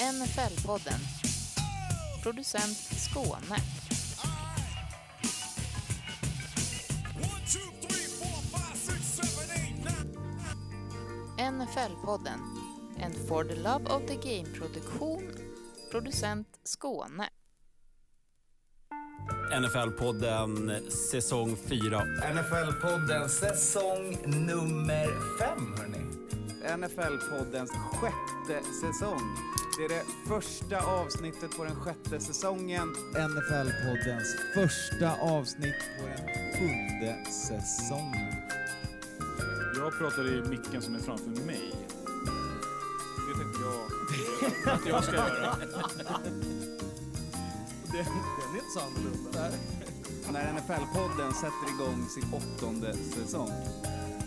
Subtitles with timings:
[0.00, 1.00] NFL-podden.
[2.22, 3.56] Producent Skåne.
[11.38, 12.40] NFL-podden.
[13.00, 15.22] En For the Love of the Game-produktion.
[15.90, 17.28] Producent Skåne.
[19.52, 22.02] NFL-podden säsong 4.
[22.34, 26.02] NFL-podden säsong nummer fem, hörni.
[26.78, 28.31] NFL-poddens sjätte
[28.80, 29.36] säsong.
[29.78, 32.88] Det är det första avsnittet på den sjätte säsongen.
[33.14, 38.34] NFL-poddens första avsnitt på den sjunde säsongen.
[39.76, 41.72] Jag pratar i micken som är framför mig.
[43.28, 45.56] Det tänkte jag att jag ska göra.
[47.92, 49.50] Den, den är inte så annorlunda.
[50.32, 53.50] När NFL-podden sätter igång sin åttonde säsong.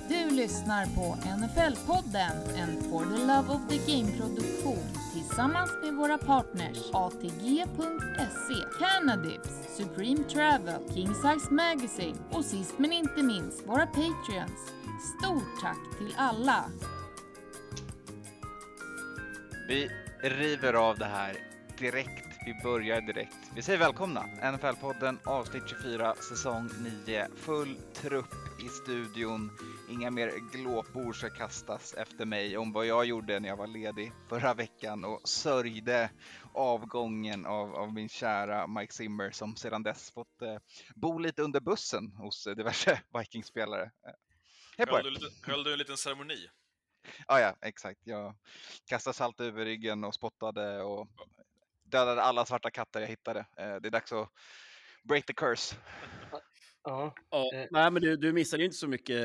[0.10, 6.78] Du lyssnar på NFL-podden, en For the Love of the Game-produktion tillsammans med våra partners
[6.94, 14.74] ATG.se, Canadips, Supreme Travel, King Size Magazine och sist men inte minst våra Patreons.
[15.18, 16.66] Stort tack till alla!
[19.68, 19.90] Vi
[20.22, 21.36] river av det här
[21.80, 22.25] direkt.
[22.46, 23.38] Vi börjar direkt.
[23.56, 24.22] Vi säger välkomna!
[24.42, 26.70] NFL-podden avsnitt 24, säsong
[27.06, 27.28] 9.
[27.36, 28.34] Full trupp
[28.66, 29.52] i studion.
[29.90, 34.12] Inga mer glåpord ska kastas efter mig om vad jag gjorde när jag var ledig
[34.30, 36.10] förra veckan och sörjde
[36.54, 40.58] avgången av, av min kära Mike Zimmer som sedan dess fått eh,
[40.96, 43.84] bo lite under bussen hos eh, diverse Vikings-spelare.
[43.84, 44.12] Eh,
[44.78, 46.48] Hej på Höll du, lite- höll du en liten ceremoni?
[47.28, 48.00] Ja, ja, exakt.
[48.04, 48.36] Jag
[48.86, 51.08] kastade salt över ryggen och spottade och
[51.96, 53.40] dödade alla svarta katter jag hittade.
[53.40, 54.30] Eh, Det är dags att
[55.04, 55.76] break the curse.
[56.88, 57.68] Ja, Ja, Eh.
[57.72, 59.18] nej, men du, du missade ju inte så mycket.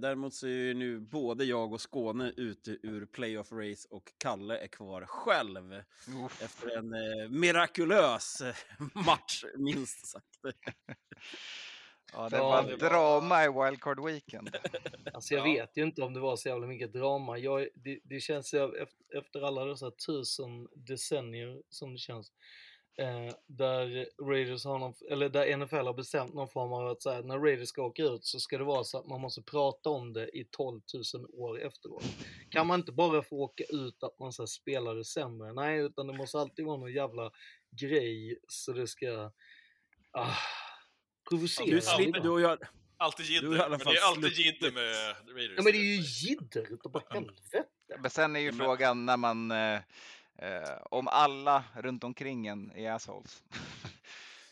[0.00, 4.66] Däremot så är ju nu både jag och Skåne ute ur playoff-race och Kalle är
[4.66, 5.72] kvar själv
[6.24, 6.42] Uff.
[6.42, 8.42] efter en eh, mirakulös
[9.06, 10.26] match, minst sagt.
[12.12, 14.56] Ja, det var drama i wildcard weekend.
[15.14, 15.52] alltså jag Ja.
[15.52, 17.38] vet ju inte om det var så jävla mycket drama.
[17.38, 18.54] Jag, det, det känns
[19.18, 22.32] efter alla dessa tusen decennier som det känns.
[22.98, 27.10] Eh, där Raiders har någon, eller där NFL har bestämt någon form av att så
[27.10, 29.90] här, när Raiders ska åka ut så ska det vara så att man måste prata
[29.90, 30.80] om det i 12
[31.14, 32.04] 000 år efteråt.
[32.50, 35.52] Kan man inte bara få åka ut att man så här, spelade sämre?
[35.52, 37.30] Nej, utan det måste alltid vara någon jävla
[37.70, 39.30] grej så det ska
[40.10, 40.34] ah,
[41.28, 41.66] provocera.
[41.66, 42.58] Du slipper, du och jag,
[43.00, 45.56] Alltid Du har i jidder, men det är alltid jidder med Raiders.
[45.56, 47.64] Ja men det är ju jidder utav bara helvete.
[48.00, 49.74] Men sen är ju Men- frågan när man, eh,
[50.38, 53.42] eh, om alla runt omkring en är assholes.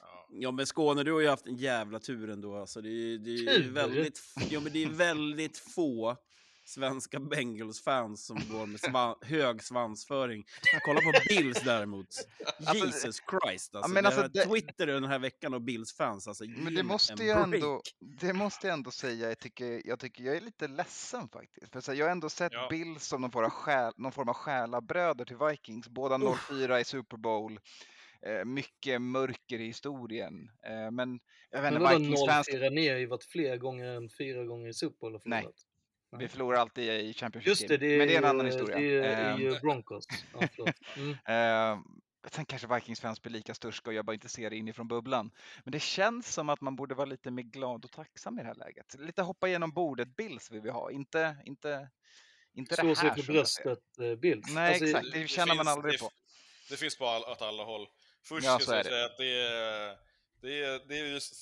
[0.01, 0.27] Ja.
[0.31, 2.57] Ja men Skåne, du har ju haft en jävla tur ändå.
[2.57, 3.71] Alltså, det, är, det, är Tur?
[3.71, 4.21] väldigt,
[4.51, 6.17] ja, men det är väldigt få
[6.69, 10.45] svenska Bengals-fans som går med svan, hög svansföring.
[10.85, 12.07] Kolla på Bills däremot.
[12.75, 13.75] Jesus Christ.
[13.75, 16.29] Alltså, men det alltså, det- Twitter den här veckan och Bills-fans.
[16.29, 17.55] Alltså, Men det måste break.
[17.55, 17.83] ändå,
[18.21, 21.73] det måste jag ändå säga, jag tycker, jag tycker jag är lite ledsen faktiskt.
[21.73, 22.67] För så här, jag har ändå sett Ja.
[22.71, 25.89] Bills som någon form av, själ, någon form av själabröder till Vikings.
[25.89, 27.61] Båda 0-4 i Super Bowl.
[28.27, 30.51] Eh, mycket mörker i historien.
[30.67, 32.71] Eh, men jag vet inte, 0-4?
[32.71, 35.47] Ni har ju varit fler gånger än fyra gånger i Super Bowl och Nej.
[36.17, 36.23] Förlorat.
[36.25, 38.77] vi förlorar alltid i Championship Just det, det är, Men det är en annan historia.
[38.79, 40.07] Det är, ju Broncos.
[40.57, 41.11] Ja, mm.
[41.11, 41.79] Eh,
[42.31, 45.31] sen kanske Vikings-fans blir lika sturska och jag bara inte ser det inifrån bubblan.
[45.65, 48.49] Men det känns som att man borde vara lite mer glad och tacksam i det
[48.49, 48.95] här läget.
[48.99, 51.89] Lite hoppa igenom bordet Bills vill vi ha, inte, inte,
[52.55, 52.95] inte det Slå här.
[52.95, 53.65] sig för som jag ser.
[53.65, 54.55] bröstet, eh, Bills.
[54.55, 55.13] Nej, Alltså, exakt.
[55.13, 56.11] Det känner man finns- aldrig det, på.
[56.71, 57.87] Det finns på all, åt alla håll.
[58.25, 58.89] Först Ja, ska jag det.
[58.91, 60.06] säga att det är...
[60.41, 61.35] Det är, det är just,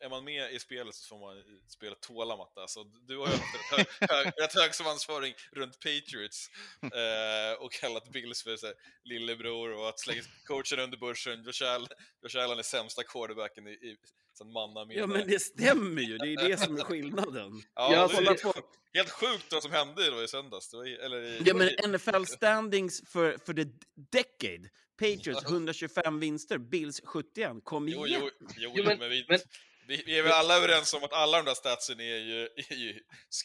[0.00, 2.60] är man med i spelet så får man i spelet tåla matte.
[2.60, 6.50] Alltså, du har ju haft rätt hög, hög, rätt hög svansföring runt Patriots
[6.82, 8.74] eh, och kallat Bills för så här,
[9.04, 11.44] lillebror och att slänga coachen under bussen.
[11.44, 13.96] Josh Allen, är sämsta quarterbacken i, i
[14.38, 15.00] sen mannaminne.
[15.00, 17.62] Ja men det stämmer ju, det är det som är skillnaden.
[17.74, 18.62] Ja, Ja, det är kolla helt, på-
[18.94, 20.70] helt sjukt vad som hände då i söndags.
[20.70, 23.64] Det var, i- eller i, Ja men NFL standings för, för the
[23.94, 24.70] decade.
[24.98, 25.48] Patriots Ja.
[25.50, 27.50] 125 vinster, Bills 71.
[27.64, 28.00] Kom igen!
[28.08, 29.40] jo, jo, Jo, men- men, vi, men-
[29.88, 32.74] vi, vi är väl alla överens om att alla de där statsen är ju, är
[32.74, 33.00] ju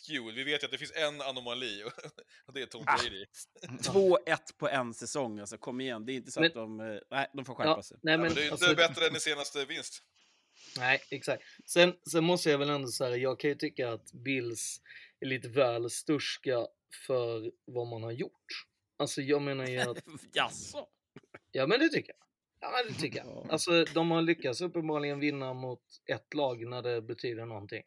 [0.07, 0.35] skewed.
[0.35, 1.83] Vi vet ju att det finns en anomali
[2.45, 2.97] och, det är Tom Ah.
[2.97, 3.25] Brady.
[3.81, 6.05] 2-1 på en säsong, alltså kom igen.
[6.05, 6.79] Det är inte så Men- att de...
[6.79, 7.97] eh, Nej, de får skärpa Ja, sig.
[8.03, 10.03] nej, Ja, men, men det är ju alltså, inte bättre än i senaste vinst.
[10.77, 11.44] Nej, exakt.
[11.65, 14.77] Sen, sen måste jag väl ändå säga, jag kan ju tycka att Bills
[15.19, 16.67] är lite väl sturska
[17.07, 18.45] för vad man har gjort.
[19.00, 19.97] Alltså jag menar ju att,
[20.33, 20.88] Jaså?
[21.53, 22.27] Ja men det tycker jag.
[22.59, 23.27] Ja men det tycker jag.
[23.27, 23.47] Ja.
[23.50, 27.83] Alltså de har lyckats uppenbarligen vinna mot ett lag när det betyder någonting.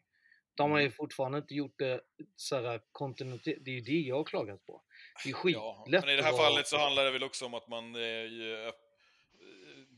[0.55, 2.01] De har ju fortfarande inte gjort det
[2.35, 3.57] så här kontinuitet.
[3.61, 4.83] Det är ju det jag har klagat på.
[5.23, 7.53] Det är Ja, skitlätt men i det här fallet så handlar det väl också om
[7.53, 8.71] att man eh, ju,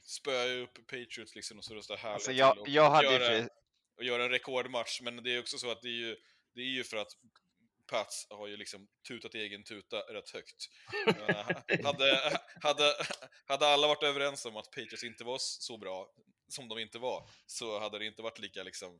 [0.04, 3.08] spöar ju upp Patriots liksom och så röstar härligt Alltså jag, och, jag och, hade
[3.08, 3.50] ju göra, för,
[3.98, 6.16] och göra en rekordmatch, men det är också så att det är ju,
[6.54, 7.12] det är ju för att
[7.90, 10.70] Pats har ju liksom tutat egen tuta rätt högt.
[11.06, 12.94] Menar, hade, hade,
[13.46, 16.14] hade alla varit överens om att Patriots inte var så bra
[16.48, 19.00] som de inte var, så hade det inte varit lika liksom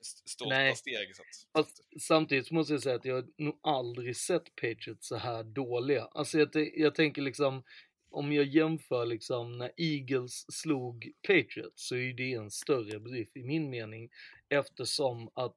[0.00, 0.76] st- stolta Nej.
[0.76, 1.16] steg.
[1.16, 1.68] Så att,
[2.00, 6.04] samtidigt måste jag säga att jag nog aldrig sett Patriots så här dåliga.
[6.04, 7.62] Alltså jag, jag tänker liksom,
[8.10, 13.42] om jag jämför liksom när Eagles slog Patriots så är det en större bedrift i
[13.42, 14.10] min mening
[14.48, 15.56] eftersom att,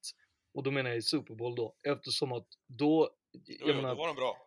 [0.56, 3.90] och då menar jag i Super Bowl då, eftersom att då, jo, jag jo, menar,
[3.90, 4.38] då var de bra.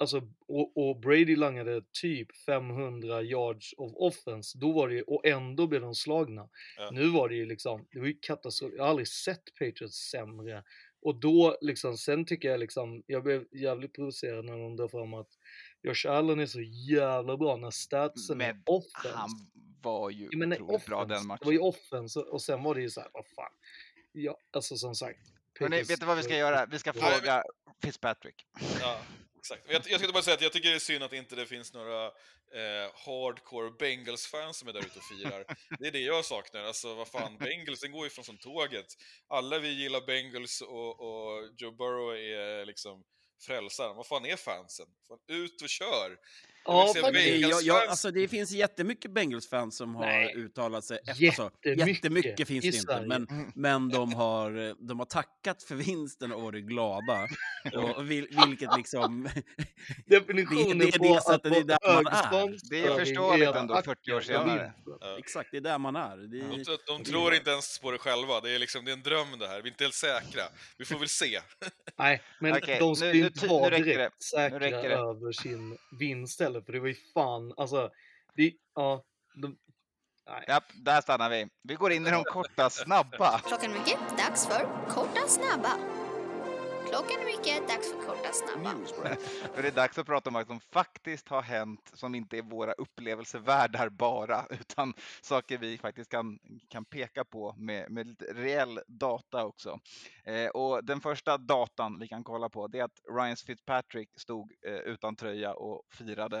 [0.00, 5.26] Alltså, och, och Brady langade typ 500 yards of offense, då var det ju, och
[5.26, 6.48] ändå blev de slagna.
[6.76, 6.90] Ja.
[6.92, 8.72] Nu var det ju liksom, det var ju katastrof.
[8.76, 10.64] Jag har aldrig sett Patriots sämre.
[11.02, 15.14] Och då liksom, sen tycker jag liksom, jag blev jävligt provocerad när de drar fram
[15.14, 15.28] att
[15.82, 16.60] Josh Allen är så
[16.90, 19.16] jävla bra när statsen är Men offense.
[19.16, 19.28] han
[19.82, 21.14] var ju Jag menar, otroligt bra offense.
[21.28, 21.68] den Det var ju matchen.
[21.68, 23.52] offense och, och sen var det ju så här, vad fan.
[24.12, 25.20] Ja, alltså som sagt.
[25.58, 26.66] Hörrni, vet du vad vi ska göra?
[26.66, 27.42] Vi ska Ja, fråga
[27.82, 28.46] Fitzpatrick.
[28.80, 29.00] Ja,
[29.38, 29.62] exakt.
[29.68, 31.72] Jag, jag skulle bara säga att jag tycker det är synd att inte det finns
[31.72, 35.44] några eh, hardcore Bengals-fans som är där ute och firar.
[35.78, 36.62] Det är det jag saknar.
[36.62, 38.86] Alltså, vad fan, Bengals, den går ju från som tåget.
[39.28, 43.04] Alla vi gillar Bengals och, och Joe Burrow är liksom
[43.46, 43.96] frälsaren.
[43.96, 44.86] Vad fan är fansen?
[45.08, 46.16] Fan, ut och kör!
[46.64, 50.34] Ja, jag, jag, alltså, det finns jättemycket Bengals-fans som har Nej.
[50.36, 50.98] uttalat sig.
[51.06, 55.74] Efter, alltså, Jättemycket jättemycket finns det inte, men, men de, har, de har tackat för
[55.74, 57.28] vinsten och varit glada.
[57.96, 59.28] Och vil, vilket liksom...
[60.06, 62.70] Definitionen Det- det är på det sättet, att det är där man är.
[62.70, 64.72] Det är förståeligt ändå, tacka 40 år senare.
[64.86, 65.16] vinsten.
[65.18, 66.16] Exakt, det är där man är.
[66.16, 68.40] Det De, är de, de tror inte ens på det själva.
[68.40, 69.56] Det är, liksom, det är en dröm det här.
[69.62, 70.42] Vi är inte helt säkra.
[70.78, 71.40] Vi får väl se.
[71.98, 74.24] Nej, men Okej, de skulle nu inte vara direkt det.
[74.24, 77.90] säkra över sin vinst heller, för det var ju fan, alltså,
[78.34, 79.56] det, ja, de,
[80.26, 80.44] nej.
[80.46, 81.48] Ja, där stannar vi.
[81.62, 83.38] Vi går in i de korta, snabba.
[83.38, 85.97] Klockan är mycket, dags för korta snabba.
[86.88, 88.70] Klockan är mycket, dags för korta snabba.
[89.54, 92.42] För det är dags att prata om vad som faktiskt har hänt som inte är
[92.42, 96.38] våra upplevelsevärdar bara, utan saker vi faktiskt kan,
[96.68, 99.78] kan peka på med, med lite reell data också.
[100.24, 104.52] Eh, och den första datan vi kan kolla på det är att Ryan Fitzpatrick stod
[104.66, 106.38] eh, utan tröja och firade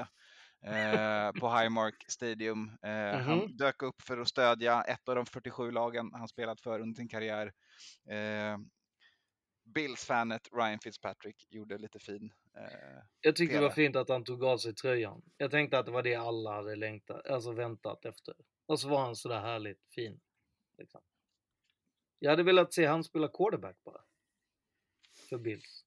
[0.64, 2.70] eh, på Highmark Stadium.
[2.82, 3.56] Eh, Han Mhm.
[3.56, 7.08] dök upp för att stödja ett av de 47 lagen han spelat för under sin
[7.08, 7.52] karriär.
[8.10, 8.58] Eh,
[9.74, 12.32] Bills-fanet Ryan Fitzpatrick gjorde lite fin.
[12.56, 15.22] Eh, Jag tyckte det var fint att han tog av sig tröjan.
[15.36, 18.34] Jag tänkte att det var det alla hade längtat, alltså väntat efter.
[18.66, 20.20] Och så var han sådär härligt fin.
[20.78, 21.00] Liksom.
[22.18, 24.04] Jag hade velat se han spela quarterback bara.
[25.28, 25.84] För Bills.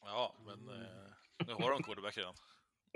[0.00, 2.34] Ja, men eh, nu har de quarterback redan.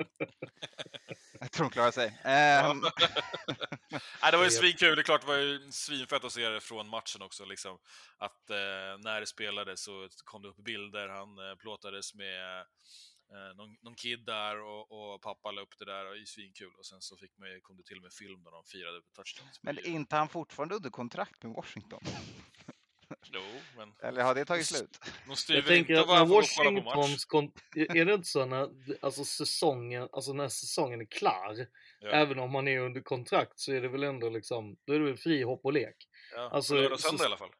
[1.41, 2.20] jag tror de klarar sig.
[2.25, 2.81] Ehm,
[4.23, 4.97] Nej, det var ju svinkul.
[4.97, 7.44] Det är klart, det var ju svinfett att se det från matchen också.
[7.44, 7.79] Liksom.
[8.19, 11.08] Att eh, när det spelades så kom det upp bilder.
[11.08, 12.58] Han eh, plåtades med
[13.32, 16.06] eh, någon, någon kid där och, och pappa la upp det där.
[16.06, 16.73] Och det är svinkul.
[16.79, 19.11] Och sen så fick man, kom det till och med film där de firade på
[19.12, 19.62] touchdowns.
[19.62, 22.00] men är inte han fortfarande under kontrakt med Washington?
[23.32, 23.41] Jo,
[23.77, 24.99] men Eller har det tagit slut?
[25.03, 27.25] de Jag styr väl tänker inte att när han får kolla på match.
[27.25, 28.69] Kon- är det inte så när,
[29.05, 31.66] alltså säsongen, alltså när säsongen är klar,
[32.02, 34.99] Ja, även om man är under kontrakt så är det väl ändå liksom, då är
[34.99, 35.97] det väl fri hopp och lek.
[36.35, 36.50] ja.
[36.52, 37.50] alltså, lördag och så- i alla fall.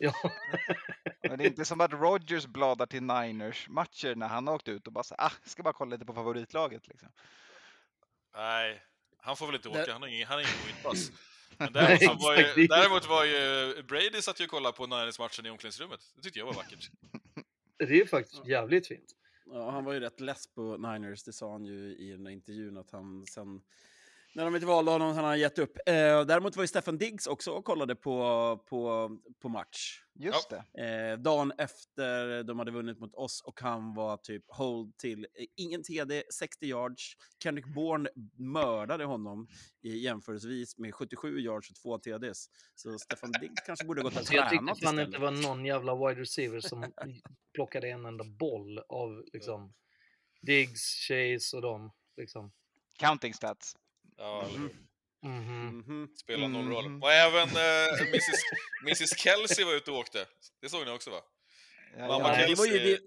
[0.00, 0.12] Ja,
[1.28, 4.86] Men det är inte som att Rodgers bladar till Niners-matcher när han har åkt ut
[4.86, 6.88] och bara så, ah, ska bara kolla lite på favoritlaget.
[6.88, 7.08] Liksom.
[8.36, 8.82] Nej,
[9.18, 9.92] han får väl inte åka.
[9.92, 11.10] Han har ingen, han har ingen covidpass.
[11.56, 15.46] Men däremot, var ju, är- däremot var ju Brady satt ju och kollade på Niners-matchen
[15.46, 16.00] i omklädningsrummet.
[16.16, 16.90] Det tyckte jag var vackert.
[17.78, 19.14] det är faktiskt jävligt fint.
[19.46, 22.30] Ja, han var ju rätt less på Niners, det sa han ju i den där
[22.30, 23.60] intervjun att han sen
[24.38, 25.78] när de inte valde honom han har gett upp.
[25.86, 28.16] Eh, däremot var ju Stefan Diggs också och kollade på,
[28.68, 29.10] på,
[29.42, 30.02] på match.
[30.14, 30.82] Just det.
[30.84, 35.44] Eh, dagen efter de hade vunnit mot oss och han var typ hold till eh,
[35.56, 37.16] ingen TD, 60 yards.
[37.42, 39.48] Kendrick Bourne mördade honom
[39.80, 42.50] i jämförelsevis med 77 yards och två TDs.
[42.74, 45.06] Så Stefan Diggs kanske borde gått och Så jag tyckte tränat fan istället.
[45.06, 46.92] inte det var någon jävla wide receiver som
[47.54, 49.74] plockade en enda boll av liksom
[50.42, 51.90] Diggs, Chase och dem.
[52.16, 52.52] Liksom.
[52.98, 53.76] Counting stats.
[54.18, 54.76] Ja, hur?
[55.22, 55.78] Mhm.
[55.86, 56.08] Mhm.
[56.16, 56.88] Spelar någon roll.
[56.88, 57.02] Mhm.
[57.02, 58.42] Och även eh, Mrs,
[58.82, 60.26] Mrs Kelsey var ute och åkte.
[60.60, 61.20] Det såg ni också va?
[61.96, 62.54] Ja, Mamma ja.
[62.56, 63.00] Var ju Kelsey- det,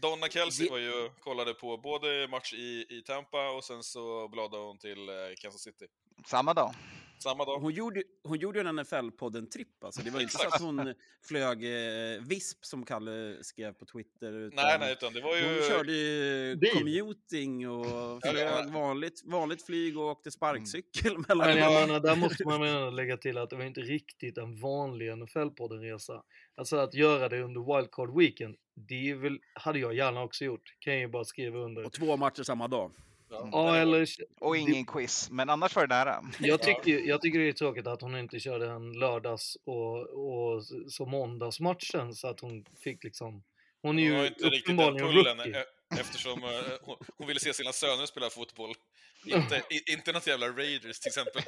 [0.00, 4.62] Donna Kelsey var ju kollade på både match i, i Tampa och sen så bladade
[4.62, 5.86] hon till eh, Kansas City.
[6.26, 6.74] Samma dag.
[7.18, 7.58] Samma dag.
[7.58, 9.84] Hon gjorde, hon gjorde en NFL-podden-tripp.
[9.84, 10.02] Alltså.
[10.02, 10.94] Det var inte så att hon
[11.28, 14.32] flög eh, visp, som Kalle skrev på Twitter.
[14.32, 15.42] Utan Nej, nej, utan det var ju...
[15.42, 16.70] Hon körde ju Bil.
[16.70, 22.44] commuting och flög vanligt, vanligt flyg och åkte sparkcykel Men mellan jag menar, där måste
[22.44, 26.22] man lägga till att det var inte riktigt en vanlig NFL-podden-resa.
[26.56, 30.74] Alltså att göra det under wildcard weekend, det väl, hade jag gärna också gjort.
[30.78, 31.86] Kan jag ju bara skriva under.
[31.86, 32.92] och två matcher samma dag.
[33.30, 34.06] Ja, det- eller...
[34.40, 36.22] Och det- ingen quiz, men annars var det nära.
[36.40, 40.64] Jag tycker, jag tycker det är tråkigt att hon inte körde en lördags och, och
[40.88, 43.42] så måndagsmatchen så att hon fick liksom...
[43.82, 45.60] Hon är ju har inte riktigt den uppenbarligen pullen rookie.
[45.60, 45.64] e-
[46.00, 46.48] eftersom eh,
[46.82, 48.74] hon, hon ville se sina söner spela fotboll.
[49.26, 51.42] Inte, i, inte något jävla Raiders till exempel.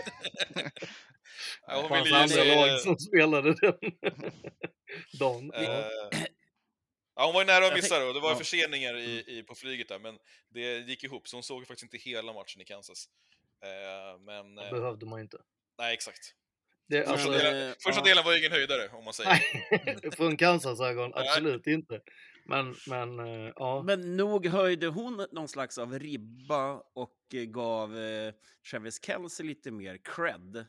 [1.67, 2.55] ja, hon Fanns ville ju andra se...
[2.71, 3.75] lag som spelade den
[5.19, 5.53] dagen.
[5.55, 6.19] eh,
[7.19, 7.25] Ja.
[7.25, 8.39] hon var ju nära att missa det och det var ju ja.
[8.39, 11.95] förseningar i, i, på flyget där, men det gick ihop så hon såg ju faktiskt
[11.95, 13.09] inte hela matchen i Kansas.
[13.65, 15.39] Eh, men, Det eh, behövde man inte.
[15.79, 16.35] nej exakt.
[16.89, 18.05] Det, Första, alltså, delen, eh, första ja.
[18.05, 19.43] delen var ju ingen höjdare, om man säger.
[19.85, 21.29] nej, från Kansas ögon, Nej.
[21.29, 22.01] absolut inte.
[22.47, 23.83] Men, men eh, ja.
[23.83, 28.33] Men nog höjde hon någon slags av ribba och gav eh,
[28.71, 30.67] Travis Kelce lite mer cred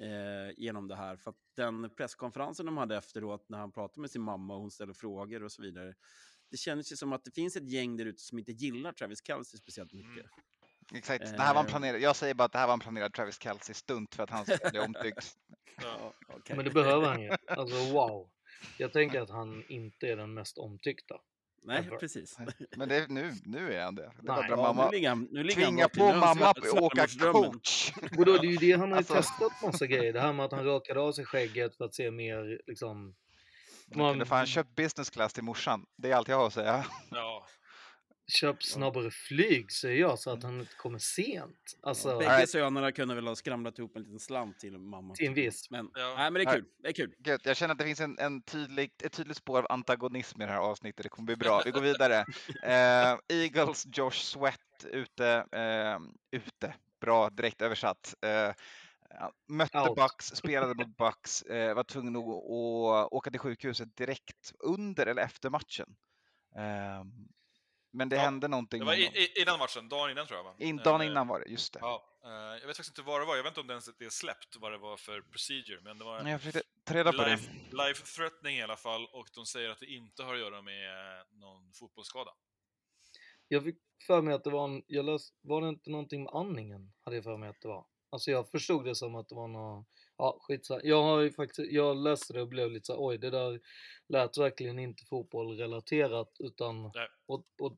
[0.00, 1.16] eh, genom det här.
[1.16, 4.70] För att den presskonferensen de hade efteråt när han pratade med sin mamma och hon
[4.70, 5.94] ställde frågor och så vidare.
[6.50, 9.26] Det kändes ju som att det finns ett gäng där ute som inte gillar Travis
[9.26, 10.26] Kelce speciellt mycket.
[10.94, 11.24] Exakt.
[11.36, 11.70] Det här var en Eh.
[11.70, 14.44] planerad, jag säger bara att det här var en planerad Travis Kelce-stunt för att han
[14.46, 15.36] ska bli omtyckt.
[15.82, 16.14] Ja.
[16.28, 16.56] okej.
[16.56, 17.30] Men det behöver han ju.
[17.46, 18.30] Alltså wow.
[18.78, 21.20] Jag tänker att han inte är den mest omtyckta.
[21.62, 21.96] Nej, Ever.
[21.96, 22.38] precis.
[22.76, 24.02] Men det, är- nu, nu är han det.
[24.22, 24.46] Det Nej.
[24.48, 27.92] Ja, mamma, nu ligger han, nu ligger han tvinga till på mamma att åka coach.
[28.16, 30.12] Vadå, det är ju det han har ju Alltså- testat massa grejer.
[30.12, 33.14] Det här med att han rakade av sig skägget för att se mer liksom...
[33.94, 35.84] Man kunde fan köpt business class till morsan.
[35.96, 36.84] Det är allt jag har att säga.
[37.10, 37.46] Ja.
[38.30, 41.78] Köp snabbare flyg säger jag så att han inte kommer sent.
[41.82, 42.50] Alltså, Bägge Alright.
[42.50, 45.14] sönerna kunde väl ha skramlat ihop en liten slant till mamma.
[45.14, 45.70] till en viss.
[45.70, 46.14] Men, Ja.
[46.16, 46.64] nej, men det är kul.
[46.82, 47.14] Det är kul.
[47.24, 50.46] Gött, jag känner att det finns en, en tydlig, ett tydligt spår av antagonism i
[50.46, 51.02] det här avsnittet.
[51.02, 51.62] Det kommer bli bra.
[51.64, 52.24] Vi går vidare.
[52.62, 55.26] Eh, Eagles Josh Sweat ute.
[55.52, 55.98] Eh,
[56.30, 56.74] ute.
[57.00, 58.14] Bra, direkt översatt.
[58.20, 58.52] Eh,
[59.48, 59.96] mötte Out.
[59.96, 65.22] Bucks, spelade mot Bucks, eh, var tvungen att, att åka till sjukhuset direkt under eller
[65.22, 65.96] efter matchen.
[66.56, 67.04] Eh,
[67.90, 69.14] men det Ja, hände någonting Det var i, honom.
[69.20, 70.54] i, innan matchen, dagen innan tror jag va?
[70.58, 71.78] In, dagen Eh, innan var det, just det.
[71.82, 73.90] Ja, eh, jag vet faktiskt inte vad det var, jag vet inte om det ens
[73.98, 77.12] det är släppt vad det var för procedure, men det var Jag försökte ta reda
[77.12, 77.30] på det.
[77.30, 80.62] life, life threatening i alla fall och de säger att det inte har att göra
[80.62, 82.30] med eh, någon fotbollsskada.
[83.48, 86.32] Jag fick för mig att det var en, jag läs, var det inte någonting med
[86.34, 86.92] andningen?
[87.00, 87.86] Hade jag för mig att det var.
[88.10, 89.86] Alltså jag förstod det som att det var något,
[90.20, 90.80] ja skitsamma.
[90.84, 93.60] Jag har ju faktiskt, jag läste det och blev lite så oj det där
[94.08, 97.08] lät verkligen inte fotbollrelaterat utan, Nej.
[97.26, 97.76] och, och,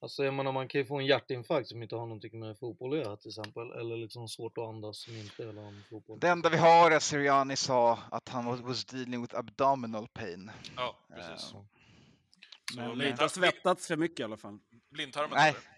[0.00, 2.92] alltså jag menar man kan ju få en hjärtinfarkt som inte har någonting med fotboll
[2.92, 6.20] att göra till exempel, eller liksom svårt att andas som inte har med fotboll.
[6.20, 10.08] Det enda vi har är att Sirianni sa att han was, was dealing with abdominal
[10.08, 10.50] pain.
[10.76, 11.30] Ja, precis.
[11.30, 11.66] Eh, Så
[12.76, 14.58] men, inte har svettats för mycket i alla fall.
[14.90, 15.54] blindtarmen Nej.
[15.54, 15.77] jag.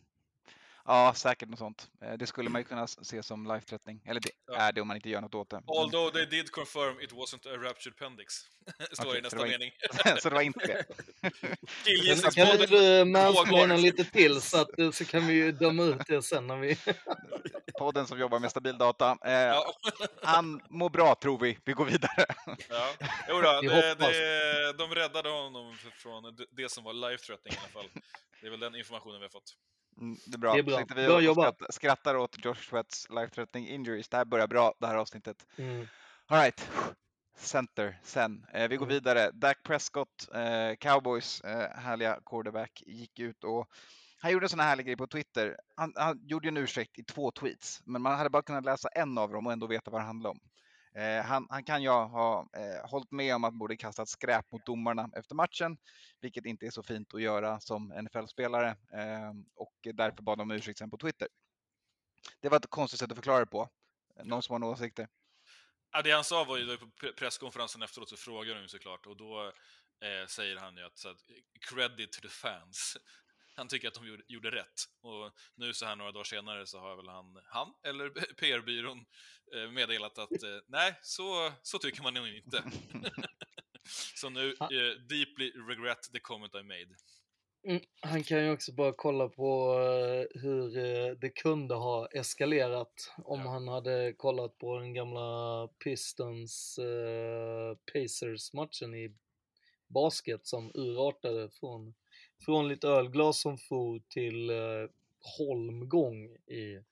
[0.84, 1.90] Ja, säkert något sånt.
[2.04, 4.00] Eh, Det skulle man ju kunna se som life-threatening.
[4.06, 4.54] Eller det Ja.
[4.56, 5.62] är det om man inte gör något åt det.
[5.66, 8.34] Although they did confirm it wasn't a raptured appendix.
[8.92, 9.70] Står Okej, i nästa så mening.
[10.22, 10.84] så det var inte det.
[11.20, 15.82] Kan, kan Killgissningspodden du mansplaina lite till så, att, eh, så kan vi ju döma
[15.82, 16.78] ut det sen när vi...
[17.78, 19.18] Podden som jobbar med stabil data.
[19.24, 19.74] Eh, Ja,
[20.22, 21.58] Han mår bra tror vi.
[21.64, 22.26] Vi går vidare.
[22.68, 22.88] ja.
[23.28, 27.68] Jo då, det, det, de räddade honom från det- som var life threatening i alla
[27.82, 27.90] fall.
[28.40, 29.52] Det är väl den informationen vi har fått.
[30.00, 30.52] Mm, det är bra.
[30.52, 30.74] Det är bra.
[30.74, 31.54] Så inte vi Bra jobbat.
[31.56, 34.08] skrattar, skrattar åt Josh Sweats life-threatening injuries.
[34.08, 35.46] Det här börjar bra, det här avsnittet.
[35.58, 35.86] Mm.
[36.26, 36.70] All right.
[37.36, 38.46] Center sen.
[38.52, 38.94] Eh, vi går Mm.
[38.94, 39.30] vidare.
[39.32, 43.68] Dak Prescott, eh, Cowboys eh, härliga quarterback, gick ut och
[44.22, 45.56] han gjorde en sån här härlig grej på Twitter.
[45.76, 49.18] Han, han gjorde en ursäkt i två tweets, men man hade bara kunnat läsa en
[49.18, 50.40] av dem och ändå veta vad det handlade om.
[50.94, 54.52] Eh, han, han kan ju ha eh, hållit med om att man borde kastat skräp
[54.52, 55.78] mot domarna efter matchen,
[56.20, 60.50] vilket inte är så fint att göra som NFL-spelare eh, och därför bad de om
[60.50, 61.28] ursäkt sen på Twitter.
[62.40, 63.68] Det var ett konstigt sätt att förklara det på.
[64.24, 65.08] Någon som har några åsikter?
[65.92, 69.16] Ja, det han sa var ju på presskonferensen efteråt så frågade de ju såklart och
[69.16, 69.52] då
[70.04, 71.20] eh, säger han ju att, så att
[71.60, 72.96] credit to the fans.
[73.54, 74.84] Han tycker att de gjorde, gjorde rätt.
[75.02, 79.04] Och nu så här några dagar senare så har väl han, han eller PR-byrån
[79.54, 82.62] eh, meddelat att eh, nej, så, så tycker man nog inte.
[84.16, 86.94] så nu, eh, deeply regret the comment I made.
[87.68, 90.70] Mm, han kan ju också bara kolla på eh, hur
[91.14, 93.50] det kunde ha eskalerat om Ja.
[93.50, 99.16] han hade kollat på den gamla Pistons eh, Pacers-matchen i
[99.88, 101.94] basket som urartade från,
[102.44, 104.90] från lite ölglas som for till eh,
[105.38, 106.82] holmgång i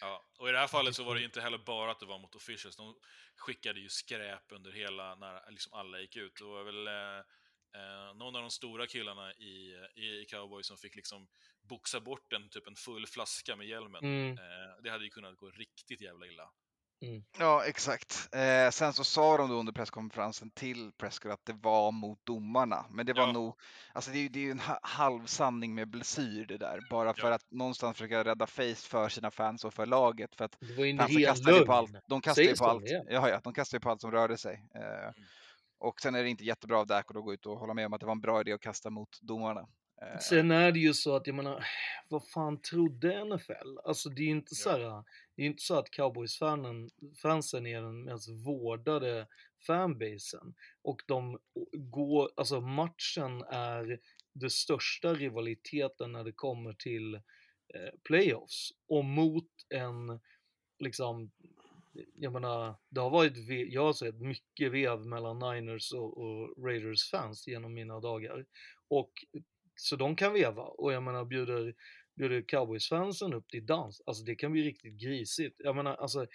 [0.00, 2.18] Ja, och i det här fallet så var det inte heller bara att det var
[2.18, 2.76] mot officials.
[2.76, 2.94] De
[3.36, 6.36] skickade ju skräp under hela, när liksom alla gick ut.
[6.38, 7.18] Det var väl eh,
[7.80, 11.28] eh, någon av de stora killarna i, i, i Cowboy som fick liksom
[11.62, 14.04] boxa bort en, typ en full flaska med hjälmen.
[14.04, 14.38] Mm.
[14.38, 16.50] Eh, det hade ju kunnat gå riktigt jävla illa.
[17.38, 18.28] Ja, exakt.
[18.34, 22.86] Eh, sen så sa de då under presskonferensen till Prescott att det var mot domarna.
[22.90, 23.32] Men det var Ja.
[23.32, 23.54] nog,
[23.92, 26.80] alltså det är ju det är en ha- halvsanning med blessyr det där.
[26.90, 27.34] Bara för Ja.
[27.34, 30.34] att någonstans försöka rädda face för sina fans och för laget.
[30.34, 31.90] För att fansen ren kastade ju på allt.
[32.06, 32.84] De kastade ju på allt.
[32.84, 33.06] igen?
[33.10, 34.68] Ja, ja, de kastade ju på allt som rörde sig.
[34.74, 35.10] Eh,
[35.78, 37.92] och sen är det inte jättebra av Dak att gå ut och hålla med om
[37.92, 39.66] att det var en bra idé att kasta mot domarna.
[40.02, 41.64] Eh, Sen är det ju så att, jag menar,
[42.08, 43.78] vad fan trodde NFL?
[43.84, 44.70] Alltså det är ju inte Ja.
[44.72, 45.04] här,
[45.36, 46.90] det är inte så att cowboys-fanen,
[47.22, 49.26] fansen är den mest vårdade
[49.66, 50.54] fanbasen.
[50.82, 51.38] Och de
[51.72, 54.00] går, alltså matchen är
[54.32, 58.70] den största rivaliteten när det kommer till eh, playoffs.
[58.88, 60.20] Och mot en,
[60.78, 61.30] liksom,
[62.14, 63.32] jag menar, det har varit,
[63.72, 68.44] jag har sett mycket vev mellan Niners och, och Raiders fans genom mina dagar.
[68.88, 69.12] Och
[69.82, 71.74] så de kan veva och jag menar bjuder,
[72.16, 75.56] bjuder cowboys-fansen upp till dans, alltså det kan bli riktigt grisigt.
[75.58, 76.26] Jag menar alltså,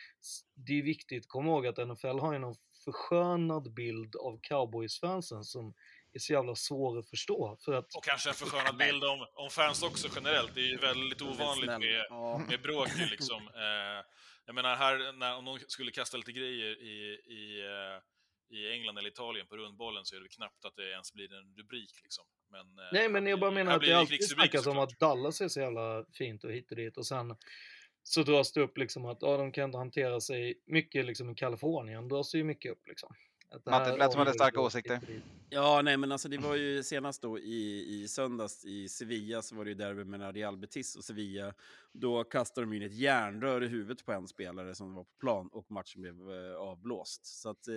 [0.56, 5.74] det är viktigt, kom ihåg att NFL har ju någon förskönad bild av cowboys-fansen som
[6.14, 7.58] är så jävla svår att förstå.
[7.66, 10.56] För att, Och kanske en förskönad bild om, om fans också generellt.
[10.56, 12.06] Det är ju väldigt ovanligt med,
[12.50, 13.42] med bråk liksom.
[13.48, 14.06] Eh,
[14.46, 18.02] jag menar här, när, om någon skulle kasta lite grejer i, i, eh,
[18.50, 21.56] i England eller Italien på rundbollen så är det knappt att det ens blir en
[21.56, 22.26] rubrik liksom.
[22.52, 25.48] Men, eh, nej men jag bara menar att det alltid snackas om att Dallas är
[25.48, 27.36] så jävla fint och hit och dit och sen
[28.04, 31.36] så dras det upp liksom att ja, de kan inte hantera sig mycket liksom i
[31.36, 33.16] Kalifornien, dras ju mycket upp liksom.
[33.50, 35.00] Att det Matte, här det lät som hade starka åsikter.
[35.50, 39.56] Ja, nej, men alltså det var ju senast då i, i söndags i Sevilla så
[39.56, 41.54] var det ju derby mellan Real Betis och Sevilla.
[41.94, 45.50] Då kastade de in ett järnrör i huvudet på en spelare som var på plan
[45.52, 47.26] och matchen blev eh, avblåst.
[47.26, 47.74] Så att eh,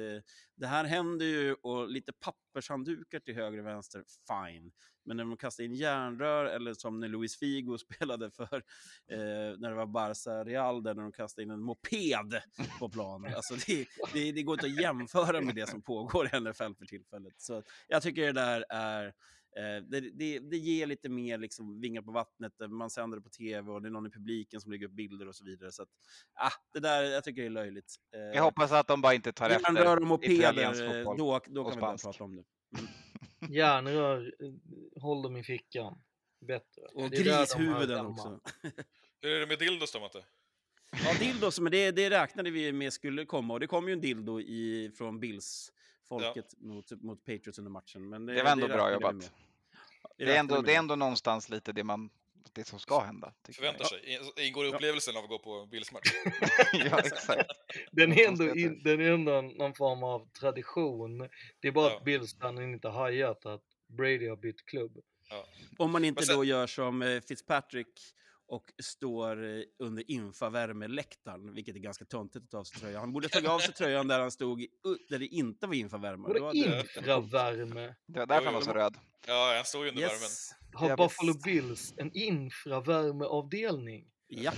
[0.57, 4.73] det här händer ju och lite pappershanddukar till höger och vänster, fine.
[5.05, 8.63] Men när de kastar in järnrör eller som när Luis Figo spelade för
[9.11, 12.43] eh, när det var Barca Real där de kastade in en moped
[12.79, 13.25] på plan.
[13.25, 16.87] Alltså det, det, det går inte att jämföra med det som pågår i NFL för
[16.87, 17.35] tillfället.
[17.37, 22.03] Så jag tycker det där är eh, det, det, det ger lite mer liksom vingar
[22.03, 24.87] på vattnet, man sänder det på tv och det är någon i publiken som lägger
[24.87, 25.73] upp bilder och så vidare.
[25.73, 25.89] Så att,
[26.35, 27.95] ah, det där, jag tycker det är löjligt.
[28.35, 29.73] Jag hoppas att de bara inte tar efter
[30.49, 31.19] italiensk fotboll.
[31.19, 32.45] då, då kan vi börja prata om det.
[33.49, 36.03] Järnrör, eh, håll dem i fickan.
[36.41, 36.83] Bättre.
[36.95, 38.41] Och Det grishuvuden också.
[39.23, 40.25] Hur är det med dildos då, Matte?
[41.05, 43.55] Ja, dildos, men det, det räknade vi med skulle komma.
[43.55, 48.09] Och det kom ju en dildo i, från Bills-folket mot, mot Patriots under matchen.
[48.09, 49.33] Men det, Det var ändå bra räknade vi jobbat.
[50.03, 52.11] Ja, vi Det är, ändå, det är ändå någonstans lite det, man,
[52.53, 53.33] det som ska hända.
[53.55, 54.15] Förväntar sig.
[54.15, 56.13] In- Ingår i upplevelsen av att gå på Bills-match?
[56.73, 57.51] ja, exakt.
[57.93, 61.29] Den är, ändå in, den är ändå någon form av tradition.
[61.61, 61.97] Det är bara Ja.
[61.97, 64.99] att Billsfanen inte hajat att Brady har bytt klubb.
[65.79, 68.01] Om man inte sen- då gör som eh, Fitzpatrick
[68.47, 73.01] och står eh, under infravärmeläktaren, vilket är ganska töntigt att ta av sig tröjan.
[73.01, 74.67] Han borde ta av sig tröjan där han stod,
[75.09, 76.29] där det inte var infravärme.
[76.29, 77.95] Var det infravärme?
[78.07, 78.97] Det var därför han var så röd.
[79.27, 80.29] Ja, han står ju under värmen.
[80.73, 81.35] Har Jag Buffalo.
[81.45, 84.05] Bills en infravärmeavdelning?
[84.29, 84.53] Ja,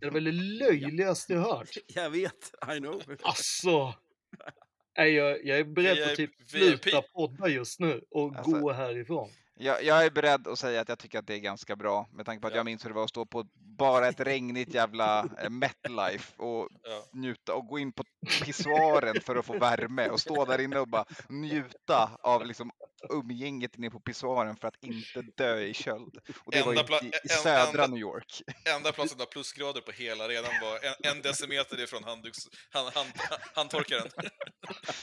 [0.00, 0.32] Det är väl det
[0.64, 1.68] löjligaste jag hört.
[1.86, 2.54] jag vet.
[2.76, 3.02] I know.
[3.22, 3.94] Alltså!
[4.98, 8.50] Nej, jag, jag är beredd Vi är att typ sluta podda just nu och Alltså-
[8.60, 9.30] gå härifrån.
[9.56, 12.26] Jag, jag är beredd att säga att jag tycker att det är ganska bra med
[12.26, 12.56] tanke på att Ja.
[12.58, 16.68] jag minns hur det var att stå på bara ett regnigt jävla eh, MetLife och
[16.82, 17.04] Ja.
[17.12, 18.04] njuta och gå in på
[18.44, 22.70] pissoaren för att få värme och stå där inne och bara njuta av liksom
[23.10, 26.18] umgänget inne på pissoaren för att inte dö i köld.
[26.44, 28.42] Och det var Enda pla- i, i en- södra enda- New York.
[28.76, 30.74] Enda platsen där plusgrader på hela arenan var
[31.08, 32.38] en, en decimeter ifrån handduks,
[32.70, 33.08] hand, hand,
[33.54, 34.08] handtorkaren.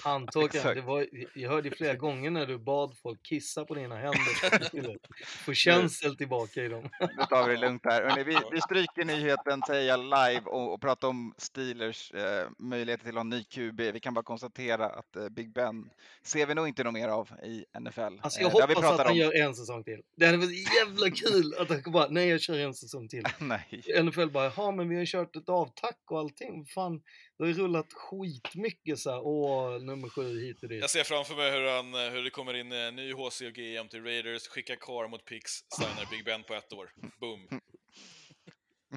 [0.03, 3.95] Handtorkaren, det var, jag hörde ju flera gånger när du bad folk kissa på dina
[3.95, 6.89] händer få känsel tillbaka i dem.
[6.99, 8.03] Nu tar vi det lugnt här.
[8.03, 13.03] Hörrni, vi, vi stryker nyheten, säger jag live och, och pratar om Steelers eh, möjligheter
[13.03, 13.79] till att ha en ny QB.
[13.81, 15.89] Vi kan bara konstatera att eh, Big Ben
[16.23, 17.90] ser vi nog inte något mer av i NFL.
[17.97, 19.17] Alltså Eh, jag vi hoppas att han om.
[19.17, 20.01] gör en säsong till.
[20.15, 23.23] Det hade varit jävla kul att han bara, nej jag kör en säsong till.
[23.39, 24.03] Nej.
[24.03, 26.65] NFL bara, ja men vi har kört ett avtack och allting.
[26.65, 27.01] Fan,
[27.37, 30.81] det har ju rullat skitmycket så här, åh, nummer sju hit och dit.
[30.81, 33.53] Jag ser framför mig hur, han, eh, hur det kommer in eh, ny HC och
[33.53, 36.91] GM till Raiders, skickar Carr mot Pix, signar Big Ben på ett år.
[37.19, 37.47] Boom.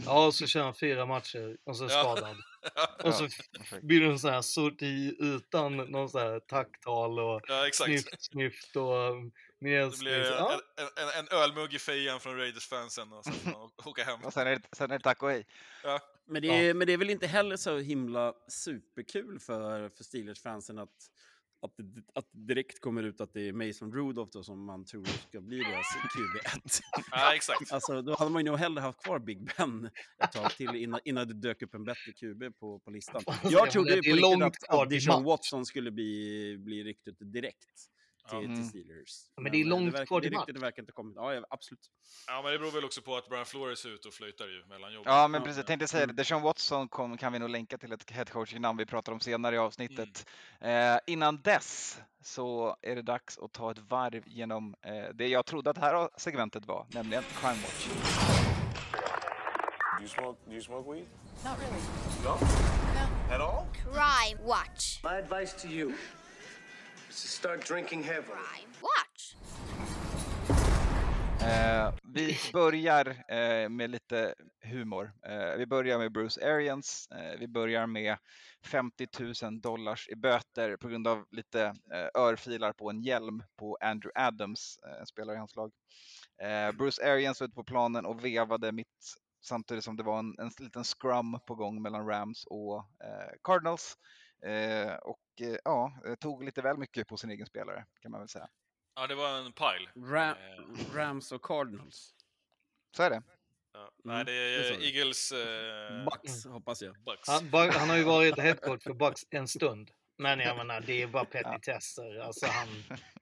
[0.07, 2.02] Ja, och så kör han fyra matcher och så är Ja.
[2.02, 2.37] skadad.
[3.05, 3.29] Och så
[3.83, 8.77] blir det en sån här sorti utan någon sån här tacktal och Ja, snyft, snyft
[8.77, 9.14] och
[9.64, 10.61] Min Det blir ja.
[10.77, 14.24] en, en, en ölmugg i fejan från Raiders-fansen och sen åka hem.
[14.24, 15.46] Och sen är det, sen är det tack och hej.
[15.83, 16.00] Ja.
[16.27, 20.79] Men det, är, men det är väl inte heller så himla superkul för, för Steelers-fansen
[20.79, 21.11] att,
[21.64, 25.05] att, det, att direkt kommer ut att det är Mason Rudolph då, som man tror
[25.05, 26.81] ska bli deras QB1.
[27.11, 27.72] ja, exakt.
[27.72, 29.90] Alltså, då hade man ju nog hellre haft kvar Big Ben
[30.24, 33.22] ett tag till innan, innan det dök upp en bättre QB på, på listan.
[33.42, 35.24] Jag trodde det ju på riktigt långt att, att Deshaun.
[35.24, 37.90] Watson skulle bli, bli ryktet direkt
[38.28, 38.38] till.
[38.38, 38.56] Mm.
[38.56, 39.30] till Steelers.
[39.37, 41.16] Men det är eh, långt verkar, kvar det till ryktet verkar inte kommit.
[41.16, 41.90] Ja, absolut.
[42.26, 44.64] Ja, men det beror väl också på att Brian Flores är ute och flöjtar ju
[44.68, 45.12] mellan jobben.
[45.12, 45.56] Ja, men precis.
[45.56, 46.12] Jag tänkte säga det.
[46.12, 49.58] Deshaun Watson kom, kan vi nog länka till ett headcoaching-namn vi pratar om senare i
[49.58, 50.26] avsnittet.
[50.60, 55.46] Eh, innan dess så är det dags att ta ett varv genom eh, det jag
[55.46, 57.88] trodde att det här segmentet var, nämligen Crime Watch.
[59.98, 60.38] Do you smoke?
[60.46, 61.06] Do you smoke weed?
[61.44, 61.82] Not really.
[62.24, 63.34] No.
[63.34, 63.66] At all?
[63.72, 65.02] Crime Watch.
[65.04, 65.92] My advice to you
[67.14, 68.66] start drinking heavily.
[68.81, 69.37] Watch.
[71.42, 75.12] Eh, vi börjar eh, med lite humor.
[75.27, 77.09] Eh, vi börjar med Bruce Arians.
[77.11, 78.16] Eh, vi börjar med
[78.66, 79.09] 50
[79.42, 84.27] 000 dollars i böter på grund av lite eh, örfilar på en hjälm på Andrew
[84.27, 85.72] Adams, eh, en spelare i hans lag.
[86.42, 90.35] Eh, Bruce Arians var ute på planen och vevade mitt samtidigt som det var en,
[90.38, 93.96] en liten scrum på gång mellan Rams och eh, Cardinals.
[94.46, 95.18] Eh, och
[95.64, 98.49] ja, tog lite väl mycket på sin egen spelare kan man väl säga.
[98.94, 100.11] Ja, det var en pile.
[100.12, 100.94] Ra Eh.
[100.94, 102.14] Rams och Cardinals.
[102.97, 103.23] Så är det.
[103.73, 103.81] Ja.
[103.81, 104.87] Mm, Nej, det är du.
[104.87, 105.33] Eagles...
[105.33, 106.97] Eh, Bucks, hoppas jag.
[107.05, 107.29] Bucks.
[107.29, 109.90] Han, han har ju varit headcoach för Bucks en stund.
[110.18, 112.18] Men jag menar, det är bara petitesser.
[112.18, 112.68] Alltså han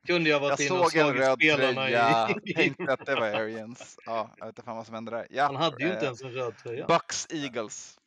[0.07, 2.55] kunde ju ha varit Jag inne och såg en slagit röd spelarna tröja, i...
[2.55, 3.99] tänkte att det var Arians.
[4.07, 5.27] Ja, jag vet inte fan vad som hände där.
[5.31, 6.87] Ja, Han hade ju inte eh, ens en röd tröja.
[6.87, 7.99] Bucks Eagles.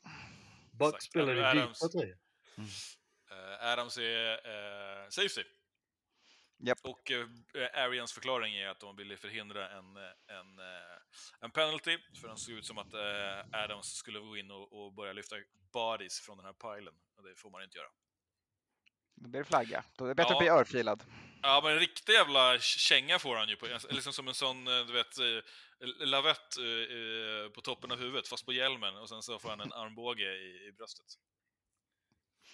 [0.72, 2.18] Bucks spelade i vita tröjor.
[2.58, 2.64] Eh,
[3.62, 5.44] Adams är eh, safety.
[6.58, 6.80] Japp.
[6.84, 7.28] Och eh,
[7.74, 10.98] Arians förklaring är att de ville förhindra en, eh, en, eh,
[11.42, 14.94] en penalty, för det såg ut som att eh, Adams skulle gå in och, och
[14.94, 15.36] börja lyfta
[15.74, 16.94] bodies från den här pilen.
[17.18, 17.90] Och det får man inte göra.
[19.16, 19.84] Då blir det flagga.
[19.98, 20.36] Då är det bättre Ja.
[20.36, 21.04] att bli örfilad.
[21.42, 24.86] Ja, men en riktig jävla känga får han ju, på, liksom som en sån, eh,
[24.86, 25.44] du vet, eh,
[26.06, 29.60] lavett eh, eh, på toppen av huvudet, fast på hjälmen, och sen så får han
[29.62, 31.06] en armbåge i, i bröstet.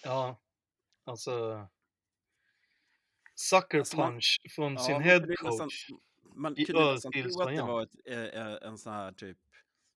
[0.02, 0.36] Ja,
[1.04, 1.66] alltså...
[3.34, 5.88] Sucker Alltså, man- punch från Ja, sin man head kunde nästan- coach.
[6.34, 9.38] Man i kunde nästan tro att det var ett, eh, en sån här typ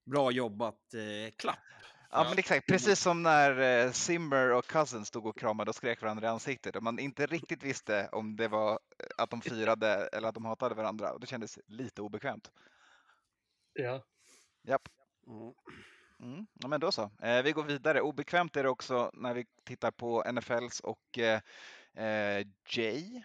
[0.05, 1.59] bra jobbat eh, klapp.
[2.11, 2.67] Ja, men exakt.
[2.69, 6.77] Precis som när eh, Simmer och Cousins stod och kramade och skrek varandra i ansiktet
[6.77, 8.79] och man inte riktigt visste om det var
[9.17, 11.13] att de firade eller att de hatade varandra.
[11.13, 12.51] Och det kändes lite obekvämt.
[13.73, 14.05] Ja.
[14.63, 14.89] Japp.
[15.27, 15.55] Ja.
[16.21, 16.47] Mm.
[16.55, 17.11] Ja, men då så.
[17.23, 18.01] Eh, vi går vidare.
[18.01, 21.41] Obekvämt är det också när vi tittar på NFLs och eh,
[21.95, 23.23] eh, Jay.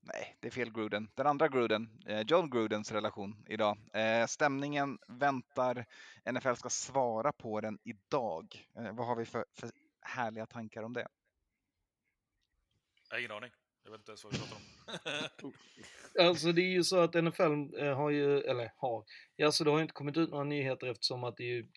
[0.00, 1.08] Nej, det är fel Gruden.
[1.14, 3.78] Den andra Gruden, eh, John Grudens relation idag.
[3.92, 5.86] Eh, stämningen väntar.
[6.32, 8.68] NFL ska svara på den idag.
[8.76, 9.70] Eh, vad har vi för, för
[10.00, 11.08] härliga tankar om det?
[13.08, 13.50] Jag har ingen aning.
[13.84, 14.56] Jag vet inte ens vad vi pratar
[15.42, 15.52] om.
[16.20, 19.04] Alltså det är ju så att NFL har ju, eller har,
[19.36, 21.68] ja, alltså det har ju inte kommit ut några nyheter eftersom att det är ju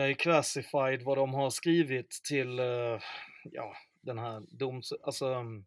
[0.00, 3.00] det är classified vad de har skrivit till, eh,
[3.42, 5.64] ja, den här doms, alltså mm,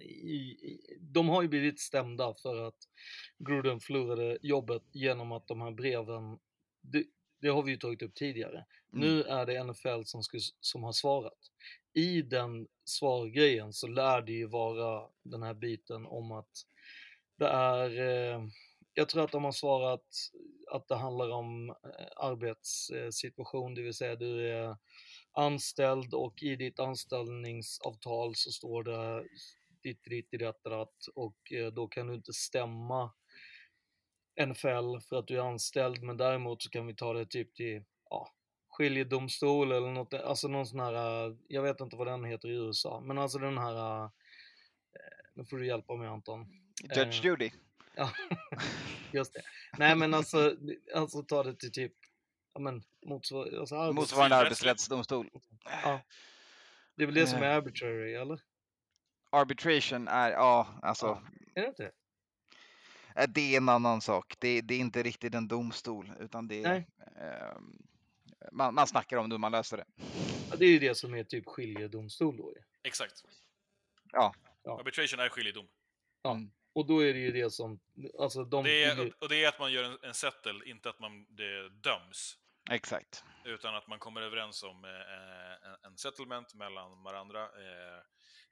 [0.00, 2.88] i, i, de har ju blivit stämda för att
[3.38, 6.38] Gruden förlorade jobbet genom att de här breven,
[6.80, 7.04] det,
[7.40, 8.64] det har vi ju tagit upp tidigare.
[8.90, 11.38] Nu är det NFL som, ska, som har svarat.
[11.92, 16.66] I den svargrejen så lär det ju vara den här biten om att
[17.36, 18.42] det är, eh,
[19.00, 20.04] jag tror att de har svarat
[20.72, 24.76] att det handlar om eh, arbetssituation, det vill säga du är
[25.32, 29.28] anställd och i ditt anställningsavtal så står det
[29.82, 33.12] ditt, ditt, ditt, ditt, och eh, då kan du inte stämma
[34.46, 37.84] NFL för att du är anställd, men däremot så kan vi ta det typ till
[38.10, 38.28] ja,
[38.68, 42.54] skiljedomstol eller något, alltså någon sån här, eh, jag vet inte vad den heter i
[42.54, 44.10] USA, men alltså den här,
[45.34, 46.46] nu får du hjälpa mig Anton.
[46.96, 47.50] Judge Judy.
[48.00, 48.10] Ja,
[49.12, 49.42] just det.
[49.78, 50.56] Nej men alltså,
[50.94, 51.92] alltså ta det till typ,
[52.54, 55.30] ja men motsvar, alltså arbets- Motsvarande arbetsrättsdomstol.
[55.64, 56.00] Ja.
[56.96, 57.56] Det är väl det som är Eh.
[57.56, 58.40] arbitrary, eller?
[59.30, 61.06] Arbitration är, ja, alltså.
[61.06, 61.22] Ja.
[61.54, 61.92] Är det inte?
[63.16, 64.34] eh, Det är en annan sak.
[64.38, 66.68] Det, det är inte riktigt en domstol, utan det är...
[66.68, 66.86] Nej.
[67.16, 67.82] ehm,
[68.52, 69.84] man, man snackar om det hur man löser det.
[70.50, 72.54] Ja, det är ju det som är typ skiljedomstol då.
[72.82, 73.24] Exakt.
[74.12, 74.34] Ja.
[74.62, 74.78] Ja.
[74.80, 75.68] Arbitration är skiljedom.
[76.22, 76.30] Ja.
[76.30, 76.50] Mm.
[76.72, 77.80] Och då är det ju det som,
[78.18, 78.64] alltså de...
[78.64, 81.68] Det är, och det är att man gör en, en settle, inte att man det
[81.68, 82.36] döms.
[82.70, 83.24] Exakt.
[83.44, 84.90] Utan att man kommer överens om eh,
[85.70, 87.42] en, en settlement mellan varandra.
[87.44, 88.00] Eh,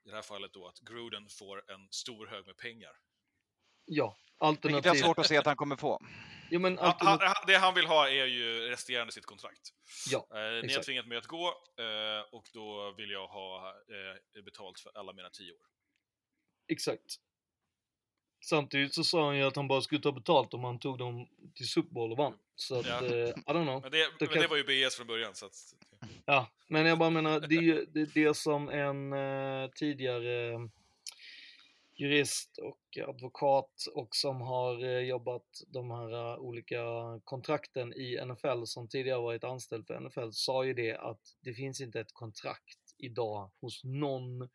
[0.05, 2.93] I det här fallet då att Gruden får en stor hög med pengar.
[3.85, 5.05] Ja, Vilket jag har alternativt.
[5.05, 6.01] svårt att se att han kommer få.
[6.51, 7.27] Ja, men Han, alternativt.
[7.29, 9.61] han, det han vill ha är ju resterande sitt kontrakt.
[10.11, 11.47] Ja, Eh, ni har tvingat mig att gå
[11.79, 13.69] eh, och då vill jag ha
[14.37, 15.61] eh, betalt för alla mina tio år.
[16.69, 17.17] Exakt.
[18.41, 21.29] Samtidigt så sa han ju att han bara skulle ta betalt om han tog dem
[21.55, 22.35] till Super Bowl och vann.
[22.57, 23.05] Så att, Ja.
[23.07, 23.83] eh, I don't know.
[23.83, 25.35] Men det, men kan- det var ju BS från början.
[25.35, 25.53] Så att,
[26.25, 30.61] Ja, men jag bara menar, det är ju det, det som en eh, tidigare eh,
[31.95, 36.77] jurist och advokat och som har eh, jobbat de här eh, olika
[37.25, 41.81] kontrakten i NFL som tidigare varit anställd för NFL sa ju det att det finns
[41.81, 44.49] inte ett kontrakt idag hos någon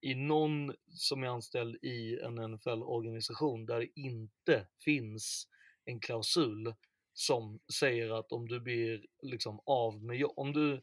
[0.00, 5.48] i någon som är anställd i en NFL-organisation där det inte finns
[5.84, 6.74] en klausul
[7.12, 10.82] som säger att om du blir liksom av med jobb, om du,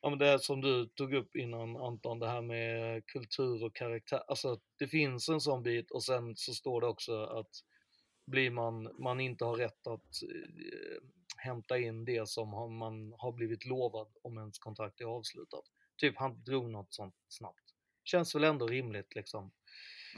[0.00, 3.76] ja men det är som du tog upp innan Anton, det här med kultur och
[3.76, 7.50] karaktär, alltså det finns en sån bit och sen så står det också att
[8.26, 11.02] blir man, man inte har rätt att eh,
[11.36, 15.64] hämta in det som man har blivit lovad om ens kontrakt är avslutat.
[15.96, 17.71] Typ han drog något sånt snabbt.
[18.04, 19.50] Känns väl ändå rimligt liksom.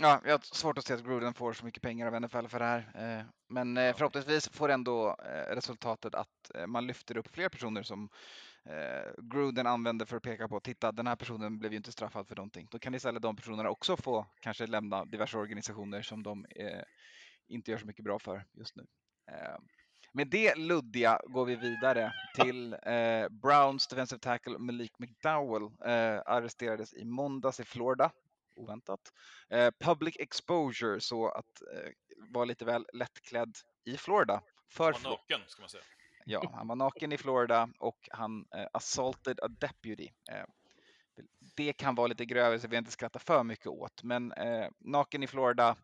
[0.01, 2.59] Ja, jag har svårt att se att Gruden får så mycket pengar av NFL för
[2.59, 2.79] det här.
[3.19, 8.09] eh, Men eh, förhoppningsvis får ändå eh, resultatet att man lyfter upp fler personer som
[9.19, 12.37] Gruden använder för att peka på, titta den här personen blev ju inte straffad för
[12.37, 12.69] någonting.
[12.71, 16.47] Då kan istället de personerna också få kanske lämna diverse organisationer som de
[17.49, 18.87] inte gör så mycket bra för just nu.
[20.17, 26.95] Med det luddiga går vi vidare till eh, Browns defensive tackle Malik McDowell eh, arresterades
[26.95, 28.11] i måndags i Florida
[28.57, 29.01] oväntat.
[29.49, 31.91] Eh, public exposure, så att eh,
[32.31, 34.43] vara lite väl lättklädd i Florida.
[34.69, 35.85] För han var naken, ska man säga.
[36.25, 40.09] Ja, han var naken i Florida och han eh, assaulted a deputy.
[40.31, 40.45] Eh,
[41.57, 45.23] det kan vara lite grövre så vi inte skratta för mycket åt, men eh, naken
[45.23, 45.77] i Florida,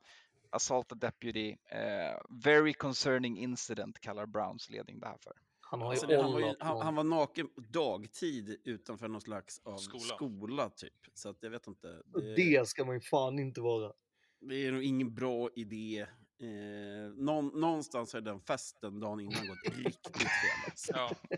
[0.51, 5.33] assault a deputy, eh, very concerning incident kallar Browns ledning det här för.
[5.61, 6.83] Han har ju Alltså, det, han, var ju, han, någon.
[6.83, 10.01] han var naken dagtid utanför någon slags av Skola.
[10.05, 10.95] skola, typ.
[11.15, 12.03] Så att jag vet inte.
[12.07, 13.93] Det, det ska man ju fan inte vara.
[14.41, 16.07] det är nog ingen bra idé.
[16.43, 20.71] Eh, någon, någonstans har den festen dagen innan gått riktigt fel.
[20.71, 20.93] Alltså.
[20.95, 21.11] Ja.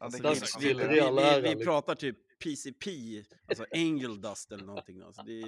[0.00, 1.64] Ja, Alltså, det vi, vi, vi, liksom.
[1.64, 2.90] pratar typ PCP,
[3.48, 5.02] alltså angel dust eller någonting.
[5.02, 5.42] Alltså, det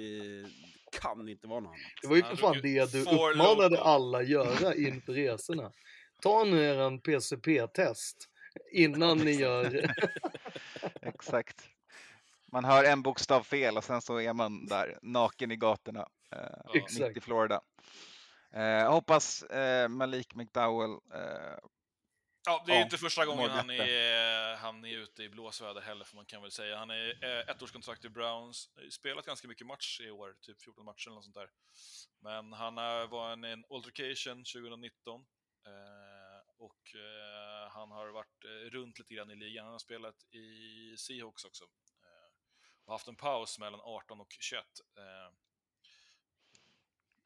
[1.01, 1.79] kan inte vara något annat.
[2.01, 5.71] Det var ju för fan det du uppmanade alla göra inför resorna.
[6.21, 8.29] Ta nu er en PCP-test
[8.71, 9.93] innan ni gör...
[11.01, 11.69] Exakt.
[12.51, 16.73] Man hör en bokstav fel och sen så är man där naken i gatorna eh,
[16.73, 17.21] mitt i.
[17.21, 17.61] Florida.
[18.53, 21.57] Eh, jag hoppas eh, Malik McDowell eh,
[22.45, 26.05] Ja, det är Ja, inte första gången han är, han är ute i blåsväder heller,
[26.05, 26.77] får man kan väl säga.
[26.77, 31.07] Han är eh, ettårskontrakt i Browns, spelat ganska mycket match i år, typ 14 matcher
[31.07, 31.49] eller något sånt där.
[32.19, 35.21] Men han eh, var en, en altercation 2019
[35.65, 35.73] eh,
[36.57, 39.65] och eh, han har varit eh, runt lite grann i ligan.
[39.65, 42.31] Han har spelat i Seahawks också eh,
[42.85, 44.65] och haft en paus mellan 18 och 21.
[44.97, 45.33] Eh,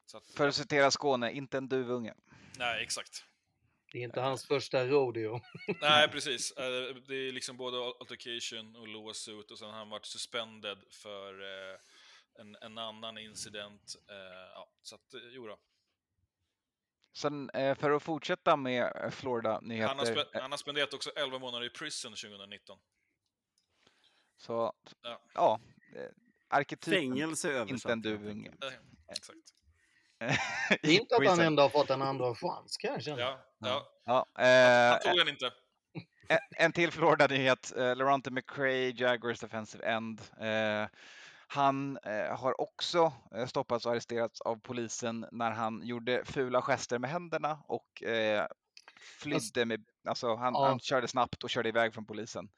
[0.06, 2.14] så att, för att citera Skåne, inte en duvunge.
[2.58, 3.24] Nej, exakt.
[3.92, 5.40] Det är inte hans första rodeo.
[5.80, 6.52] Nej, precis.
[6.52, 11.40] Eh, Det är liksom både altercation och lawsuit och sen har han varit suspended för
[11.42, 11.78] eh,
[12.40, 13.96] en, en annan incident.
[14.08, 14.14] Eh,
[14.54, 15.58] Ja, så att, jo då.
[17.16, 19.94] Sen för att fortsätta med Florida-nyheter.
[19.94, 22.78] Han spe, han har spenderat också 11 månader i prison 2019.
[24.36, 24.72] Så
[25.02, 25.20] Ja.
[25.34, 25.60] ja,
[26.48, 27.92] arketypen, Fängelse inte översatt.
[27.92, 28.48] en duvunge.
[28.62, 28.72] Eh,
[29.08, 29.38] Exakt.
[30.82, 33.20] Det är inte att han ändå har fått en andra chans kan jag känna.
[33.20, 33.88] Ja, ja.
[34.04, 35.50] Ja, Han eh, tog den inte.
[36.30, 37.72] En, en till Florida-nyhet.
[37.76, 40.20] Uh, Laurante McCray, Jaguars defensive end.
[40.40, 40.88] Eh,
[41.48, 46.98] han eh, har också eh, stoppats och arresterats av polisen när han gjorde fula gester
[46.98, 48.46] med händerna och eh,
[49.20, 50.66] flydde med, alltså han, Ja.
[50.68, 52.48] han körde snabbt och körde iväg från polisen.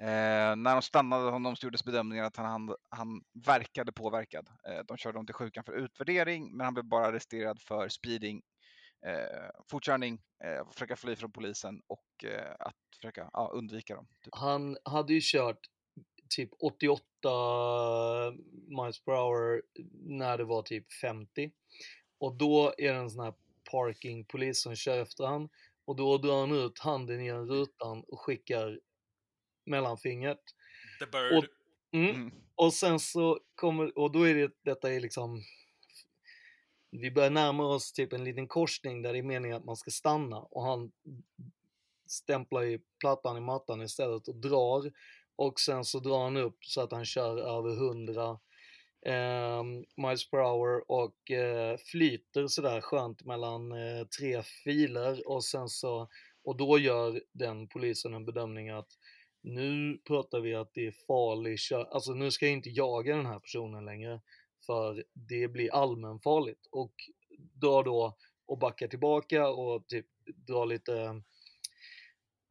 [0.00, 4.48] Eh, när de stannade honom så gjordes bedömningen att han, han, han verkade påverkad.
[4.68, 8.42] Eh, de körde honom till sjukan för utvärdering men han blev bara arresterad för speeding,
[9.06, 14.06] eh, fortkörning, eh, försöka fly från polisen och eh, att försöka ja, undvika dem.
[14.24, 14.34] Typ.
[14.34, 15.60] Han hade ju kört
[16.28, 17.02] typ 88
[18.68, 19.62] miles per hour
[20.18, 21.52] när det var typ 50.
[22.20, 23.34] Och då är det en sån här
[23.70, 25.48] parkingpolis som kör efter han
[25.84, 28.80] och då drar han ut handen i en rutan och skickar
[29.68, 30.40] mellanfingret.
[30.98, 31.38] The Bird.
[31.38, 31.44] Och,
[31.92, 32.30] mm, Mm.
[32.54, 35.42] och sen så kommer, och då är det, detta är liksom
[36.90, 39.90] vi börjar närma oss typ en liten korsning där det är meningen att man ska
[39.90, 40.92] stanna och han
[42.06, 44.92] stämplar i plattan i mattan istället och drar
[45.36, 48.38] och sen så drar han upp så att han kör över 100
[49.06, 49.62] eh,
[49.96, 56.08] miles per hour och eh, flyter sådär skönt mellan eh, tre filer och sen så
[56.44, 58.88] och då gör den polisen en bedömning att
[59.48, 61.58] nu pratar vi att det är farlig
[61.90, 64.20] alltså nu ska jag inte jaga den här personen längre
[64.66, 66.66] för det blir allmänfarligt.
[66.70, 66.94] Och
[67.38, 70.06] drar då och backar tillbaka och typ
[70.46, 71.22] drar lite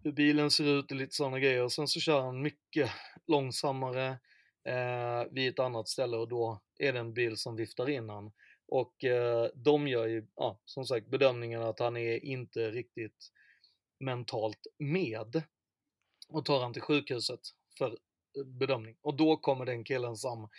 [0.04, 1.64] hur bilen ser ut och lite sådana grejer.
[1.64, 2.92] Och sen så kör han mycket
[3.28, 4.08] långsammare
[4.64, 8.32] eh, vid ett annat ställe och då är det en bil som viftar in han.
[8.68, 13.32] Och eh, de gör ju, ja, som sagt bedömningen att han är inte riktigt
[14.00, 15.44] mentalt med
[16.30, 17.40] och tar han till sjukhuset
[17.78, 18.98] för eh, bedömning.
[19.02, 20.50] Och då kommer den killen som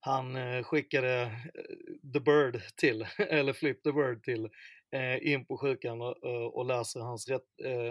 [0.00, 4.48] han eh, skickade eh, The Bird till, eller Flip the Bird till,
[5.20, 6.00] in på sjukan
[6.52, 7.42] och, läser hans, rätt,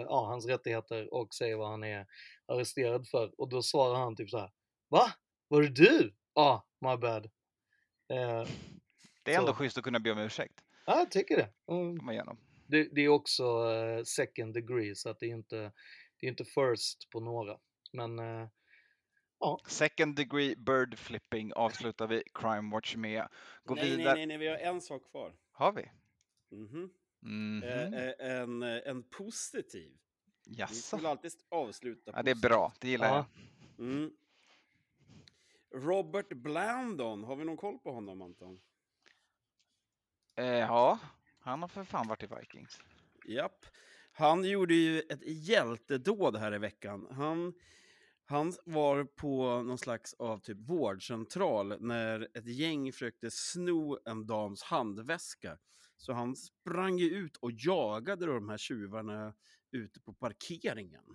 [0.06, 2.06] ja, hans rättigheter och säger vad han är
[2.46, 3.40] arresterad för.
[3.40, 4.50] Och då svarar han typ så här.
[4.88, 5.12] Va?
[5.48, 6.14] Var det du?
[6.34, 7.30] Ja, ah, my bad.
[9.22, 10.60] Det är ändå så- schysst att kunna be om ursäkt.
[10.86, 11.50] Ja, jag tycker det.
[12.12, 12.38] Igenom.
[12.66, 13.44] det, det är också
[14.04, 15.72] second degree så att det är inte,
[16.20, 17.58] det är inte first på några.
[17.92, 18.48] Men eh,
[19.38, 19.60] ja.
[19.66, 23.28] Second degree bird flipping avslutar vi Crime Watch med.
[23.64, 24.14] Gå nej, vidare.
[24.14, 25.36] nej, nej, nej, vi har en sak kvar.
[25.52, 25.90] Har vi?
[26.56, 26.90] Mhm.
[27.20, 27.62] Mhm.
[27.62, 29.92] Eh, eh, en, eh, en positiv.
[30.46, 30.96] Vi Jaså?
[30.96, 32.50] vill alltid avsluta Ja, det är positivt.
[32.50, 32.72] bra.
[32.80, 33.24] Det gillar jag.
[33.78, 34.10] Mm.
[35.74, 38.60] Robert Blandon, har vi någon koll på honom Anton?
[40.36, 40.98] Eh, ja,
[41.40, 42.80] han har för fan varit i Vikings.
[43.28, 43.66] Japp.
[44.18, 47.06] Han gjorde ju ett hjältedåd här i veckan.
[47.10, 47.52] Han,
[48.24, 54.62] han var på någon slags av typ vårdcentral när ett gäng försökte sno en dams
[54.62, 55.58] handväska.
[55.96, 59.34] Så han sprang ju ut och jagade de här tjuvarna
[59.72, 61.14] ute på parkeringen.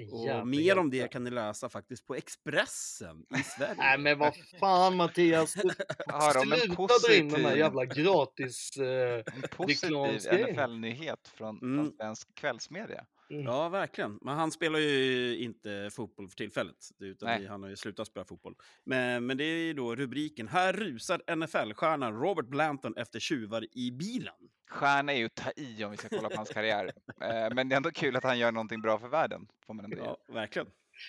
[0.00, 3.74] Vilken Och jävla mer om det kan ni läsa faktiskt på Expressen i Sverige.
[3.78, 5.54] Nej men vad fan Mattias,
[6.06, 10.52] Har de en sluta dra in de här positiv- jävla gratis eh, Positiv reklamsgrejerna.
[10.66, 11.76] NFL-nyhet från, Mm.
[11.84, 13.04] från svensk kvällsmedia.
[13.28, 14.18] Ja, verkligen.
[14.22, 17.46] Men han spelar ju inte fotboll för tillfället, utan Nej.
[17.46, 18.54] han har ju slutat spela fotboll.
[18.84, 20.48] Men, men det är ju då rubriken.
[20.48, 24.34] Här rusar NFL-stjärnan Robert Blanton efter tjuvar i bilen.
[24.70, 26.92] Stjärna är ju ta i om vi ska kolla på hans karriär.
[27.20, 29.48] Eh, men det är ändå kul att han gör någonting bra för världen.
[29.66, 29.96] Får man ändå.
[29.98, 30.68] Ja, verkligen.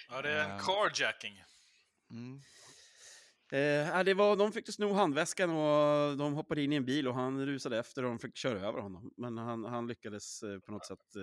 [0.10, 0.60] Ja, det är en Ehm.
[0.60, 1.44] carjacking.
[2.12, 2.42] Mm.
[3.52, 7.16] Eh, det var, de fick sno handväskan och de hoppade in i en bil och
[7.16, 9.14] han rusade efter och de fick köra över honom.
[9.18, 11.16] Men han, han lyckades eh, på något sätt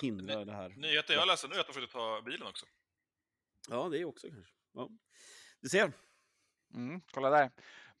[0.00, 0.68] hindra det här.
[0.68, 2.66] Nyheten jag läste nu är att de försökte ta bilen också.
[3.68, 4.52] Ja, det är också kanske.
[4.72, 4.88] Ja.
[5.60, 5.92] Du ser.
[6.74, 7.50] Mm, kolla där.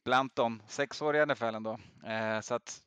[0.04, 1.78] Blanton, sex år i NFL ändå.
[2.06, 2.82] Eh, så att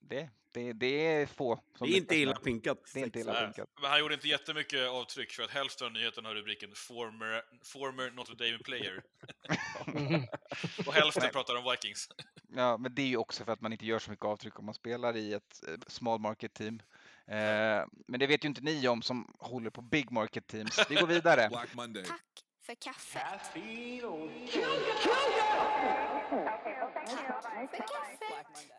[0.00, 1.60] det, det, det är få.
[1.78, 2.78] Som Det är inte illa pinkat.
[2.94, 3.68] Det är inte illa pinkat.
[3.80, 8.10] Men han gjorde inte jättemycket avtryck för att hälften av nyheten har rubriken former, former
[8.10, 9.02] Notre Dame player.
[10.86, 11.32] Och hälften Nej.
[11.32, 12.08] pratar om Vikings.
[12.48, 14.64] Ja, men det är ju också för att man inte gör så mycket avtryck om
[14.64, 16.82] man spelar i ett eh, small market team.
[17.26, 20.80] Eh, men det vet ju inte ni om som håller på big market teams.
[20.88, 21.48] Vi går vidare.
[21.50, 22.04] Black Monday.
[22.04, 22.20] Tack
[22.66, 23.18] för kaffe.
[23.18, 23.46] Tack
[27.70, 28.21] för kaffet.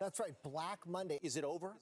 [0.00, 1.18] That's right, Black Monday.
[1.22, 1.74] Is it over?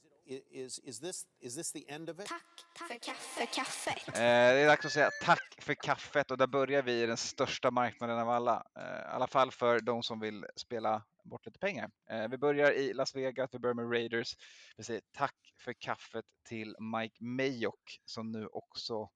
[0.50, 2.26] Is, is, this, is this the end of it?
[2.26, 3.46] Tack för kaffe.
[3.46, 4.08] För kaffet.
[4.08, 7.16] Eh, det är dags att säga tack för kaffet och där börjar vi i den
[7.16, 8.66] största marknaden av alla.
[8.76, 11.90] Eh, I alla fall för de som vill spela bort lite pengar.
[12.10, 14.36] Eh, vi börjar i Las Vegas, vi börjar med Raiders.
[14.76, 19.10] Vi säger tack för kaffet till Mike Mayock som nu också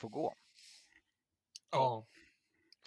[0.00, 0.34] får gå.
[1.70, 2.06] Ja.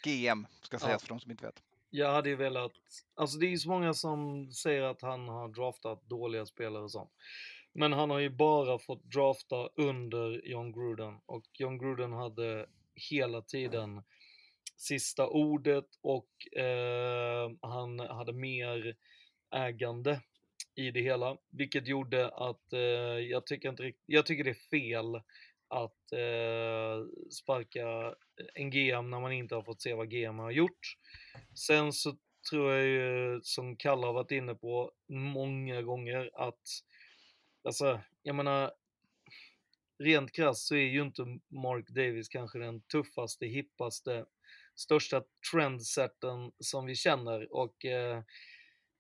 [0.04, 1.00] GM ska sägas Ja.
[1.00, 1.64] för de som inte vet.
[1.90, 2.72] Jag hade ju velat,
[3.16, 6.92] alltså det är ju så många som säger att han har draftat dåliga spelare och
[6.92, 7.12] sånt.
[7.74, 12.66] Men han har ju bara fått drafta under John Gruden och John Gruden hade
[13.10, 14.04] hela tiden
[14.78, 18.96] sista ordet och eh, han hade mer
[19.56, 20.22] ägande
[20.76, 22.80] i det hela, vilket gjorde att eh,
[23.30, 25.16] jag tycker inte jag tycker det är fel
[25.68, 28.16] att eh, sparka
[28.54, 30.98] en GM när man inte har fått se vad GM har gjort.
[31.54, 32.18] Sen så
[32.50, 36.62] tror jag ju, som Kalle har varit inne på många gånger, att
[37.64, 38.72] alltså, jag menar,
[40.00, 44.26] rent krasst så är ju inte Mark Davis kanske den tuffaste, hippaste,
[44.76, 48.24] största trendsetten som vi känner och eh,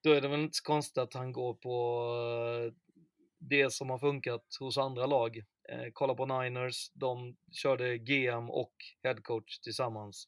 [0.04, 2.06] då är det väl inte så konstigt att han går på
[2.66, 2.74] eh,
[3.40, 5.38] det som har funkat hos andra lag.
[5.70, 8.74] Eh, kolla på Niners, de körde GM och
[9.04, 10.28] headcoach tillsammans.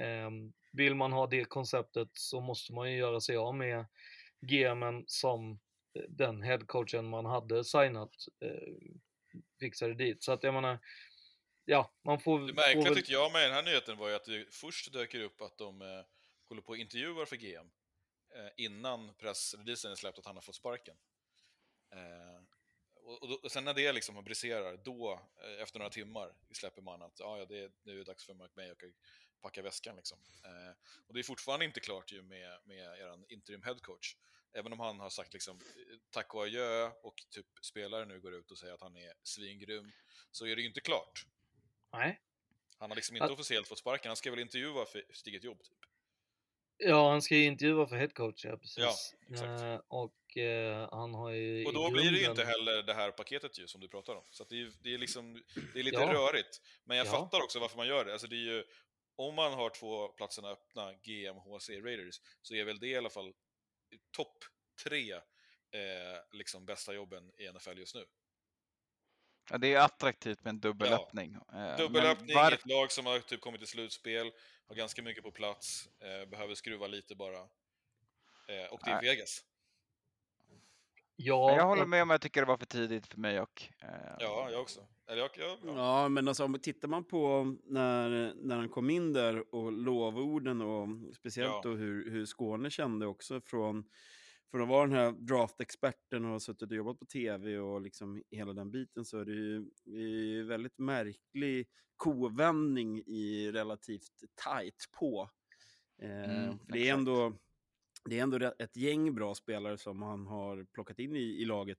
[0.00, 0.30] Eh,
[0.72, 3.86] vill man ha det konceptet så måste man ju göra sig av med
[4.40, 5.50] GMen som
[5.94, 8.74] eh, den headcoachen man hade signat eh,
[9.60, 10.22] fixade dit.
[10.22, 10.78] Så att jag menar,
[11.64, 12.40] ja, man får...
[12.40, 15.14] Det märkliga väl- tyckte jag med den här nyheten var ju att det först dök
[15.14, 16.04] upp att de eh,
[16.48, 17.70] håller på och intervjuar för GM
[18.36, 20.96] eh, innan pressreleasen är släppt att han har fått sparken.
[21.92, 22.41] Eh,
[23.04, 27.02] och, och, och sen när det liksom briserar, då, eh, efter några timmar, släpper man
[27.02, 28.78] att ah, ja, det är, nu är det dags för May att
[29.42, 29.96] packa väskan.
[29.96, 30.18] Liksom.
[30.44, 30.76] Eh,
[31.06, 34.16] och det är fortfarande inte klart ju med, med er interim headcoach.
[34.52, 35.60] Även om han har sagt liksom,
[36.10, 39.92] tack och adjö och typ spelare nu går ut och säger att han är svingrym,
[40.30, 41.26] så är det ju inte klart.
[41.92, 42.20] Nej.
[42.78, 45.62] Han har liksom inte officiellt fått sparken, han ska väl intervjua för eget jobb.
[45.62, 45.81] Typ.
[46.76, 48.78] Ja, han ska ju intervjua för headcoach, ja precis.
[48.78, 48.92] Ja,
[49.30, 49.62] exakt.
[49.62, 52.94] Eh, och eh, han har ju Och då blir det ju grunden- inte heller det
[52.94, 54.24] här paketet ju, som du pratar om.
[54.30, 55.42] Så det, är, det, är liksom,
[55.74, 56.12] det är lite Ja.
[56.14, 56.60] rörigt.
[56.84, 57.10] Men jag Ja.
[57.10, 58.12] fattar också varför man gör det.
[58.12, 58.64] Alltså det är ju,
[59.16, 63.10] om man har två platserna öppna, GM, HC, Raiders, så är väl det i alla
[63.10, 63.32] fall
[64.16, 64.38] topp
[64.84, 65.20] tre eh,
[66.32, 68.04] liksom bästa jobben i NFL just nu.
[69.50, 71.34] Ja, det är attraktivt med en dubbelöppning.
[71.34, 74.30] Eh, men Dubbelöppning var- ett lag som har typ kommit till slutspel,
[74.68, 77.38] har ganska mycket på plats, eh, behöver skruva lite bara.
[77.38, 79.10] Eh, och det är Nej.
[79.16, 79.44] Vegas.
[81.16, 83.62] Ja, jag håller med om jag tycker det var för tidigt för mig och...
[83.82, 83.88] Eh,
[84.18, 84.80] Ja, jag också.
[85.08, 85.72] Eller jag, jag, ja.
[85.76, 90.60] Ja, men alltså om tittar man på när, när han kom in där och lovorden
[90.62, 91.60] och speciellt Ja.
[91.64, 93.84] då hur, hur Skåne kände också från,
[94.52, 98.22] från att vara den här draftexperten och ha suttit och jobbat på tv och liksom
[98.30, 104.12] hela den biten så är det ju, det ju väldigt märklig kovändning i relativt
[104.44, 105.30] tight på.
[106.02, 107.34] Eh, Mm, för det är ändå
[108.04, 111.78] det är ändå ett gäng bra spelare som han har plockat in i, i laget.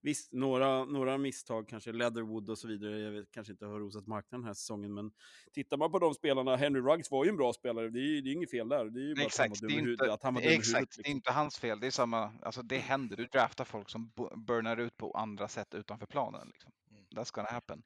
[0.00, 4.06] Visst, några, några misstag, kanske Leatherwood och så vidare, jag vet, kanske inte har rosat
[4.06, 5.12] marknaden den här säsongen, men
[5.52, 8.20] tittar man på de spelarna, Henry Ruggs var ju en bra spelare, det är ju
[8.20, 8.84] det är inget fel där.
[8.84, 10.00] Det är ju bara att han Exakt, var i huvudet.
[10.00, 11.16] inte, Att han var dum exakt, huvudet, det är liksom.
[11.16, 11.80] inte hans fel.
[11.80, 13.16] Det är samma, alltså det händer.
[13.16, 16.48] Du draftar folk som bu- burnar ut på andra sätt utanför planen.
[16.52, 16.72] Liksom.
[16.90, 17.04] Mm.
[17.16, 17.82] That's gonna happen.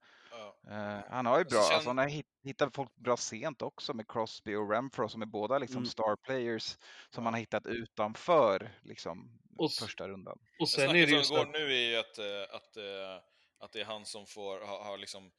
[0.63, 0.71] Ja.
[0.71, 3.63] Eh, han har ju bra, Alltså, alltså känn- han har hit, hittat folk bra sent
[3.63, 5.87] också med Crosby och Renfro som är båda liksom Mm.
[5.87, 6.77] star players
[7.11, 10.39] som han har hittat utanför liksom, Och första rundan.
[10.39, 13.25] och Det sen är det som går nu är ju att, eh, att, eh,
[13.59, 15.33] att det är han som får, har, har liksom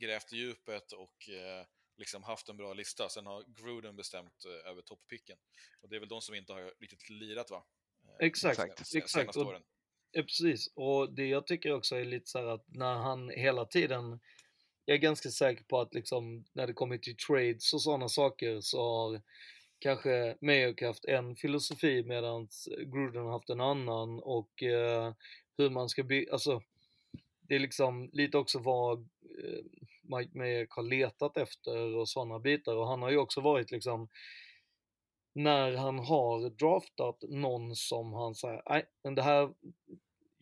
[0.00, 1.28] grävt i djupet och
[1.96, 3.08] liksom haft en bra lista.
[3.08, 5.38] Sen har Gruden bestämt över toppicken.
[5.80, 7.64] Och det är väl de som inte har riktigt lirat va?
[8.20, 8.88] Exakt, exakt.
[9.10, 9.62] Senaste Och- åren.
[10.16, 10.72] Ja, precis.
[10.74, 14.20] Och det jag tycker också är lite så här att när han hela tiden,
[14.84, 18.60] jag är ganska säker på att liksom när det kommer till trades och sådana saker
[18.60, 19.20] så har
[19.78, 22.48] kanske Mayock haft en filosofi medan
[22.78, 25.12] Gruden har haft en annan och eh,
[25.58, 26.62] hur man ska bygga, alltså
[27.40, 29.64] det är liksom lite också vad eh,
[30.02, 34.08] Mike Mayock har letat efter och sådana bitar och han har ju också varit liksom
[35.34, 39.54] när han har draftat någon som han säger, nej men det här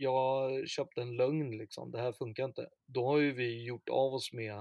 [0.02, 2.68] jag köpte en lögn liksom, det här funkar inte.
[2.86, 4.54] Då har ju vi gjort av oss med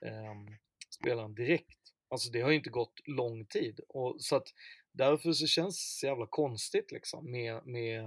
[0.00, 0.56] ehm,
[0.90, 1.78] spelaren direkt.
[2.08, 3.80] Alltså det har ju inte gått lång tid.
[3.88, 4.48] Och, så att
[4.92, 8.04] därför så känns det så jävla konstigt liksom med, med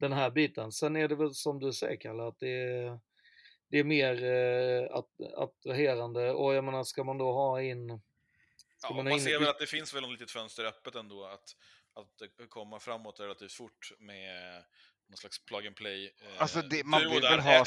[0.00, 0.72] den här biten.
[0.72, 3.00] Sen är det väl som du säger Kalle, att det är,
[3.68, 8.00] det är mer eh, att, attraherande och jag menar ska man då ha in
[8.82, 11.24] Ja, man man, in ser väl att det finns väl något litet fönster öppet ändå
[11.24, 11.56] att,
[11.94, 14.64] att eh, komma framåt relativt fort med
[15.08, 16.06] någon slags plug and play.
[16.06, 17.30] Eh, Alltså, det- man vill där.
[17.30, 17.64] väl ha-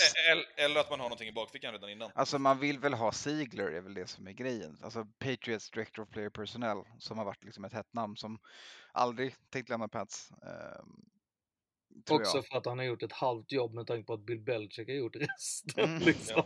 [0.57, 2.11] Eller att man har någonting i bakfickan redan innan.
[2.15, 4.77] Alltså man vill väl ha Ziegler är väl det som är grejen.
[4.83, 8.39] Alltså Patriots Director of Player Personnel som har varit liksom ett hett namn som
[8.91, 10.31] aldrig tänkt lämna Pats.
[12.07, 12.45] tror Också jag.
[12.47, 14.95] för att han har gjort ett halvt jobb med tanke på att Bill Belichick har
[14.95, 15.83] gjort resten.
[15.89, 16.43] Mm, liksom.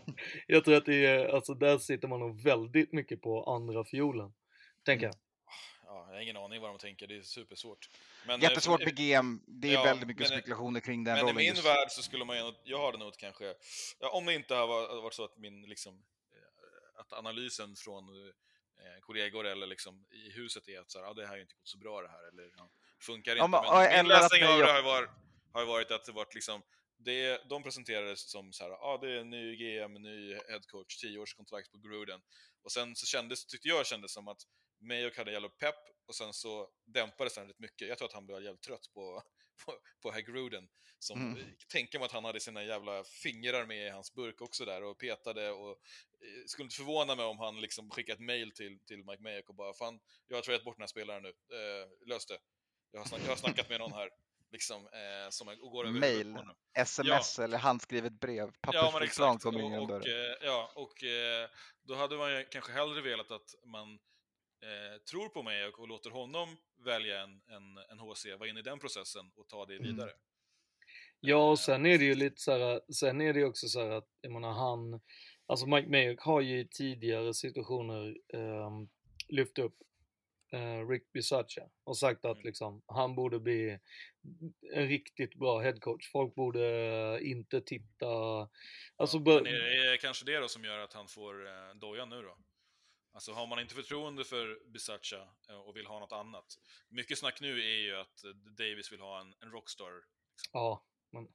[0.47, 4.33] Jag tror att det är, alltså där sitter man nog väldigt mycket på andra fiolen.
[4.85, 5.15] Tänker jag.
[5.95, 7.89] Ja, jag har ingen aning vad de tänker, det är supersvårt.
[8.27, 9.41] Men, eh, Jättesvårt för- med GM.
[9.47, 11.65] Det är Ja, väldigt mycket men- spekulationer kring den Men rollen i min just.
[11.65, 13.53] värld så skulle man ju, jag har det nog kanske,
[13.99, 15.93] ja, om det inte har va- varit så att min, liksom,
[16.33, 18.03] eh, att analysen från
[18.77, 21.41] eh, kollegor eller liksom i huset är att så här, ja, det här har ju
[21.41, 22.69] inte gått så bra det här, eller ja,
[22.99, 23.47] funkar inte.
[23.47, 25.09] men- Men, min läsning av det har ju varit,
[25.53, 26.61] har varit att det varit liksom,
[26.97, 31.17] det, de presenterades som så här, ja det är en ny GM, ny headcoach, 10
[31.19, 32.21] års kontrakt på Gruden.
[32.63, 34.41] Och sen så kändes, tyckte jag kändes som att
[34.85, 35.75] Mayock hade jävla pepp
[36.07, 37.87] och sen så dämpades han rätt mycket.
[37.87, 39.23] Jag tror att han blev jävligt trött på,
[39.65, 40.67] på, på herr Gruden.
[40.99, 41.33] Som Mm.
[41.41, 41.55] mm.
[41.71, 44.97] tänker mig att han hade sina jävla fingrar med i hans burk också där och
[44.97, 49.03] petade och eh, skulle inte förvåna mig om han liksom skickade ett mail till, till
[49.05, 52.25] Mike Mayock och bara fan, jag har tradat bort den här spelaren nu, eh, lös
[52.25, 52.37] det.
[52.91, 54.09] Jag har, snack, jag har snackat med någon här,
[54.51, 56.37] liksom, eh, som och går över Mail,
[56.73, 58.51] sms eller handskrivet brev.
[58.61, 59.03] Ja, Pappersflygplan
[59.35, 59.43] exakt.
[59.43, 60.31] kommer in Och, genom och, dörren.
[60.31, 61.49] eh, ja, och eh,
[61.83, 63.99] då hade man ju kanske hellre velat att man
[64.65, 68.59] eh, tror på mig och, och låter honom välja en, en, en HC, vara inne
[68.59, 69.85] i den processen och ta det Mm.
[69.87, 70.11] vidare.
[71.19, 73.79] Ja, och sen är det ju lite så här, sen är det ju också så
[73.79, 75.01] här att, jag menar han,
[75.45, 78.89] alltså Mike Mayock har ju i tidigare situationer ehm,
[79.27, 79.75] lyft upp
[80.53, 82.45] eh, Rick Bisaccia och sagt att Mm.
[82.45, 83.79] liksom, han borde bli
[84.73, 86.11] en riktigt bra headcoach.
[86.11, 86.65] Folk borde
[87.21, 88.07] eh, inte titta...
[88.95, 92.21] Alltså, Men är det kanske det då som gör att han får eh, dojan nu
[92.21, 92.37] då?
[93.15, 96.45] Alltså har man inte förtroende för Bisaccia eh, och vill ha något annat.
[96.89, 99.91] Mycket snack nu är ju att eh, Davis vill ha en, en rockstar.
[99.91, 100.49] Liksom.
[100.53, 101.27] Ja, men,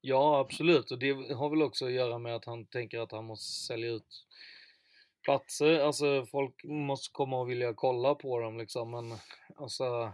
[0.00, 0.90] ja, absolut.
[0.90, 3.90] Och det har väl också att göra med att han tänker att han måste sälja
[3.90, 4.26] ut
[5.22, 5.80] platser.
[5.80, 8.90] Alltså folk måste komma och vilja kolla på dem liksom.
[8.90, 9.18] Men
[9.56, 10.12] alltså,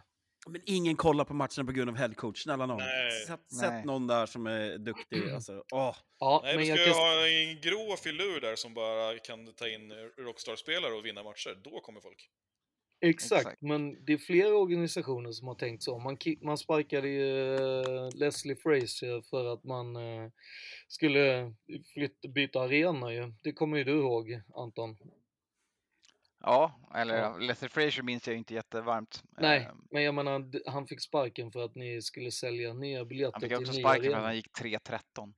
[0.49, 2.67] men ingen kollar på matchen på grund av headcoach, snälla.
[2.67, 3.11] Nej.
[3.27, 3.61] Sätt, Nej.
[3.61, 5.31] sätt någon där som är duktig.
[5.35, 5.97] Alltså, åh.
[6.19, 7.03] ja, Nej, men jag ska ju kan...
[7.03, 11.61] ha en grå filur där som bara kan ta in rockstar-spelare och vinna matcher.
[11.65, 12.31] Då kommer folk.
[13.03, 13.63] Exakt, Exakt.
[13.63, 15.99] men det är flera organisationer som har tänkt så.
[15.99, 20.31] Man, man sparkade ju eh, Leslie Frazier för att man eh,
[20.89, 21.55] skulle
[21.95, 23.33] flytta, byta arena ju.
[23.43, 24.97] Det kommer ju du ihåg Anton.
[26.43, 27.37] Ja, eller Ja.
[27.39, 29.23] Lester Frazier minns jag inte jättevarmt.
[29.31, 33.33] Nej, Ehm, men jag menar han fick sparken för att ni skulle sälja nya biljetter
[33.33, 35.33] Han fick till också sparken för att han gick 3-13.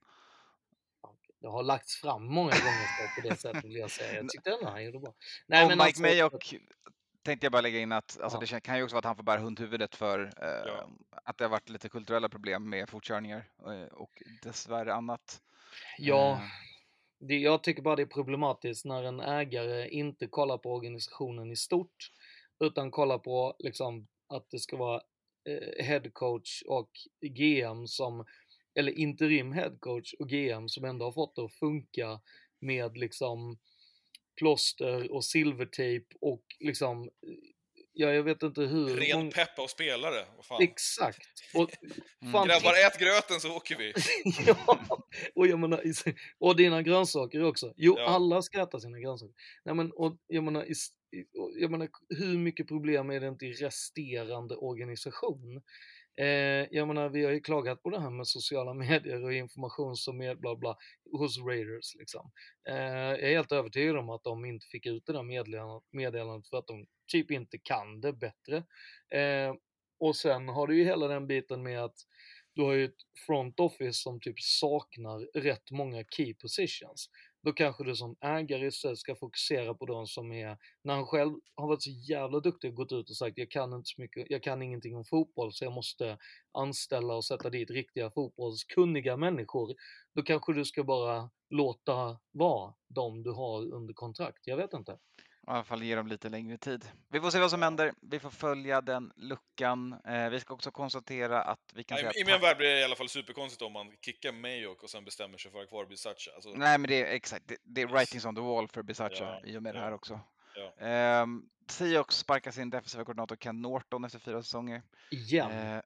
[1.41, 4.13] Det har lagts fram många gånger på det sättet vill jag säga.
[4.15, 5.13] Jag tyckte ändå han gjorde bra.
[5.47, 6.53] Nej, och men Mike alltså- Mayock
[7.23, 8.47] tänkte jag bara lägga in att alltså, Ja.
[8.55, 10.89] det kan ju också vara att han får bära hundhuvudet för eh, Ja.
[11.23, 15.41] att det har varit lite kulturella problem med fortkörningar eh, och dessvärre annat.
[15.97, 16.39] Ja, Eh,
[17.27, 21.55] det, jag tycker bara det är problematiskt när en ägare inte kollar på organisationen i
[21.55, 22.11] stort
[22.59, 25.01] utan kollar på liksom att det ska vara
[25.49, 26.89] eh, headcoach och
[27.21, 28.25] GM som,
[28.75, 32.21] eller interim headcoach och GM som ändå har fått det att funka
[32.59, 33.57] med liksom
[34.39, 37.09] plåster och silvertejp och liksom,
[37.93, 38.87] ja jag vet inte hur.
[38.97, 40.25] Ren många- peppa och spelare.
[40.61, 41.27] Exakt.
[41.53, 41.69] Och,
[42.21, 42.31] Mm.
[42.31, 43.93] fan, Grabbar, ät gröten så åker vi.
[44.47, 44.79] ja,
[45.35, 45.81] och jag menar,
[46.39, 47.73] och dina grönsaker också.
[47.77, 48.05] Jo, Ja.
[48.05, 49.33] alla ska äta sina grönsaker.
[49.65, 50.65] Nej, men, och, jag, menar,
[51.59, 55.61] jag menar, hur mycket problem är det inte i resterande organisation?
[56.17, 56.27] Eh,
[56.71, 60.21] jag menar, vi har ju klagat på det här med sociala medier och information som
[60.21, 60.77] är bla bla
[61.11, 61.95] hos Raiders.
[61.99, 62.31] Liksom.
[62.69, 66.47] Eh, jag är helt övertygad om att de inte fick ut det där meddelandet, meddelandet
[66.49, 68.57] för att de typ inte kan det bättre.
[69.19, 69.53] Eh,
[69.99, 71.95] och sen har du ju hela den biten med att
[72.55, 77.09] du har ju ett front office som typ saknar rätt många key positions.
[77.43, 81.33] Då kanske du som ägare istället ska fokusera på de som är, när han själv
[81.55, 84.25] har varit så jävla duktig och gått ut och sagt jag kan inte så mycket,
[84.29, 86.17] jag kan ingenting om fotboll så jag måste
[86.51, 89.75] anställa och sätta dit riktiga fotbollskunniga människor.
[90.15, 94.97] Då kanske du ska bara låta vara de du har under kontrakt, jag vet inte.
[95.47, 96.85] I alla fall ge dem lite längre tid.
[97.09, 97.93] Vi får se vad som händer.
[98.01, 99.93] Vi får följa den luckan.
[100.05, 102.79] Eh, vi ska också konstatera att vi kan Nej, säga I min värld blir det
[102.79, 105.69] i alla fall superkonstigt om man kickar Mayock och sen bestämmer sig för att ha
[105.69, 106.33] kvar Bisaccia.
[106.33, 107.47] Alltså, Nej, men det är exakt.
[107.47, 109.85] Det, det är writings on the wall för Bisaccia Ja, i och med det ja,
[109.85, 110.19] här också.
[110.55, 110.85] ja.
[110.87, 114.81] Ehm, Seahawks sparkar sin defensiva koordinator Ken Norton efter fyra säsonger.
[115.11, 115.51] Igen.
[115.51, 115.81] Eh,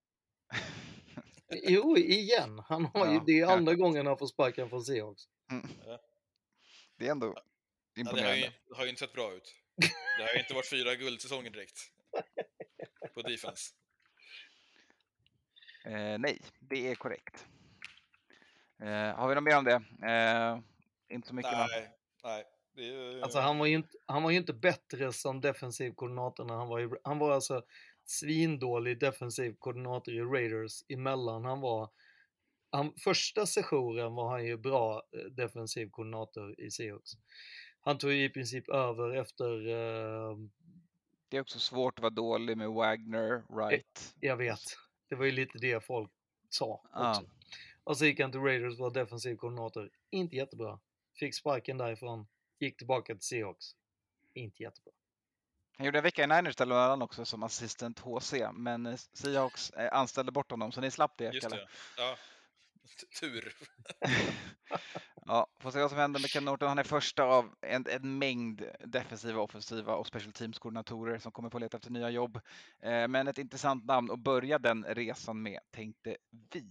[1.63, 2.61] Jo, igen.
[2.67, 3.53] Han har ju, Ja, det är ja.
[3.55, 5.23] andra gången han får sparken från Seahawks.
[6.97, 7.35] det är ändå
[7.97, 8.45] Ja, det, har imponerande.
[8.45, 9.55] ju, det har ju inte sett bra ut.
[10.17, 11.79] Det har ju inte varit fyra guldsäsonger direkt.
[13.13, 13.73] På defense.
[15.85, 17.47] Eh, nej, det är korrekt.
[18.81, 19.83] Eh, har vi något mer om det?
[20.11, 20.59] Eh,
[21.15, 21.51] inte så mycket?
[21.51, 21.89] Nej,
[22.23, 22.45] nej.
[22.75, 25.91] Det är, ju- Alltså han var ju inte, han var ju inte bättre som defensiv
[25.91, 27.63] koordinator när han var i, han var alltså
[28.05, 31.89] svindålig defensiv koordinator i Raiders emellan han var,
[32.71, 37.11] han, första sessionen var han ju bra eh, defensiv koordinator i Seahawks.
[37.87, 40.37] Han tog ju i princip över efter, eh,
[41.29, 44.15] Det är också svårt att vara dålig med Wagner, Wright.
[44.19, 44.59] jag vet,
[45.09, 46.11] det var ju lite det folk
[46.49, 47.29] sa också.
[47.83, 50.79] Och så gick han till Raiders, var defensiv koordinator, inte jättebra.
[51.19, 52.27] Fick sparken därifrån,
[52.59, 53.65] gick tillbaka till Seahawks,
[54.33, 54.93] inte jättebra.
[55.77, 59.93] Han gjorde en vecka i Niners däremellan också som assistent HC, men eh, Seahawks eh,
[59.93, 61.33] anställde bort honom så ni slapp det.
[61.33, 61.67] Just det.
[61.97, 62.17] Ja.
[63.19, 63.53] Tur.
[65.29, 66.67] Ja, får se vad som händer med Ken Norton.
[66.67, 71.59] Han är första av en, en mängd defensiva, offensiva och special teams-koordinatorer som kommer få
[71.59, 72.35] leta efter nya jobb.
[72.83, 76.17] Eh, men ett intressant namn att börja den resan med, tänkte
[76.53, 76.65] vi.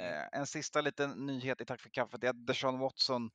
[0.00, 3.30] Eh, en sista liten nyhet i Tack för kaffet är att Deshaun Watson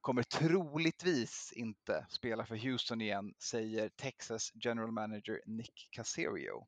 [0.00, 6.66] kommer troligtvis inte spela för Houston igen, säger Texas general manager Nick Caserio.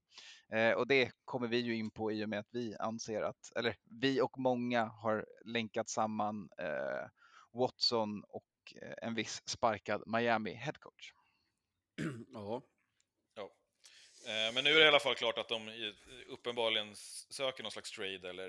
[0.53, 3.53] Eh, och det kommer vi ju in på i och med att vi anser att,
[3.57, 7.09] eller vi och många har länkat samman eh,
[7.53, 8.45] Watson och
[8.83, 11.13] eh, en viss sparkad Miami headcoach.
[12.33, 12.63] ja.
[13.35, 13.43] Ja.
[14.27, 15.93] Eh, Men nu är det i alla fall klart att de
[16.27, 16.97] uppenbarligen
[17.31, 18.49] söker någon slags trade eller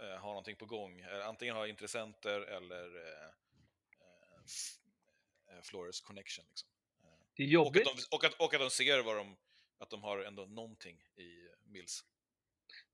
[0.00, 1.02] eh, har någonting på gång.
[1.24, 2.90] Antingen har intressenter eller
[5.62, 6.44] Flores connection.
[6.48, 6.68] Liksom.
[7.36, 7.86] Det är Och jobbigt.
[7.86, 9.36] att, de, och, att, och att de ser vad de
[9.78, 12.04] att de har ändå någonting i Mills.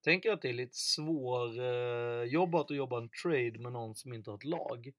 [0.00, 4.12] Tänker att det är lite svår eh, jobbat att jobba en trade med någon som
[4.12, 4.92] inte har ett lag.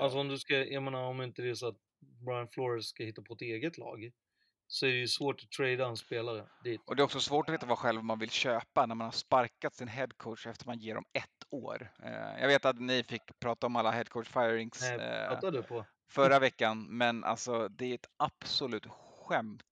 [0.00, 1.76] Alltså om du ska, jag menar om inte det är så att
[2.26, 4.12] Brian Flores ska hitta på ett eget lag
[4.68, 6.80] så är det ju svårt att trada en spelare dit.
[6.86, 9.12] Och det är också svårt att veta vad själv man vill köpa när man har
[9.12, 11.92] sparkat sin headcoach efter man ger dem ett år.
[12.02, 16.86] Eh, Jag vet att ni fick prata om alla headcoach firings Nej, eh, förra veckan,
[16.98, 19.62] men alltså det är ett absolut skämt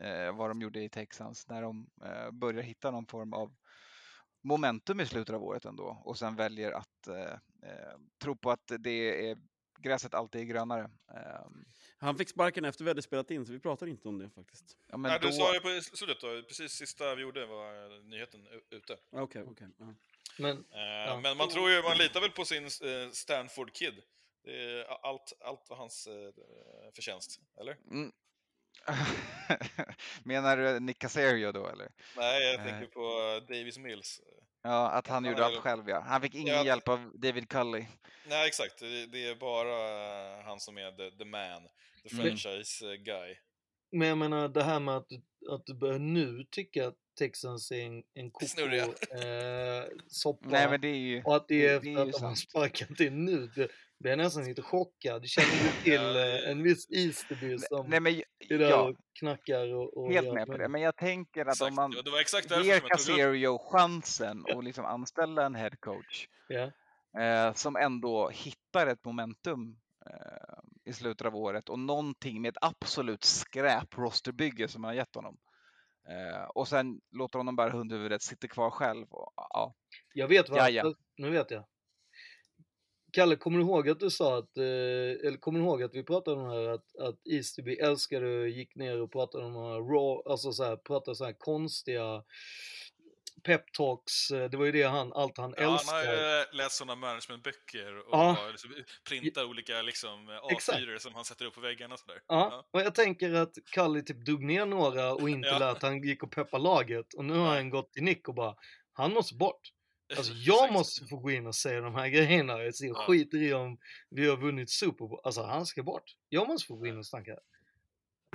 [0.00, 1.86] eh, vad de gjorde i Texans när de
[2.32, 3.54] börjar hitta någon form av
[4.42, 7.32] momentum i slutet av året ändå och sen väljer att eh,
[7.70, 9.36] eh, tro på att det är
[9.78, 10.90] gräset alltid är grönare.
[11.14, 11.46] Eh,
[11.96, 14.76] Han fick sparken efter vi hade spelat in, så vi pratar inte om det faktiskt.
[14.88, 18.46] ja, Nej, du sa ju på slutet då, precis sista vi gjorde var eh, nyheten
[18.70, 18.96] ute.
[19.10, 19.68] Okej, okej.
[19.78, 19.94] ja.
[20.38, 22.70] Men, Eh, Men man tror ju, man litar väl på sin
[23.12, 23.94] Stanford-kid.
[24.44, 26.08] Det allt, allt var hans
[26.94, 27.76] förtjänst, eller?
[27.90, 28.12] Mm.
[30.24, 31.88] Menar du Nick Casario då eller?
[32.16, 32.64] Nej, jag Eh.
[32.66, 34.20] tänker på Davis Mills.
[34.62, 36.00] Ja, att han Han gjorde är allt själv ja.
[36.06, 37.86] Han fick ingen Ja, hjälp av David Cully.
[38.26, 38.78] Nej, exakt.
[38.78, 41.62] Det, det är bara eh, han som är the, the man,
[42.02, 42.24] the Mm.
[42.26, 43.36] franchise eh, guy.
[43.92, 47.70] men jag menar det här med att, du- att du börjar nu tycka att Texans
[47.72, 48.84] är en, en koko Snurriga.
[48.84, 51.22] eh, soppa Nej men det är ju...
[51.22, 53.46] och att det är det är efter ju att de har sparkat in nu.
[53.46, 53.68] Det,
[54.02, 55.26] blir nästan lite chockad.
[55.26, 59.74] Känner du till eh, en viss Easterby som Nej men är där ja, och knackar
[59.74, 60.68] och, och helt med på det.
[60.68, 61.74] Men jag tänker att om Exakt.
[61.74, 66.70] man Ja, det var exakt ger Casario chansen att liksom anställa en headcoach Ja.
[67.22, 69.76] eh, som ändå hittar ett momentum
[70.06, 74.94] eh, i slutet av året och någonting med ett absolut skräp rosterbygge som man har
[74.94, 75.38] gett honom.
[76.08, 79.06] Eh, och sen låter honom bära hundhuvudet, sitter kvar själv.
[79.10, 79.74] Och, ja.
[80.14, 80.64] Jag vet varför.
[80.64, 80.94] Jaja.
[81.16, 81.64] Nu vet jag.
[83.12, 84.64] Kalle, kommer du ihåg att du sa att, eh,
[85.26, 88.74] eller kommer du ihåg att vi pratade om det här att, att Easterby älskade, gick
[88.76, 89.54] ner och pratade om
[89.88, 92.22] raw, alltså så här, pratade så här konstiga
[93.42, 94.30] peptalks.
[94.30, 95.94] eh, Det var ju det han, allt han Ja, han älskar.
[96.06, 98.36] har ju läst sådana managementböcker och Ja.
[98.52, 98.70] liksom
[99.08, 100.78] printar olika liksom, eh, Exakt.
[100.78, 102.20] A4 som han sätter upp på väggarna och sådär.
[102.26, 105.58] Ja, och jag tänker att Kalle typ dog ner några och inte Ja.
[105.58, 108.54] lät han gick och peppa laget och nu har han gått till Nick och bara,
[108.92, 109.60] han måste bort.
[110.16, 112.52] Alltså jag måste få gå in och säga de här grejerna.
[112.62, 113.78] Jag skiter i om
[114.10, 115.20] vi har vunnit Super Bowl.
[115.24, 116.16] Alltså han ska bort.
[116.28, 117.36] Jag måste få gå in och snacka.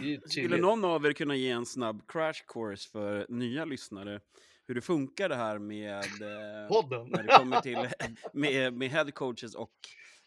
[0.01, 4.19] Ju Skulle någon av er kunna ge en snabb crash course för nya lyssnare?
[4.67, 6.03] Hur det funkar det här med...
[6.03, 7.07] Eh, Podden.
[7.09, 7.89] när det kommer till
[8.33, 9.73] med, med head coaches och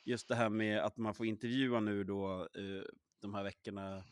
[0.04, 2.84] just det här med att man får intervjua nu då eh,
[3.22, 4.04] de här veckorna.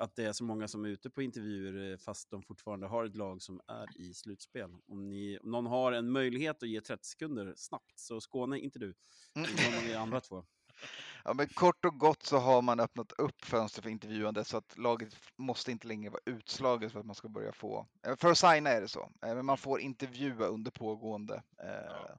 [0.00, 3.04] Att det är så många som är ute på intervjuer eh, fast de fortfarande har
[3.04, 4.70] ett lag som är i slutspel.
[4.88, 8.78] Om, ni, om någon har en möjlighet att ge 30 sekunder snabbt, så Skåne, inte
[8.78, 8.94] du.
[9.34, 9.50] Mm.
[9.50, 10.44] Utan er andra två.
[11.24, 14.78] Ja, men kort och gott så har man öppnat upp fönster för intervjuande så att
[14.78, 18.38] laget måste inte längre vara utslaget för att man ska börja få, eh, för att
[18.38, 22.16] signa är det så, Eh, men man får intervjua under pågående eh,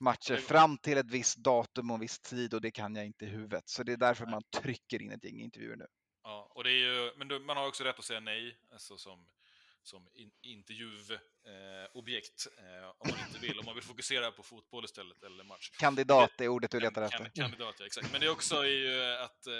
[0.00, 3.24] matcher fram till ett visst datum och en viss tid och det kan jag inte
[3.24, 3.68] i huvudet.
[3.68, 5.86] Så det är därför man trycker in ett gäng intervjuer nu.
[6.30, 8.98] Ja, och det är ju, men du, man har också rätt att säga nej, alltså
[8.98, 9.26] som,
[9.82, 13.58] som in, intervjuobjekt, eh, eh, om man inte vill.
[13.58, 15.70] Om man vill fokusera på fotboll istället, eller match.
[15.70, 17.30] Kandidat är ordet du letar efter.
[17.34, 18.12] Kandidat, ja, exakt.
[18.12, 19.52] Men det är också ju att eh,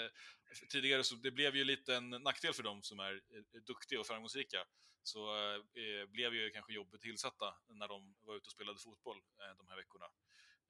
[0.69, 4.07] tidigare så det blev ju lite en nackdel för dem som är eh, duktiga och
[4.07, 4.65] framgångsrika.
[5.03, 9.57] Så eh, blev ju kanske jobbet tillsatta när de var ute och spelade fotboll eh,
[9.57, 10.05] de här veckorna.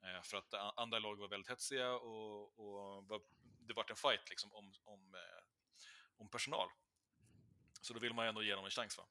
[0.02, 3.20] Eh, för att andra lag var väldigt hetsiga och, och var,
[3.66, 5.51] det vart en fight liksom om, om, eh,
[6.22, 6.68] om personal.
[7.80, 8.98] Så då vill man ju ändå ge dem en chans.
[8.98, 9.04] Va?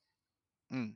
[0.72, 0.96] Mm.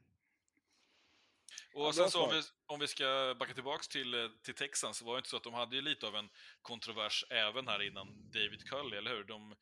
[1.73, 4.97] Och Ja, sen så om vi, om vi ska backa tillbaks till, eh, till Texans,
[4.97, 6.29] så var det inte så att de hade ju lite av en
[6.61, 9.23] kontrovers även här innan David Cully, eller hur?
[9.23, 9.55] De,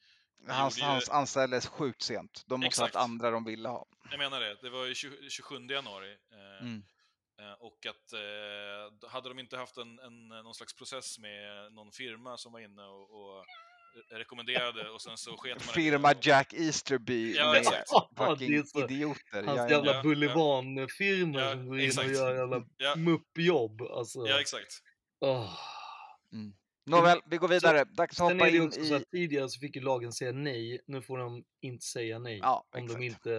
[0.47, 2.43] Hans, ju- hans anställdes sjukt sent.
[2.47, 3.85] De måste ha haft andra de ville ha.
[4.11, 6.11] Jag menar det, det var ju 20, 27 januari.
[6.31, 6.83] Eh, Mm.
[7.39, 11.91] eh, och att eh, hade de inte haft en, en, någon slags process med någon
[11.91, 13.45] firma som var inne och, och
[14.11, 17.89] rekommenderade och sen så sket man Firma och- Jack Easterby Ja, med exakt.
[18.17, 19.43] fucking det är så- idioter.
[19.43, 22.07] Hans jävla ja, bulvanfirma Ja, som går in exakt.
[22.07, 22.95] och gör jävla Ja.
[22.95, 23.81] muppjobb.
[23.81, 24.19] Alltså.
[24.27, 24.73] Ja, exakt.
[25.19, 25.53] Åh.
[26.33, 26.53] Mm.
[26.85, 27.83] Nåväl, vi går vidare.
[27.83, 28.95] Dags att hoppa in också så i...
[28.97, 32.37] att tidigare så fick ju lagen säga nej, nu får de inte säga nej.
[32.41, 32.99] Ja, om exakt.
[32.99, 33.29] de inte...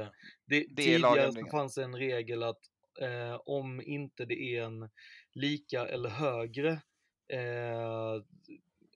[0.46, 2.60] Det, Det är tidigare så fanns en regel att
[3.00, 4.90] eh, om inte det är en
[5.32, 6.70] lika eller högre,
[7.32, 8.22] eh,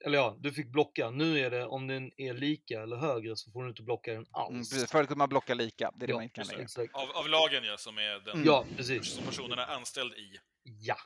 [0.04, 1.10] eller ja, du fick blocka.
[1.10, 4.26] Nu är det om den är lika eller högre så får du inte blocka den
[4.30, 4.50] alls.
[4.50, 4.90] Mm, precis.
[4.90, 6.62] Förut kunde man blocka lika, det är det Ja, man inte kan längre.
[6.62, 6.94] exakt.
[6.94, 8.46] Av, av lagen ja, som är den Mm.
[8.46, 9.06] Ja, precis.
[9.06, 10.36] som personen är anställd i.
[10.62, 10.96] Ja,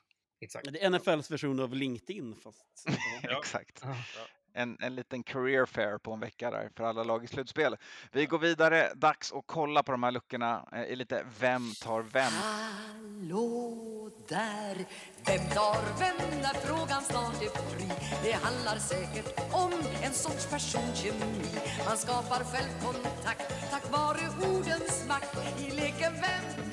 [0.41, 0.73] exakt.
[0.73, 2.67] Det är NFLs version av LinkedIn, fast...
[3.23, 3.39] Ja.
[3.39, 3.85] Exakt.
[3.85, 3.95] Ah.
[4.55, 7.77] En, en liten career fair på en vecka där för alla lag i slutspel.
[8.13, 12.03] Vi går vidare, dags att kolla på de här luckorna eh, i lite Vem tar
[12.03, 12.33] vem?
[12.33, 14.77] Hallå där,
[15.27, 17.89] vem tar vem när frågan snart är fri?
[18.25, 19.73] Det handlar säkert om
[20.03, 21.45] en sorts personkemi.
[21.87, 26.72] Man skapar självkontakt tack vare ordens makt i leken Vem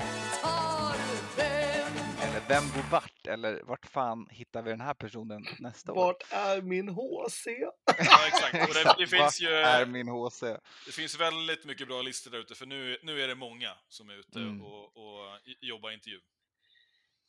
[2.50, 3.28] Vem bor vart?
[3.28, 5.96] Eller vart fan hittar vi den här personen nästa år?
[5.96, 7.48] Vart är min HC?
[7.98, 8.70] Ja, exakt.
[8.70, 9.48] Och det, det finns Vart ju...
[9.54, 10.40] är min HC?
[10.86, 14.10] Det finns väldigt mycket bra listor där ute, för nu, nu är det många som
[14.10, 14.62] är ute Mm.
[14.62, 16.20] och, och jobbar intervju.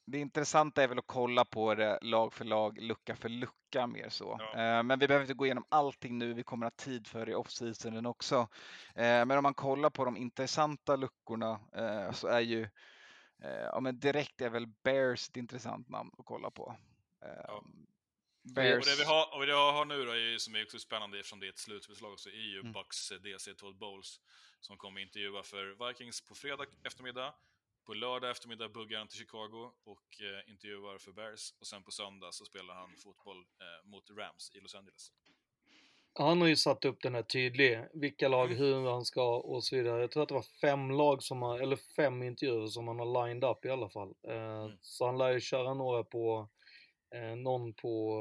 [0.06, 4.08] Det intressanta är väl att kolla på det lag för lag, lucka för lucka mer
[4.08, 4.32] så.
[4.54, 7.32] Eh, Men vi behöver inte gå igenom allting nu, vi kommer ha tid för det
[7.32, 8.36] i off-seasonen också.
[8.94, 12.68] Eh, Men om man kollar på de intressanta luckorna eh, så är ju,
[13.42, 16.76] ja men direkt är väl Bears ett intressant namn att kolla på.
[17.24, 17.64] Eh, Och
[18.54, 21.18] Bears, det vi har, och det jag har nu då, är som är också spännande
[21.18, 22.72] eftersom det är ett slutspelslag, så är ju Mm.
[22.72, 24.20] Bucks eh, DC Todd Bowles
[24.60, 27.34] som kommer intervjua för Vikings på fredag eftermiddag.
[27.84, 31.54] På lördag eftermiddag buggar han till Chicago och eh, intervjuar för Bears.
[31.60, 35.12] Och sen på söndag så spelar han fotboll eh, mot Rams i Los Angeles.
[36.12, 38.58] Han har ju satt upp den här tydlig, vilka lag, Mm.
[38.58, 40.00] hur han ska och så vidare.
[40.00, 43.26] Jag tror att det var fem lag som har, eller fem intervjuer som han har
[43.26, 44.14] lined up i alla fall.
[44.28, 44.34] Eh,
[44.64, 44.78] Mm.
[44.80, 46.48] Så han lär ju köra några på,
[47.14, 48.20] eh, någon på,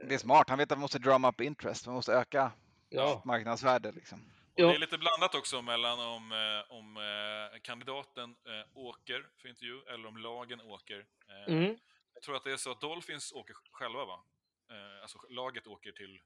[0.00, 2.52] eh, det är smart, han vet att vi måste drum up interest, vi måste öka
[2.88, 4.18] ja, marknadsvärde liksom.
[4.20, 4.24] Och.
[4.56, 9.80] Det är lite blandat också mellan om, eh, om eh, kandidaten eh, åker för intervju
[9.94, 11.06] eller om lagen åker.
[11.28, 11.76] Eh, Mm.
[12.14, 14.24] Jag tror att det är så att Dolphins åker själva, va?
[14.70, 16.20] Eh, alltså laget åker till eh,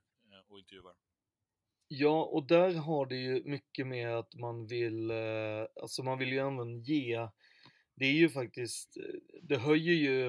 [0.49, 0.95] och intervjuar.
[1.89, 6.33] Ja, och där har det ju mycket med att man vill, eh, alltså man vill
[6.33, 7.29] ju även ge,
[7.95, 8.97] det är ju faktiskt,
[9.43, 10.29] det höjer ju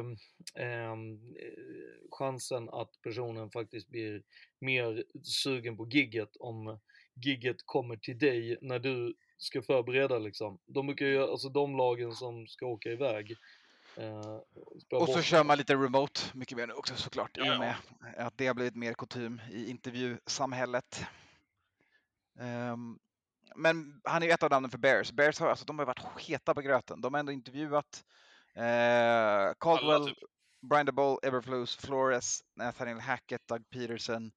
[0.55, 1.59] ehm, eh,
[2.11, 4.23] chansen att personen faktiskt blir
[4.59, 6.79] mer sugen på gigget om
[7.25, 10.59] gigget kommer till dig när du ska förbereda liksom.
[10.65, 13.35] De brukar ju, alltså de lagen som ska åka iväg.
[13.99, 14.39] Eh,
[14.91, 17.59] Och så bort- kör man lite remote mycket mer nu också såklart, i Ja, och
[17.59, 17.75] med
[18.17, 21.05] att det har blivit mer kutym i intervjusamhället.
[22.39, 22.99] Ehm,
[23.55, 25.11] men han är ju ett av namnen för Bears.
[25.11, 27.01] Bears har, alltså, de har varit heta på gröten.
[27.01, 28.03] De har ändå intervjuat
[28.55, 30.17] eh, Caldwell, Alla, typ.
[30.61, 34.31] Brian DeBole, Eberflus, Flores, Nathaniel Hackett, Doug Peterson.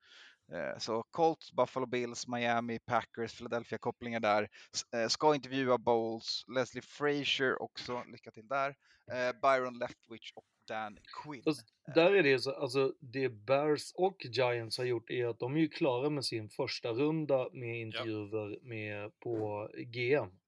[0.55, 4.49] Eh, Så Colts, Buffalo Bills, Miami, Packers, Philadelphia kopplingar där.
[4.95, 8.75] Eh, Ska intervjua Bowles, Leslie Frazier också, lycka till där.
[9.13, 11.43] Eh, Byron Leftwich och Dan Quinn.
[11.43, 15.57] Fast där är det så, alltså det Bears och Giants har gjort är att de
[15.57, 20.42] är ju klara med sin första runda med intervjuer med på GM.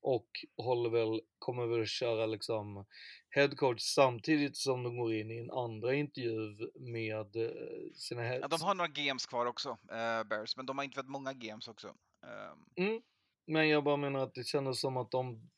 [0.00, 2.86] Och håller väl, kommer väl köra liksom
[3.30, 8.42] headcoach samtidigt som de går in i en andra intervju med eh, sina heads.
[8.42, 11.68] Ja, de har några games kvar också, eh, Bears, men de har intervjuat många games
[11.68, 11.88] också.
[12.22, 13.02] Ehm, Mm.
[13.46, 15.50] Men jag bara menar att det kändes som att de,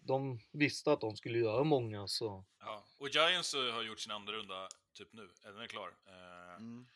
[0.00, 2.44] de visste att de skulle göra många så.
[2.60, 2.84] Ja.
[2.98, 5.90] Och Giants har gjort sin andra runda typ nu, den är klar.
[6.06, 6.86] Eh, mm.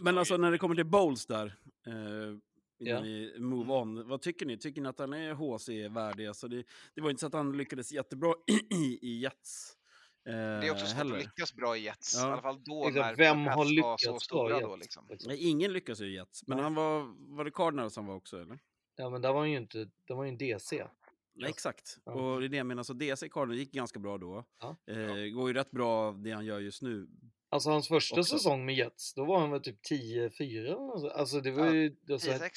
[0.00, 1.56] Men alltså när det kommer till Bowles där,
[1.86, 2.38] eh,
[2.78, 3.00] innan Ja.
[3.02, 4.58] ni move on, vad tycker ni?
[4.58, 6.26] Tycker ni att han är HC-värdig?
[6.28, 6.64] Alltså det,
[6.94, 8.34] det var inte så att han lyckades jättebra
[8.70, 9.74] i, i Jets.
[10.28, 11.16] Eh, Det är också svårt heller.
[11.16, 12.28] att lyckas bra i Jets, Ja.
[12.28, 14.76] i alla fall då Exakt, när vem har var lyckats så stora då.
[14.76, 15.06] Liksom.
[15.10, 15.28] Liksom.
[15.28, 16.64] Nej, ingen lyckas ju i Jets, men Nej.
[16.64, 18.58] han var, var det Cardinals han var också eller?
[18.96, 20.86] Ja men där var han ju inte, det var ju en DC.
[21.34, 21.98] Nej, exakt.
[22.04, 22.12] Ja.
[22.12, 24.44] Och det är det jag menar, så DC Cardinals gick ganska bra då.
[24.60, 24.76] Ja.
[24.92, 27.08] Eh, går ju rätt bra det han gör just nu.
[27.50, 28.38] Alltså hans första Också.
[28.38, 31.12] säsong med Jets, då var han väl typ 10-4 eller något sånt.
[31.12, 31.88] Alltså det var Ja, ju...
[32.02, 32.50] det var så här- 10-6.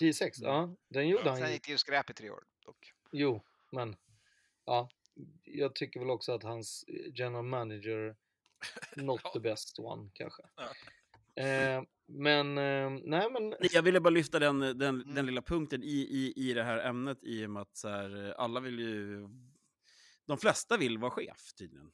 [0.00, 0.74] 10-6, ja.
[0.88, 2.92] Den gjorde han Sen gick det ju skräp i tre år dock.
[3.12, 3.42] Jo,
[3.72, 3.96] men...
[4.64, 4.88] Ja.
[5.44, 6.84] Jag tycker väl också att hans
[7.14, 8.16] general manager,
[8.96, 9.30] not Ja.
[9.32, 10.42] the best one kanske.
[10.56, 11.42] Ja.
[11.42, 13.48] Eh, men, eh, nej men...
[13.48, 15.14] Nej, Jag ville bara lyfta den, den, Mm.
[15.14, 18.34] den lilla punkten i, i, i det här ämnet i och med att så här,
[18.38, 19.28] alla vill ju...
[20.26, 21.90] De flesta vill vara chef tydligen.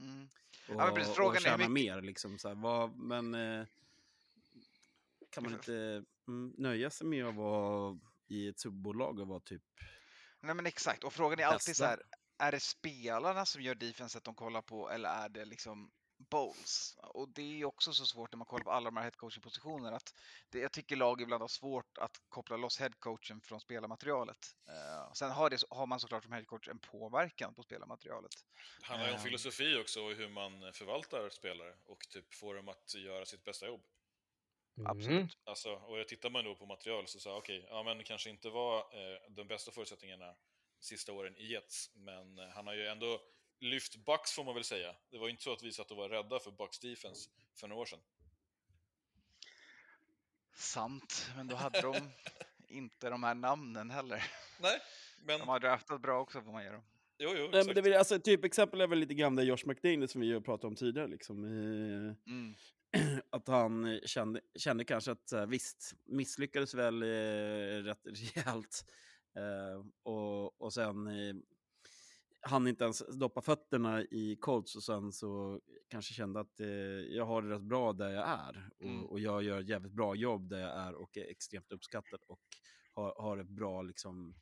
[0.00, 0.28] Mm.
[0.68, 2.38] Och, men precis, frågan och tjäna mycket- mer liksom.
[2.38, 3.66] Så här, vad, men eh,
[5.30, 9.62] kan man inte mm, nöja sig med att vara i ett subbolag och vara typ...
[10.40, 11.86] Nej men exakt, och frågan är alltid så Bästa.
[11.86, 12.02] här,
[12.38, 16.96] är det spelarna som gör defenset de kollar på eller är det liksom Bowles?
[16.98, 19.96] Och det är ju också så svårt när man kollar på alla de här headcoaching-positionerna
[19.96, 20.14] att
[20.48, 24.56] det, jag tycker lag ibland har svårt att koppla loss headcoachen från spelarmaterialet.
[24.68, 28.32] Uh, sen har, det, har man såklart som headcoach en påverkan på spelarmaterialet.
[28.80, 29.24] Det handlar ju om Ehm.
[29.24, 33.66] filosofi också och hur man förvaltar spelare och typ får dem att göra sitt bästa
[33.66, 33.82] jobb.
[34.78, 34.90] Mm.
[34.90, 35.38] Absolut.
[35.44, 38.78] Alltså, och tittar man då på material så sa okej, ja men kanske inte var
[38.78, 40.34] eh, de bästa förutsättningarna
[40.80, 43.20] sista åren i Jets, men eh, han har ju ändå
[43.60, 44.94] lyft Bucks får man väl säga.
[45.10, 47.68] Det var ju inte så att vi satt och var rädda för Bucks defense för
[47.68, 48.00] några år sedan.
[50.54, 52.10] Sant, men då hade de
[52.68, 54.24] inte de här namnen heller.
[54.60, 54.80] Nej,
[55.24, 55.38] men...
[55.38, 56.82] De har draftat bra också får man ge dem.
[57.18, 60.08] Jo, jo, Nej, men det alltså, typ exempel är väl lite grann det Josh McDaniel
[60.08, 61.06] som vi har pratat om tidigare.
[61.06, 61.44] Liksom.
[61.44, 62.54] Mm.
[63.30, 68.84] att han kände, kände kanske att visst, misslyckades väl eh, rätt rejält.
[69.36, 71.34] Eh, och, och sen eh,
[72.40, 76.66] han inte ens doppa fötterna i Colts och sen så kanske kände att eh,
[77.16, 78.70] jag har det rätt bra där jag är.
[78.78, 79.04] Och, Mm.
[79.04, 82.40] och jag gör ett jävligt bra jobb där jag är och är extremt uppskattad och
[82.94, 84.34] har, har ett bra, liksom,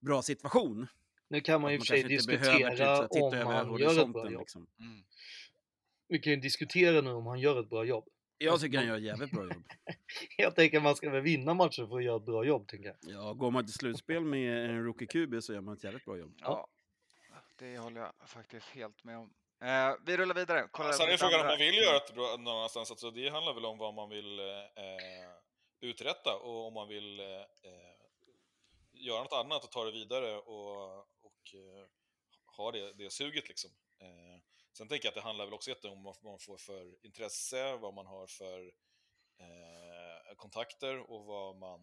[0.00, 0.86] bra situation.
[1.28, 4.02] Nu kan man ju i och för sig inte behöver, typ, diskutera om han gör
[4.02, 4.40] ett bra jobb.
[4.40, 4.66] Liksom.
[4.80, 5.02] Mm.
[6.08, 8.08] Vi kan ju diskutera nu om han gör ett bra jobb.
[8.38, 9.64] Jag tycker han gör ett jävligt bra jobb.
[10.38, 12.96] Jag tänker man ska väl vinna matcher för att göra ett bra jobb, tänker jag.
[13.14, 16.18] Ja, går man till slutspel med en rookie QB så gör man ett jävligt bra
[16.18, 16.34] jobb.
[16.40, 16.68] Ja,
[17.60, 19.34] det håller jag faktiskt helt med om.
[19.60, 20.68] Eh, vi rullar vidare.
[20.72, 22.90] Kolla sen är frågan om man vill göra ett bra någonstans.
[22.90, 25.30] Alltså, det handlar väl om vad man vill eh,
[25.80, 27.96] uträtta och om man vill eh, eh,
[28.92, 31.86] göra något annat och ta det vidare och, och eh,
[32.56, 33.70] ha det, det suget liksom.
[34.00, 34.42] Eh,
[34.72, 37.94] sen tänker jag att det handlar väl också om vad man får för intresse, vad
[37.94, 38.72] man har för
[40.36, 41.80] kontakter och vad man...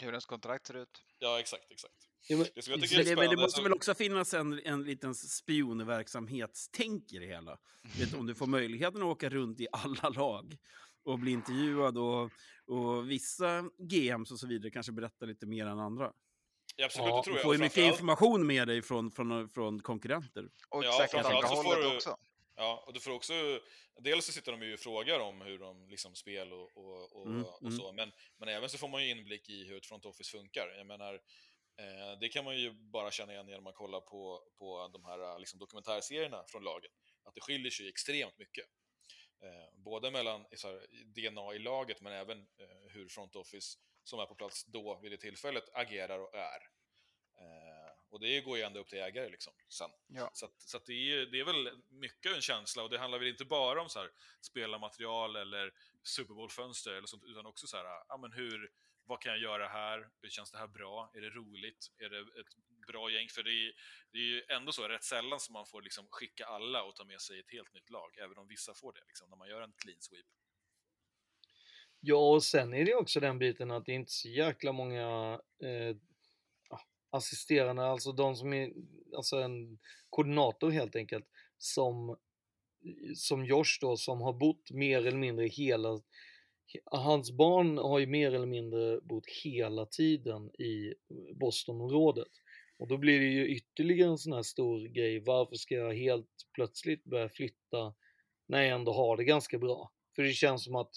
[0.00, 1.04] Hur ens kontrakt ser ut.
[1.18, 2.08] ja, exakt, exakt.
[2.28, 3.36] Ja, men- Det som jag tycker Men är det, men spännande...
[3.36, 7.58] det måste väl också finnas en, en liten spionverksamhetstänk i det hela.
[7.98, 10.56] Vet, om du får möjligheten att åka runt i alla lag
[11.04, 12.30] och bli intervjuad och,
[12.66, 16.12] och vissa GMs och så vidare kanske berättar lite mer än andra.
[16.76, 17.42] Ja, absolut, Ja, det tror Du jag.
[17.44, 20.48] får ju mycket information med dig från, från, från konkurrenter.
[20.68, 22.16] Och Ja, säkert framförallt så får du- också.
[22.58, 23.32] Ja, och du får också...
[24.00, 27.26] Dels så sitter de ju och frågar om hur de liksom spel och, och, och,
[27.26, 27.78] Mm, och mm.
[27.78, 30.68] så, men, men även så får man ju inblick i hur ett front office funkar.
[30.78, 31.20] Jag menar,
[31.78, 35.38] eh, det kan man ju bara känna igen när man kollar på, på de här
[35.38, 36.90] liksom, dokumentärserierna från lagen.
[37.24, 38.66] Att det skiljer sig extremt mycket.
[39.42, 44.20] Eh, både mellan så här, DNA i laget, men även eh, hur front office som
[44.20, 46.60] är på plats då, vid det tillfället, agerar och är.
[47.38, 49.90] Eh, och det går ju ända upp till ägare liksom, sen.
[50.06, 50.30] Ja.
[50.32, 53.18] Så, att, så att det, är, det är väl mycket en känsla, och det handlar
[53.18, 54.10] väl inte bara om så här,
[54.40, 55.72] spelarmaterial eller
[56.02, 58.70] Super Bowl-fönster, eller sånt, utan också så här, ja, men hur,
[59.06, 60.08] vad kan jag göra här?
[60.22, 61.10] Hur känns det här bra?
[61.14, 61.86] Är det roligt?
[61.98, 63.28] Är det ett bra gäng?
[63.28, 63.72] För det är,
[64.12, 67.04] det är ju ändå så rätt sällan som man får liksom skicka alla och ta
[67.04, 69.60] med sig ett helt nytt lag, även om vissa får det, liksom, när man gör
[69.60, 70.26] en clean sweep.
[72.00, 75.40] Ja, och sen är det också den biten att det är inte så jäkla många
[75.62, 75.96] eh,
[77.10, 78.72] assisterande, alltså de som är,
[79.16, 79.78] alltså en
[80.10, 81.26] koordinator helt enkelt,
[81.58, 82.16] som,
[83.16, 86.00] som Josh då, som har bott mer eller mindre hela,
[86.84, 90.94] hans barn har ju mer eller mindre bott hela tiden i
[91.34, 92.28] Bostonområdet.
[92.78, 96.30] Och då blir det ju ytterligare en sån här stor grej, varför ska jag helt
[96.54, 97.94] plötsligt börja flytta
[98.46, 99.92] när jag ändå har det ganska bra?
[100.16, 100.90] För det känns som att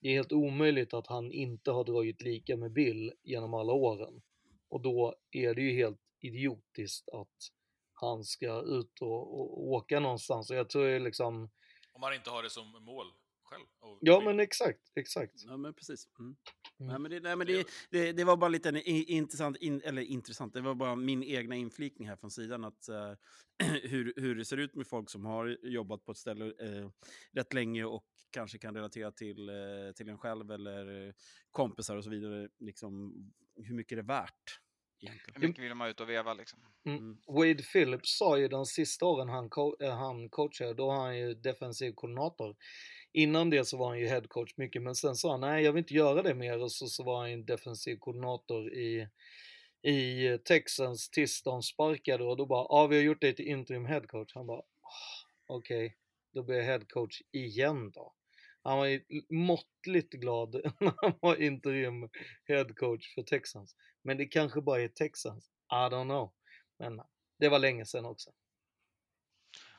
[0.00, 4.22] det är helt omöjligt att han inte har dragit lika med Bill genom alla åren.
[4.68, 7.36] Och då är det ju helt idiotiskt att
[7.94, 10.50] han ska ut och, och åka någonstans.
[10.50, 11.50] Och jag tror liksom,
[11.92, 13.06] Om man inte har det som mål
[13.48, 13.64] själv.
[13.80, 15.34] Och ja men exakt, exakt.
[15.46, 16.08] Ja, men precis.
[16.18, 16.36] Mm.
[16.80, 16.90] Mm.
[16.90, 20.02] Nej, men det, nej, men det, det, det var bara lite en intressant, in, eller
[20.02, 22.64] intressant, det var bara min egna inflikning här från sidan.
[22.64, 23.12] Att, eh,
[23.82, 26.90] hur, hur det ser ut med folk som har jobbat på ett ställe eh,
[27.32, 29.54] rätt länge och kanske kan relatera till, eh,
[29.96, 31.14] till en själv eller
[31.50, 32.48] kompisar och så vidare.
[32.58, 33.14] Liksom,
[33.56, 34.60] hur mycket det är värt.
[35.00, 35.40] Egentligen.
[35.40, 36.60] Hur mycket vill man ut och veva liksom?
[36.84, 37.18] Mm.
[37.26, 41.34] Wade Phillips sa ju de sista åren han, co- han coachade, då var han ju
[41.34, 42.56] defensiv koordinator.
[43.18, 45.78] Innan det så var han ju headcoach mycket, men sen sa han nej jag vill
[45.78, 49.08] inte göra det mer och så, så var han defensiv koordinator i,
[49.82, 53.86] i Texans tills de sparkade och då bara, ja vi har gjort dig till interim
[53.86, 54.34] headcoach.
[54.34, 54.64] Han bara, "Ah,
[55.46, 55.96] okej,
[56.34, 58.14] då blir jag headcoach igen då.
[58.62, 62.08] Han var ju måttligt glad när han var interim
[62.44, 63.76] headcoach för Texans.
[64.02, 65.50] Men det kanske bara är Texans.
[65.72, 66.32] I don't know.
[66.78, 67.00] Men
[67.38, 68.30] det var länge sedan också.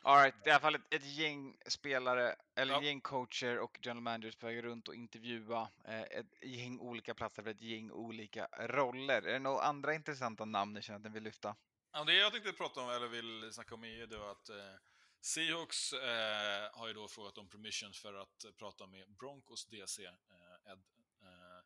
[0.02, 2.84] All right, det är i alla fall ett, ett gäng spelare, eller Ja.
[2.84, 7.43] gäng coacher och general managers på väg runt och intervjua eh, ett gäng olika platser
[7.43, 9.22] för ett gäng olika roller.
[9.22, 11.56] Är det några andra intressanta namn ni känner att ni vill lyfta?
[11.91, 14.56] Ja, det jag tänkte prata om, eller vill snacka om, är då att eh,
[15.22, 20.12] Seahawks eh, har ju då frågat om permission för att prata med Broncos DC, eh,
[20.72, 20.80] Ed
[21.22, 21.64] eh,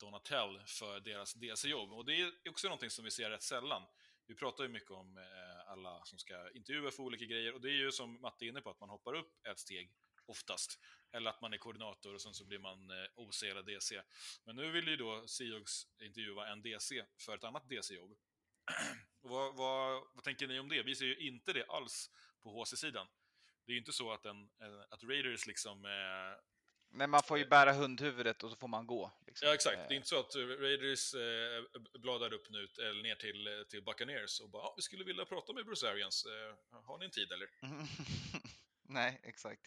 [0.00, 1.92] Donatell, för deras DC-jobb.
[1.92, 3.82] Och det är också någonting som vi ser rätt sällan.
[4.26, 7.68] Vi pratar ju mycket om eh, alla som ska intervjua för olika grejer, och det
[7.68, 9.92] är ju som Matte är inne på, att man hoppar upp ett steg
[10.26, 10.78] oftast.
[11.12, 14.02] Eller att man är koordinator och sen så blir man eh, OC eller DC.
[14.44, 15.72] Men nu vill ju då Seahawks
[16.02, 18.16] intervjua en DC för ett annat DC-jobb.
[19.20, 20.82] Vad, vad, vad tänker ni om det?
[20.82, 22.10] Vi ser ju inte det alls
[22.42, 23.06] på HC-sidan.
[23.64, 25.84] Det är ju inte så att, en, eh, att Raiders liksom...
[25.84, 26.55] Eh,
[26.96, 29.10] Nej, man får ju bära hundhuvudet och så får man gå.
[29.26, 29.48] Liksom.
[29.48, 29.76] Ja, exakt.
[29.76, 33.46] Det är Eh, inte så att eh, Raiders eh, bladar upp nu eller ner till,
[33.46, 36.26] eh, till Buccaneers och bara ah, vi skulle vilja prata med Bruce Arians.
[36.26, 37.48] Eh, har ni en tid eller?
[38.88, 39.60] Nej, exakt.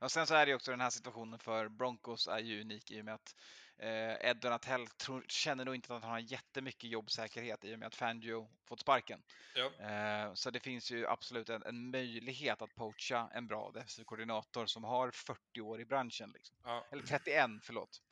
[0.00, 2.90] Och sen så är det ju också den här situationen för Broncos är ju unik
[2.90, 3.36] i och med att
[3.78, 7.86] eh, Ed Donatell tror, känner nog inte att han har jättemycket jobbsäkerhet i och med
[7.86, 9.22] att Fangio fått sparken.
[9.54, 9.86] Ja.
[9.88, 14.66] Eh, så det finns ju absolut en, en möjlighet att poacha en bra defensiv koordinator
[14.66, 16.30] som har 40 år i branschen.
[16.34, 16.56] Liksom.
[16.64, 16.86] Ja.
[16.92, 18.02] Eller 31, förlåt.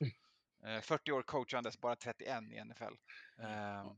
[0.64, 2.82] Eh, 40 år coachandes, bara 31 i NFL.
[3.38, 3.92] Eh,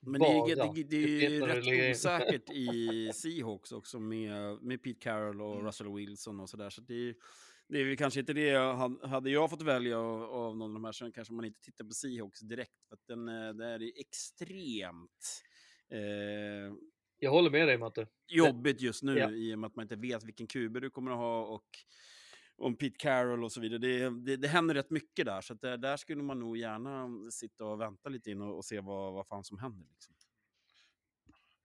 [0.00, 5.00] Men det är, det, det är ju rätt osäkert i Seahawks också med, med Pete
[5.00, 5.66] Carroll och Mm.
[5.66, 6.70] Russell Wilson och sådär.
[6.70, 7.14] Så det är,
[7.68, 8.74] det är väl kanske inte det, jag
[9.08, 11.84] hade- jag fått välja av, av någon av de här så kanske man inte tittar
[11.84, 12.84] på Seahawks direkt.
[12.88, 15.42] För att den, eh, det är extremt
[15.90, 16.74] eh,
[17.18, 18.06] Jag håller med dig Matte.
[18.28, 19.30] jobbigt just nu Ja.
[19.30, 21.66] i och med att man inte vet vilken QB du kommer att ha och
[22.58, 23.78] om Pete Carroll och så vidare.
[23.78, 27.08] Det, det, det händer rätt mycket där, så att där, där skulle man nog gärna
[27.30, 29.86] sitta och vänta lite in och, och se vad, vad fan som händer.
[29.90, 30.14] Liksom.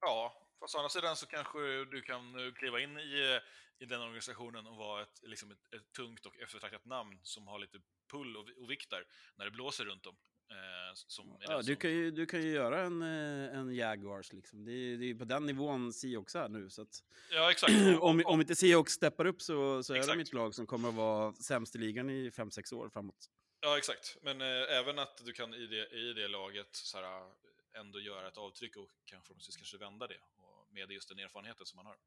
[0.02, 3.40] Ja, fast å andra sidan så kanske du kan eh, kliva in i,
[3.80, 7.60] i den organisationen och vara ett, liksom ett, ett tungt och eftertraktat namn som har
[7.60, 7.78] lite
[8.12, 9.06] pull och, och vikt där
[9.36, 10.16] när det blåser runt om.
[10.52, 10.58] Eh,
[11.40, 14.66] Ja, du, som- kan ju, du kan ju göra en, eh, en Jaguars, liksom.
[14.66, 16.70] det, är, det är på den nivån Seahawks är nu.
[16.70, 17.74] Så att, Ja, exakt.
[18.02, 20.22] om, om inte Seahawks steppar upp så, så är de Exakt.
[20.22, 23.30] ett lag som kommer att vara sämst i ligan i 5-6 år framåt.
[23.62, 24.18] Ja, exakt.
[24.22, 24.48] Men eh,
[24.78, 28.38] även att du kan i det, i det laget så här, eh, ändå göra ett
[28.38, 31.98] avtryck och kan förhoppningsvis kanske vända det och med just den erfarenheten som man har.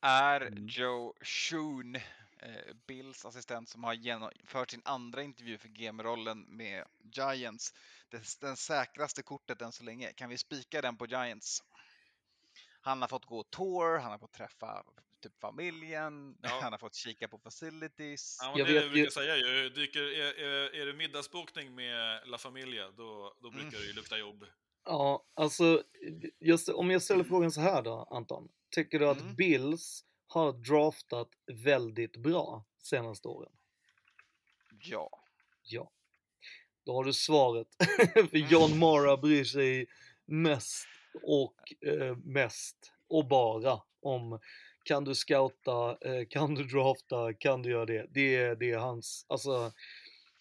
[0.00, 0.66] är Mm.
[0.66, 1.94] Joe Schoon,
[2.38, 7.74] eh, Bills assistent som har genomfört sin andra intervju för GM-rollen med Giants.
[8.08, 10.12] Det, den säkraste kortet än så länge.
[10.12, 11.62] Kan vi spika den på Giants?
[12.80, 14.84] Han har fått gå tour, han har fått träffa
[15.20, 16.58] typ familjen, Ja.
[16.62, 18.38] han har fått kika på facilities.
[18.42, 19.68] Ja, men Jag det vet brukar ju- säga ju.
[19.68, 23.80] Dyker, är, är, är det middagsbokning med La Familia, då, då brukar Mm.
[23.80, 24.46] det ju lukta jobb.
[24.84, 25.82] Ja, alltså
[26.40, 28.48] just, om jag ställer frågan så här då, Anton.
[28.70, 29.34] Tycker du att Mm.
[29.34, 33.52] Bills har draftat väldigt bra senaste åren?
[34.80, 35.10] Ja.
[35.62, 35.90] Ja.
[36.84, 37.68] Då har du svaret.
[38.30, 39.86] För John Mara bryr sig
[40.24, 40.86] mest
[41.22, 41.56] och
[41.86, 44.40] eh, mest och bara om
[44.84, 48.06] kan du scouta, eh, kan du drafta, kan du göra det?
[48.10, 49.72] Det är, det är hans, alltså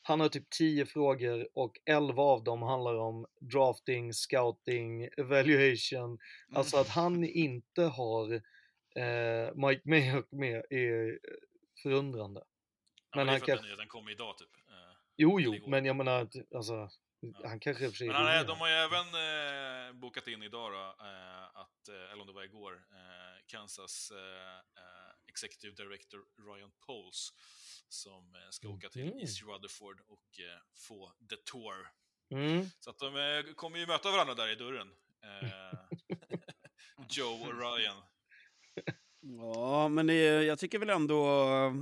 [0.04, 6.20] han har typ 10 frågor och 11 av dem handlar om drafting, scouting, evaluation.
[6.56, 8.34] Alltså att han inte har
[8.96, 11.20] eh, Mike Mayock med är
[11.84, 12.42] förundrande.
[13.12, 14.50] Ja, Men men han för att kan- den nyheten kom idag typ.
[14.56, 15.68] Eh, Jo, jo, igår.
[15.68, 16.90] men jag menar, alltså,
[17.44, 19.08] han kanske för sig Men han är, de har ju även
[19.88, 24.12] eh, bokat in idag då, eh, att, eh, eller om det var igår, eh, Kansas
[24.12, 27.30] eh, eh, Executive Director Ryan Poles
[27.90, 29.20] som eh, ska åka till Mhm.
[29.20, 31.88] East Rutherford och eh, få the tour.
[32.32, 32.66] Mm.
[32.80, 34.88] Så att de eh, kommer ju möta varandra där i dörren.
[35.24, 35.80] Eh,
[37.10, 38.04] Joe och Ryan.
[39.26, 41.26] Ja, men det är, jag tycker väl ändå,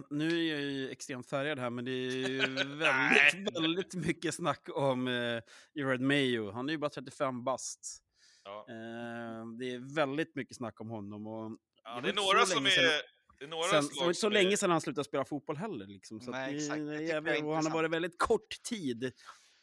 [0.09, 2.39] nu är jag ju extremt färgad här, men det är ju
[2.77, 6.51] väldigt, väldigt mycket snack om eh, Mayo.
[6.51, 8.03] Han är ju bara 35 bast.
[8.43, 8.65] Ja.
[8.69, 11.27] Eh, det är väldigt mycket snack om honom.
[11.27, 13.01] Och Ja, det är några som är...
[13.41, 15.57] Det några Sen, lag det var inte så som länge sedan han slutade spela fotboll
[15.57, 15.87] heller.
[15.87, 16.19] Liksom.
[16.19, 16.79] Så Nej, att det, exakt.
[16.79, 19.11] Det det är och han har varit väldigt kort tid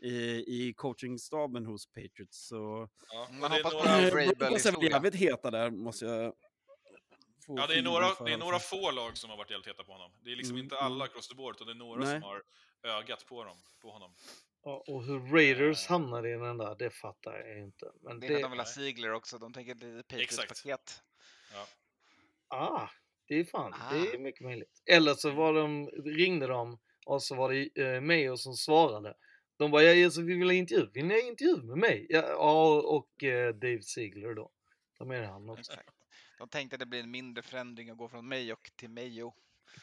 [0.03, 0.15] i,
[0.47, 2.49] i coachingstaben hos Patriots.
[2.49, 4.91] Så Ja, Man det hoppas på några, en Eh, Vrabel Broncos är väl historia.
[4.91, 6.35] jävligt heta där, måste jag
[7.47, 9.69] ja, det är några, för det är alla några få lag som har varit jävligt
[9.69, 10.13] heta på honom.
[10.25, 11.03] Det är liksom Mm, inte alla mm.
[11.03, 12.13] across the board, utan det är några Nej.
[12.13, 12.43] som har
[12.83, 14.15] ögat på, dem, på honom.
[14.65, 17.93] Ja, och hur Raiders hamnade i den där, det fattar jag inte.
[18.03, 21.03] Men Det är för att det, de vill ha Ziegler också, de tänker lite Patriots-paket.
[21.53, 21.67] Ja.
[22.49, 22.89] ah,
[23.29, 23.93] det är fan, Ah.
[23.95, 24.83] det är mycket möjligt.
[24.87, 29.15] Eller så var de, ringde de och så var det eh, Mayo som svarade.
[29.57, 30.91] De bara, ja, alltså, vi vill ha intervju.
[30.95, 32.07] Vill ni ha intervju med mig?
[32.09, 34.51] Ja, och eh, Dave Ziegler då.
[34.99, 35.73] De är han också.
[35.73, 35.89] Exakt.
[36.39, 39.35] De tänkte att det blir en mindre förändring att gå från Mayock till Mayo.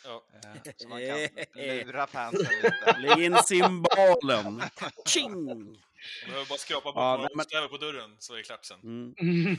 [0.03, 0.23] Ja.
[0.33, 1.17] Eh, Så man kan
[1.87, 2.95] lura fansen lite.
[2.99, 4.61] Lägg in cymbalen.
[5.07, 5.45] Ching!
[5.45, 8.79] De behöver bara skrapa bort Ja, men- bokstäver på dörren, så är det klart sen.
[8.83, 9.13] Mm.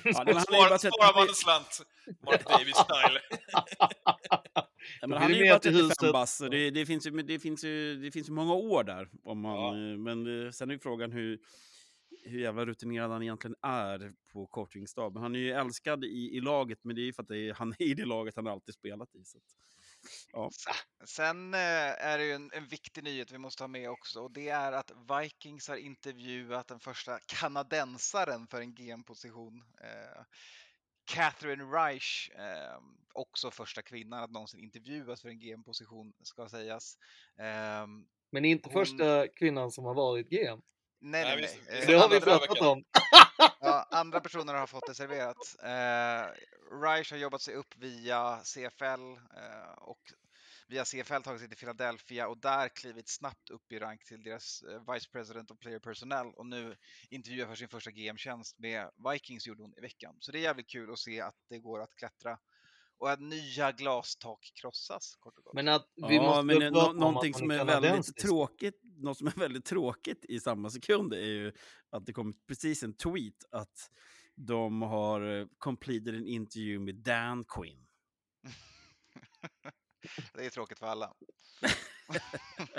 [0.05, 1.83] Ja, han är ju Spara, bara spara man 35 en slant,
[2.27, 3.21] Mark Davis-style.
[5.01, 6.13] Ja, men han är det ju bara till 35 huset.
[6.13, 9.09] bast, så det, det, finns ju, det, finns ju, det finns ju många år där.
[9.25, 9.69] Om man, Ja.
[9.93, 11.39] eh, Men eh, sen är ju frågan hur,
[12.25, 15.23] hur jävla rutinerad han egentligen är på coachingstaben.
[15.23, 17.55] Han är ju älskad i, i laget, men det är ju för att det är,
[17.55, 19.25] han är i det laget han har alltid spelat i.
[19.25, 19.45] Så att,
[20.33, 20.51] ja.
[21.05, 21.61] Sen eh,
[22.07, 24.73] är det ju en, en viktig nyhet vi måste ha med också och det är
[24.73, 24.91] att
[25.23, 29.63] Vikings har intervjuat den första kanadensaren för en GM-position.
[29.83, 30.23] Eh,
[31.05, 32.79] Catherine Reich, eh,
[33.15, 36.99] också första kvinnan att någonsin intervjuas för en GM-position, ska sägas.
[37.39, 37.87] Eh,
[38.31, 40.61] Men inte Hon- första kvinnan som har varit GM.
[41.01, 41.87] nej, nej, nej.
[41.87, 42.85] Det har vi pratat om.
[43.39, 45.57] Ja, andra personer har fått det serverat.
[45.63, 46.31] Eh,
[46.83, 50.01] Reich har jobbat sig upp via CFL eh, och
[50.69, 54.63] via CFL tagit sig till Philadelphia och där klivit snabbt upp i rank till deras
[54.63, 56.77] eh, Vice President of Player Personnel och nu
[57.11, 60.17] intervjuar för sin första GM-tjänst med Vikings gjorde hon i veckan.
[60.21, 62.39] Så det är jävligt kul att se att det går att klättra
[62.99, 65.55] och att nya glastak krossas kort och gott.
[65.55, 69.41] Men att vi ja, måste men nå- någonting som är väldigt tråkigt, något som är
[69.41, 71.53] väldigt tråkigt i samma sekund är ju
[71.91, 73.91] att det kom precis en tweet att
[74.35, 77.87] de har eh, completed en intervju med Dan Quinn.
[80.35, 81.15] Det är tråkigt för alla.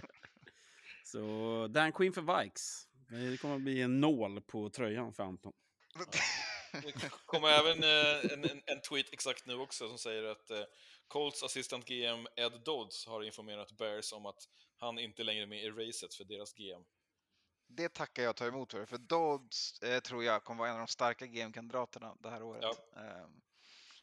[1.03, 2.88] Så Dan Quinn för Vikes.
[3.09, 5.53] Det kommer att bli en nål på tröjan för Anton.
[6.72, 10.63] Det kommer även eh, en, en, en tweet exakt nu också som säger att eh,
[11.07, 14.43] Colts assistant GM Ed Dodds har informerat Bears om att
[14.78, 16.82] han inte längre är med i racet för deras GM.
[17.69, 20.75] Det tackar jag och tar emot för, för Dodds eh, tror jag kommer vara en
[20.75, 22.63] av de starka GM-kandidaterna det här året.
[22.63, 23.41] Ehm,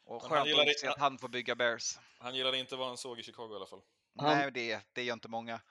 [0.03, 1.99] och Men han skönt gillar att se att han får bygga Bears.
[2.19, 3.81] Han gillade inte vad han såg i Chicago i alla fall.
[4.17, 5.61] Han- Nej, det, det gör inte många.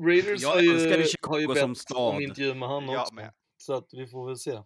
[0.00, 2.22] Raiders Jag har ju, älskade Chicago har ju som bett om stad.
[2.22, 3.14] intervju med han Jag också.
[3.14, 3.32] med.
[3.56, 4.62] Så att vi får väl se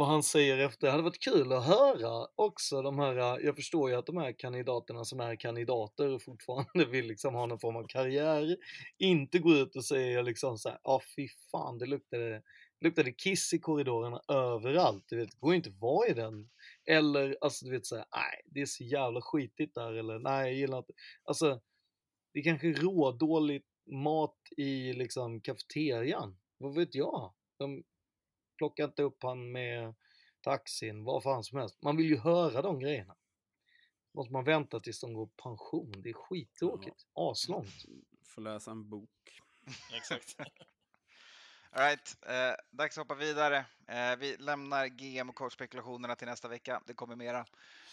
[0.00, 0.86] vad han säger efter.
[0.86, 4.32] Det hade varit kul att höra också de här, jag förstår ju att de här
[4.38, 8.56] kandidaterna som är kandidater och fortfarande vill liksom ha någon form av karriär,
[8.98, 12.42] inte gå ut och säga liksom så här, ja ah, fy fan det luktade,
[12.80, 16.50] luktade kiss i korridorerna överallt, du vet, det går ju inte att vara i den.
[16.86, 20.58] Eller alltså du vet såhär, nej det är så jävla skitigt där eller nej jag
[20.58, 20.92] gillar inte,
[21.24, 21.60] alltså
[22.32, 27.34] det är kanske rådåligt mat i liksom kafeterian, vad vet jag?
[27.58, 27.82] De
[28.60, 29.94] plockar inte upp han med
[30.40, 31.82] taxin, vad fan som helst.
[31.82, 33.16] Man vill ju höra de grejerna.
[34.14, 37.06] Måste man vänta tills de går pension, det är skittråkigt.
[37.14, 37.84] Aslångt.
[38.24, 39.10] Får läsa en bok.
[39.96, 40.36] Exakt.
[41.70, 43.56] All right, eh, dags att hoppa vidare.
[43.88, 46.82] Eh, vi lämnar GM och coach-spekulationerna till nästa vecka.
[46.86, 47.38] Det kommer mera.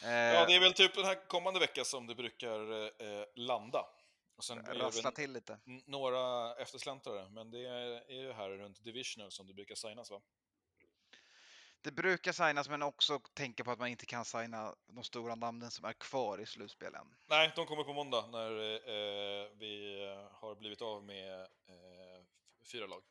[0.04, 3.86] Eh, Ja, det är väl typ den här kommande vecka som det brukar eh, landa.
[4.38, 5.60] Och sen Rassla till lite.
[5.86, 7.66] några eftersläntrare, men det
[8.08, 10.22] är ju här runt Divisional som det brukar signas va?
[11.88, 15.72] Det brukar signas, men också tänka på att man inte kan signa de stora namnen
[15.72, 17.06] som är kvar i slutspelen.
[17.30, 22.20] Nej, de kommer på måndag när eh, vi eh, har blivit av med eh,
[22.72, 23.02] fyra lag.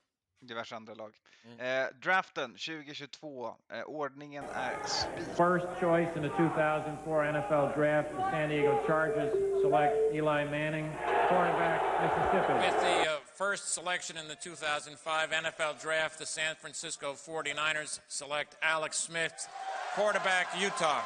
[0.41, 1.16] Diverse andra lag.
[1.45, 1.61] Mm.
[1.61, 3.57] Eh, draften 2022.
[3.72, 5.24] Eh, ordningen är spik.
[5.24, 10.87] First choice in the 2004 NFL Draft, the San Diego Chargers select Eli Manning,
[11.29, 12.53] quarterback, Mississippi.
[12.66, 13.05] With the uh,
[13.37, 19.47] first selection in the 2005 NFL Draft, the San Francisco 49ers select Alex Smith,
[19.95, 21.03] quarterback, Utah.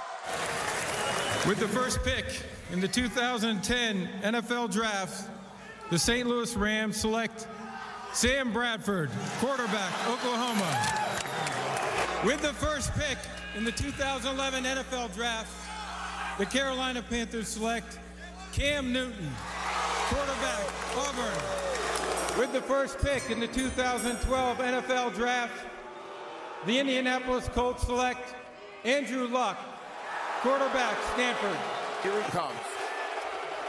[1.49, 2.25] With the first pick
[2.71, 5.29] in the 2010 NFL Draft,
[5.91, 6.29] the St.
[6.29, 7.49] Louis Rams select
[8.13, 9.11] Sam Bradford,
[9.41, 10.71] quarterback, Oklahoma.
[12.25, 13.19] With the first pick
[13.57, 15.51] in the 2011 NFL Draft,
[16.39, 17.99] the Carolina Panthers select
[18.53, 19.33] Cam Newton,
[20.09, 21.70] quarterback, Auburn.
[22.41, 25.53] With the first pick in the 2012 NFL Draft,
[26.65, 28.35] the Indianapolis Colts select
[28.83, 29.59] Andrew Luck,
[30.41, 31.59] quarterback, Stanford.
[32.03, 32.57] Here he comes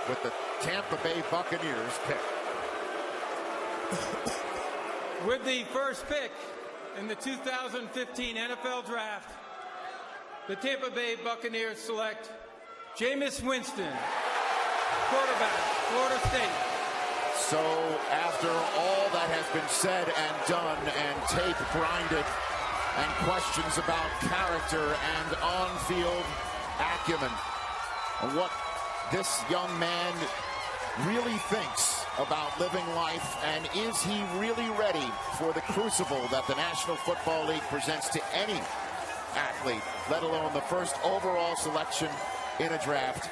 [0.08, 2.18] with the Tampa Bay Buccaneers pick.
[5.28, 6.32] With the first pick
[6.98, 9.36] in the 2015 NFL Draft,
[10.48, 12.32] the Tampa Bay Buccaneers select
[12.98, 13.92] Jameis Winston,
[15.10, 15.60] quarterback,
[15.90, 16.71] Florida State.
[17.50, 17.60] So,
[18.12, 22.24] after all that has been said and done, and tape grinded,
[22.98, 26.24] and questions about character and on field
[26.80, 27.32] acumen,
[28.22, 28.52] and what
[29.12, 30.14] this young man
[31.08, 36.56] really thinks about living life, and is he really ready for the crucible that the
[36.56, 38.60] National Football League presents to any
[39.36, 42.10] athlete, let alone the first overall selection
[42.60, 43.30] in a draft?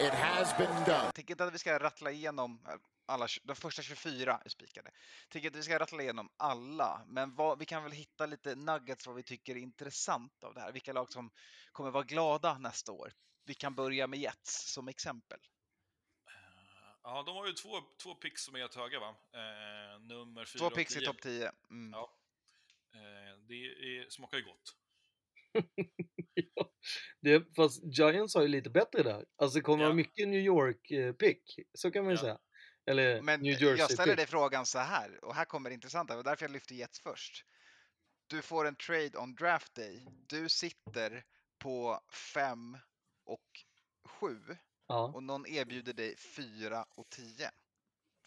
[0.00, 1.04] It has been done.
[1.04, 2.58] Jag tänker inte att vi ska rattla igenom
[3.06, 4.90] alla, de första 24 är spikade.
[5.34, 9.06] Inte att vi ska rattla igenom alla, men vad, vi kan väl hitta lite nuggets
[9.06, 10.72] vad vi tycker är intressant av det här.
[10.72, 11.30] Vilka lag som
[11.72, 13.12] kommer vara glada nästa år.
[13.44, 15.38] Vi kan börja med Jets som exempel.
[17.02, 19.16] Ja, de har ju två, två picks som är rätt höga va?
[19.32, 21.52] Eh, nummer fyra Två och picks i topp 10.
[21.70, 21.92] Mm.
[21.92, 22.18] Ja.
[22.94, 24.76] Eh, det är, smakar ju gott.
[27.20, 29.24] Det, fast Giants har ju lite bättre där.
[29.36, 32.38] Alltså det kommer vara mycket New York-pick, så kan man ju säga.
[32.86, 36.12] Eller Men New Jersey jag ställer dig frågan så här, och här kommer det intressanta,
[36.12, 37.44] det var därför jag lyfte Jets först.
[38.26, 40.06] Du får en trade on draft day.
[40.26, 41.24] Du sitter
[41.58, 42.00] på
[42.34, 42.78] 5
[43.24, 43.64] och
[44.04, 44.56] 7
[44.86, 45.12] Ja.
[45.14, 47.50] och någon erbjuder dig 4 och 10.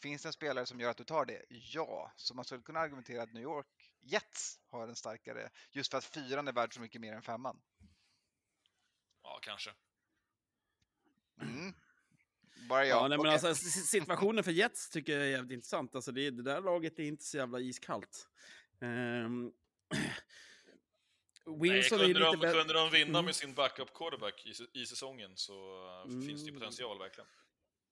[0.01, 1.45] Finns det en spelare som gör att du tar det?
[1.49, 3.67] Ja, så man skulle kunna argumentera att New York
[4.01, 7.61] Jets har en starkare, just för att fyran är värd så mycket mer än femman.
[9.23, 9.73] Ja, kanske.
[11.41, 11.73] Mm.
[12.69, 12.97] Bara jag.
[12.97, 13.49] Ja, nej, men Okej.
[13.49, 15.95] alltså, situationen för Jets tycker jag är jävligt intressant.
[15.95, 18.27] Alltså, det, det där laget är inte så jävla iskallt.
[18.81, 19.51] Um,
[21.45, 23.25] Nej, Wilson är ju kunde, de, lite bä- kunde de vinna Mm.
[23.25, 25.53] med sin backup quarterback i, i säsongen så
[26.05, 26.59] uh, finns det ju Mm.
[26.59, 27.27] potential verkligen.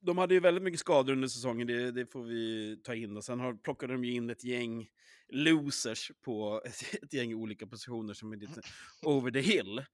[0.02, 3.18] De hade ju väldigt mycket skador under säsongen, det, det får vi ta in.
[3.18, 4.90] Och sen har, plockade de ju in ett gäng
[5.30, 8.62] losers på ett, ett gäng olika positioner som är lite
[9.02, 9.86] over the hill.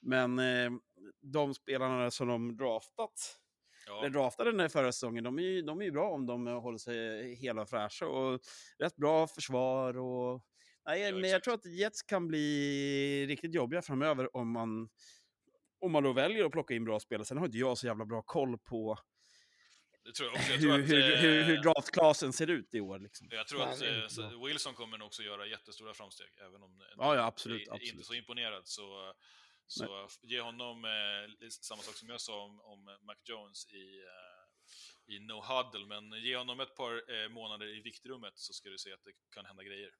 [0.00, 0.70] Men eh,
[1.22, 3.36] de spelarna som de draftat,
[3.88, 3.98] Ja.
[3.98, 6.46] eller draftade den här förra säsongen, de är, ju, de är ju bra om de
[6.46, 8.06] eh, håller sig hela och fräscha.
[8.06, 8.40] Och
[8.78, 10.44] rätt bra försvar och...
[10.86, 14.88] Nej, men jag tror att Jets kan bli riktigt jobbiga framöver om man,
[15.80, 17.24] om man då väljer att plocka in bra spelare.
[17.24, 18.98] Sen har inte jag så jävla bra koll på
[20.04, 20.52] Det tror jag också.
[20.52, 22.98] Jag tror hur, att, hur, hur, hur eh, draftklassen ser ut i år.
[22.98, 23.28] Liksom.
[23.30, 24.44] Jag tror att eh.
[24.46, 27.86] Wilson kommer nog också göra jättestora framsteg, även om Ja, ja, absolut, jag är inte
[27.86, 28.06] absolut.
[28.06, 28.66] så imponerad.
[28.66, 29.14] Så,
[29.68, 35.14] så ge honom eh, samma sak som jag sa om, om Mac Jones i, eh,
[35.14, 36.92] i No Huddle, men ge honom ett par
[37.22, 39.90] eh, månader i viktrummet så ska du se att det kan hända grejer.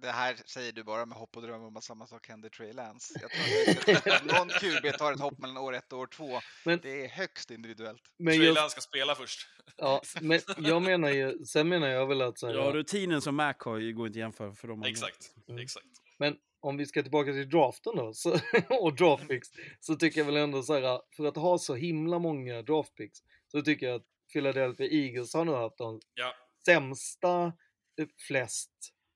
[0.00, 2.72] Det här säger du bara med hopp och dröm om att samma sak händer Trey
[2.72, 3.14] Lance.
[3.20, 6.40] Jag tror att någon QB tar ett hopp mellan år ett och år två.
[6.64, 8.02] Men- det är högst individuellt.
[8.16, 9.48] Men Trey jag- Lance ska spela först.
[9.76, 13.36] Ja, men jag menar ju, sen menar jag väl att så här, Ja, rutinen som
[13.36, 14.82] Mac har går inte att jämföra för dem.
[14.82, 15.86] Exakt, exakt.
[16.18, 18.38] Men om vi ska tillbaka till draften då, så,
[18.80, 19.48] och draftpicks,
[19.80, 23.62] så tycker jag väl ändå så här, för att ha så himla många draftpicks, så
[23.62, 26.34] tycker jag att Philadelphia Eagles har nu haft de Ja.
[26.64, 27.52] sämsta
[28.00, 28.70] eh, flest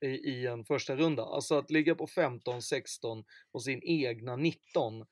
[0.05, 1.23] i, i en första runda.
[1.24, 5.06] Alltså att ligga på 15, 16 och sin egna 19.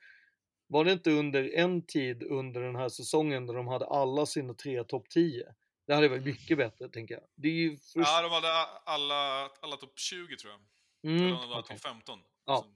[0.66, 4.54] Var det inte under en tid under den här säsongen där de hade alla sina
[4.54, 5.54] tre topp 10?
[5.86, 7.24] Det hade varit mycket bättre, tänker jag.
[7.36, 7.78] Det är ju.
[7.94, 8.48] Ja, de hade
[8.84, 10.60] alla, alla topp 20 tror jag.
[11.02, 12.18] Mm, Eller var topp 15.
[12.46, 12.66] Ja.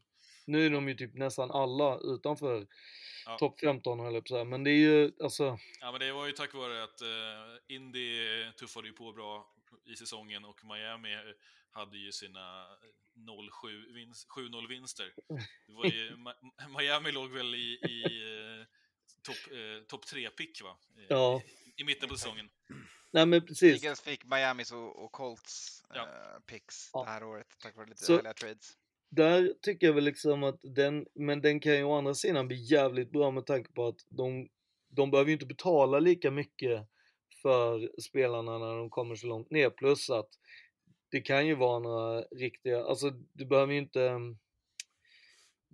[0.46, 2.66] Nu är de ju typ nästan alla utanför
[3.26, 3.38] Ja.
[3.38, 4.44] topp 15 höll jag på säga.
[4.44, 7.08] Men det är ju alltså, Ja, men det var ju tack vare att uh,
[7.76, 8.18] Indy
[8.52, 9.46] tuffade ju på bra
[9.92, 11.20] i säsongen och Miami eh,
[11.70, 12.66] hade ju sina
[13.14, 15.14] 0-7 vinst, 7-0 vinster.
[15.66, 16.16] Det var ju,
[16.78, 18.04] Miami låg väl i, i
[19.22, 20.76] topp uh, top 3-pick va?
[21.08, 21.42] Ja.
[21.76, 22.48] I, mitten på säsongen.
[23.12, 23.82] nej men precis.
[23.84, 26.00] Eagles fick Miamis och, och Colts Ja.
[26.02, 27.04] eh, picks Ja.
[27.04, 28.72] det här året tack vare lite Så- härliga trades.
[29.10, 32.56] Där tycker jag väl liksom att den, men den kan ju å andra sidan bli
[32.56, 34.48] jävligt bra med tanke på att de,
[34.88, 36.86] de behöver ju inte betala lika mycket
[37.42, 39.70] för spelarna när de kommer så långt ner.
[39.70, 40.28] Plus att
[41.10, 44.10] det kan ju vara några riktiga, alltså du behöver ju inte,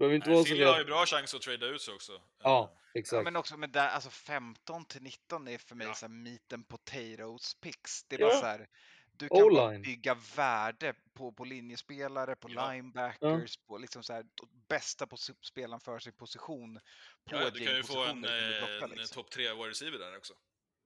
[0.00, 2.12] behöver inte Nej, vara så har ju bra chans att trada ut sig också.
[2.12, 3.24] Ja, Ja, exakt.
[3.24, 5.94] men också med där, alltså 15 till 19 är för mig Ja.
[5.94, 8.04] så här meat and potatoes picks.
[8.04, 8.26] Det är Ja.
[8.26, 8.68] bara så här,
[9.16, 12.72] du kan bygga värde på, på linjespelare, på Ja.
[12.72, 14.24] linebackers, på liksom så här,
[14.68, 16.80] bästa pos- spelaren för sin position
[17.24, 19.22] på Ja, du kan ju få en, eh, en liksom.
[19.22, 20.34] topp 3 wide receiver där också.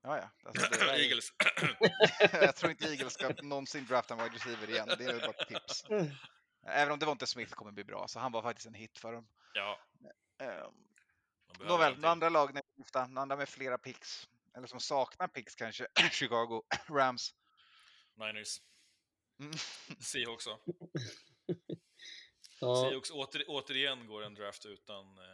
[0.03, 0.31] Ja, ja.
[0.49, 1.33] Alltså, är- Eagles.
[2.33, 4.89] jag tror inte Eagles ska någonsin drafta en wide receiver igen.
[4.99, 5.85] Det är bara ett tips.
[6.67, 9.29] Även om Devonte Smith kommer bli bra, så han var faktiskt en hit för dem.
[9.55, 9.81] Ja,
[10.39, 10.45] de
[11.59, 15.55] behöver Nåväl, några andra lag lyfta, några andra med flera picks, eller som saknar picks
[15.55, 17.35] kanske, Chicago, Rams.
[18.15, 18.61] Niners.
[19.41, 19.53] Mm.
[20.01, 20.59] Seahawks också.
[22.61, 25.25] Ja, Seahawks åter, återigen går en draft utan eh,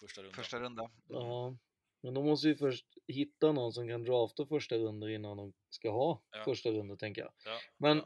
[0.00, 0.34] första rundan.
[0.34, 0.90] Första runda.
[1.08, 1.56] ja.
[2.00, 5.90] Men de måste ju först hitta någon som kan drafta första runder innan de ska
[5.90, 6.44] ha Ja.
[6.44, 7.32] första runder tänker jag.
[7.44, 7.58] Ja.
[7.76, 8.02] Men,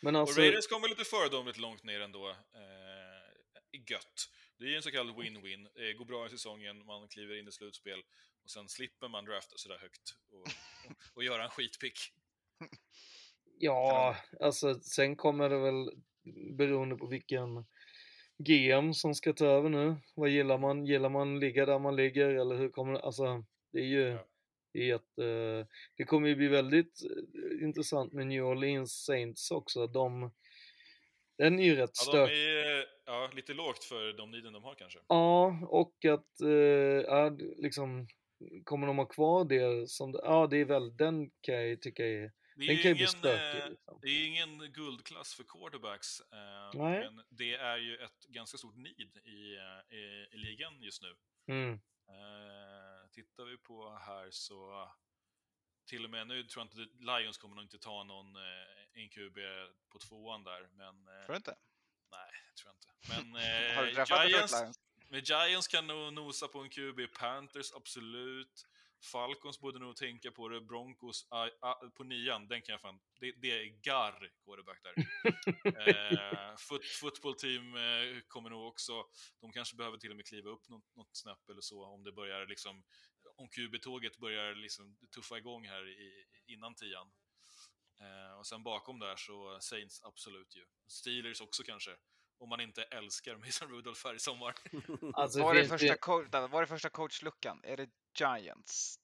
[0.00, 2.28] men alltså, Och Raiders kommer lite föredömligt långt ner ändå.
[2.28, 4.30] Eh, gött.
[4.58, 5.68] Det är ju en så kallad win-win.
[5.74, 8.02] Det går bra i säsongen, man kliver in i slutspel
[8.44, 11.98] och sen slipper man drafta sådär högt och, och, och göra en skitpick.
[13.58, 15.90] Ja, alltså sen kommer det väl
[16.56, 17.66] beroende på vilken
[18.38, 19.96] GM som ska ta över nu.
[20.14, 20.86] Vad gillar man?
[20.86, 23.00] Gillar man ligga där man ligger eller hur kommer det?
[23.00, 24.29] Alltså, det är ju Ja.
[24.72, 25.66] Är ett, eh,
[25.96, 29.86] det kommer ju bli väldigt eh, intressant med New Orleans Saints också.
[29.86, 30.32] De,
[31.38, 32.30] den är ju rätt Ja, de stök.
[32.30, 34.98] är ja, lite lågt för de niden de har kanske.
[35.08, 38.06] Ja, och att eh, d- liksom
[38.64, 42.32] kommer de ha kvar det som, ja det är väl, den kan jag tycka är,
[42.56, 43.60] Det är ingen, stökig.
[43.62, 43.98] eh, Liksom.
[44.02, 49.16] det är ingen guldklass för quarterbacks, eh, men det är ju ett ganska stort need
[49.24, 51.08] i, eh, i, i ligan just nu.
[51.54, 51.80] Mm.
[53.20, 54.88] Tittar vi på här så
[55.86, 59.08] till och med nu tror jag inte Lions kommer nog inte ta någon eh, en
[59.08, 59.38] QB
[59.88, 61.08] på tvåan där, men...
[61.08, 61.56] Eh, Tror du inte?
[62.10, 62.92] Nej, det tror jag inte.
[63.08, 63.34] Men
[63.76, 64.80] Har du eh, träffat Detroit Giants?
[65.08, 68.66] Men Giants kan nog nosa på en QB, Panthers absolut.
[69.02, 73.00] Falcons borde nog tänka på det, Broncos ah, ah, på nian, den kan jag fan...
[73.20, 74.94] Det, det är Garr quarterback där.
[75.88, 79.04] eh, foot, football team eh, kommer nog också,
[79.40, 82.12] de kanske behöver till och med kliva upp något, något snäpp eller så om det
[82.12, 82.84] börjar liksom,
[83.40, 87.10] om QB-tåget börjar liksom tuffa igång här i, innan tian.
[88.00, 90.66] Eh, och sen bakom där så Saints absolut ju.
[90.88, 91.96] Steelers också kanske.
[92.38, 94.54] Om man inte älskar Mason Rudolph här i sommar.
[95.14, 97.60] Alltså, var, är första det- coach, var är första coachluckan?
[97.64, 98.99] Är det Giants?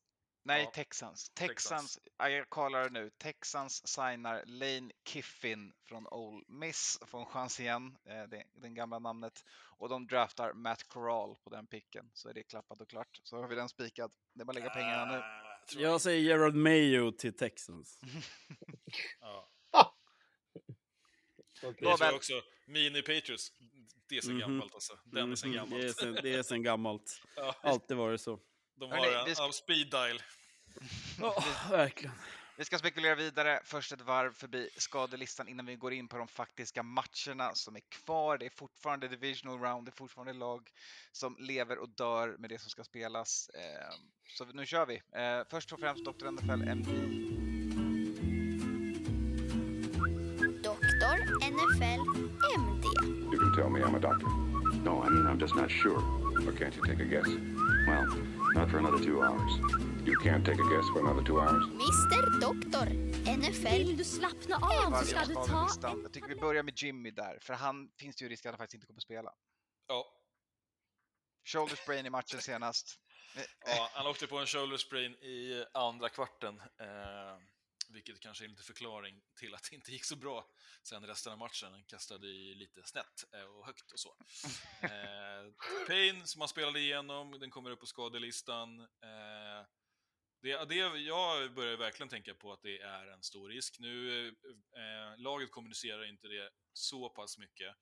[0.46, 1.28] Nej, Ja, Texans.
[1.34, 1.56] Texans.
[1.94, 3.10] Texans, ja, jag kollar det nu.
[3.18, 6.98] Texans signar Lane Kiffin från Ole Miss.
[7.06, 9.44] Får en chans igen, eh, det, det gamla namnet.
[9.78, 12.10] Och de draftar Matt Corral på den picken.
[12.14, 13.20] Så är det klappat och klart.
[13.22, 14.12] Så har vi den spikad.
[14.34, 15.22] Det är bara att lägga pengarna nu.
[15.82, 18.00] Jag säger Gerard Mayo till Texans.
[19.20, 19.52] Ja.
[21.60, 22.32] Tror jag också.
[22.66, 23.52] Mini Patriots,
[24.08, 24.38] det är så Mhm.
[24.40, 24.98] gammalt alltså.
[25.04, 25.82] Den är så Mhm, gammalt.
[25.82, 27.22] Det är sen, det är sen gammalt.
[27.36, 27.54] Ja.
[27.62, 28.40] Alltid varit så.
[28.76, 30.22] De Hörrni, har vi en ska- av speed dial.
[31.70, 32.14] verkligen.
[32.58, 33.60] Vi ska spekulera vidare.
[33.64, 37.80] Först ett varv förbi skadelistan innan vi går in på de faktiska matcherna som är
[37.88, 38.38] kvar.
[38.38, 40.70] Det är fortfarande divisional round, det är fortfarande lag
[41.12, 43.48] som lever och dör med det som ska spelas.
[43.54, 43.94] Eh,
[44.28, 44.94] Så nu kör vi.
[44.94, 46.30] Eh, Först och främst Dr.
[46.30, 46.90] NFL MD.
[50.62, 51.16] Doktor
[51.50, 52.00] NFL
[52.58, 52.86] MD.
[53.32, 54.28] You can tell me I'm a doctor.
[54.84, 55.98] No, I mean, I'm just not sure.
[56.48, 57.26] Or can't you take a guess?
[57.88, 58.06] Well,
[58.54, 59.52] not for another two hours.
[60.06, 61.64] You can't take a guess for another two hours?
[61.66, 62.86] Mr Doktor
[63.38, 65.68] NFL Vill du slappna av så ska du ta.
[66.02, 68.58] Jag tycker vi börjar med Jimmy där, för han finns det ju risk att han
[68.58, 69.32] faktiskt inte kommer spela.
[69.88, 70.04] Ja.
[71.44, 73.00] Shoulder sprain i matchen senast.
[73.66, 76.60] Ja, han åkte på en shoulder sprain i andra kvarten.
[76.80, 77.36] Eh,
[77.90, 80.50] vilket kanske är lite förklaring till att det inte gick så bra
[80.82, 81.72] sen resten av matchen.
[81.72, 84.16] Han kastade ju lite snett eh, och högt och så.
[84.82, 85.52] Eh,
[85.86, 88.80] Payne som han spelade igenom, den kommer upp på skadelistan.
[88.80, 89.66] Eh,
[90.42, 93.78] det, det, jag börjar verkligen tänka på att det är en stor risk.
[93.78, 97.76] Nu, eh, laget kommunicerar inte det så pass mycket,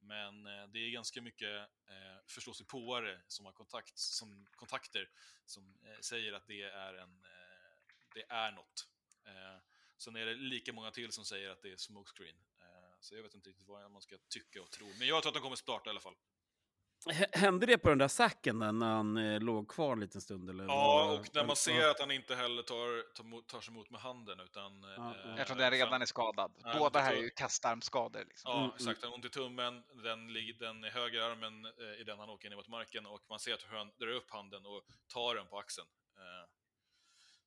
[0.00, 5.08] men eh, det är ganska mycket eh, förståsigpåare som har kontakt, som, kontakter
[5.44, 7.74] som eh, säger att det är, en, eh,
[8.14, 8.88] det är något.
[9.26, 9.58] Eh,
[9.96, 12.36] sen är det lika många till som säger att det är smokescreen.
[12.60, 14.86] Eh, så jag vet inte riktigt vad man ska tycka och tro.
[14.98, 16.14] Men jag tror att de kommer starta i alla fall.
[17.32, 20.50] Hände det på den där sacken där när han eh, låg kvar en liten stund?
[20.50, 24.00] Eller Ja, och när man ser att han inte heller tar, tar, sig emot med
[24.00, 24.82] handen utan...
[24.82, 26.52] Ja, eh, Eftersom den redan är skadad.
[26.74, 28.24] I Båda här är ju kastarmskador.
[28.28, 28.50] Liksom.
[28.50, 29.02] Ja, Mm, exakt.
[29.02, 32.50] Han har ont i tummen, den, ligger- den i högerarmen eh, i den han åker
[32.50, 35.58] ner mot marken och man ser att han drar upp handen och tar den på
[35.58, 35.88] axeln.
[36.16, 36.48] Eh,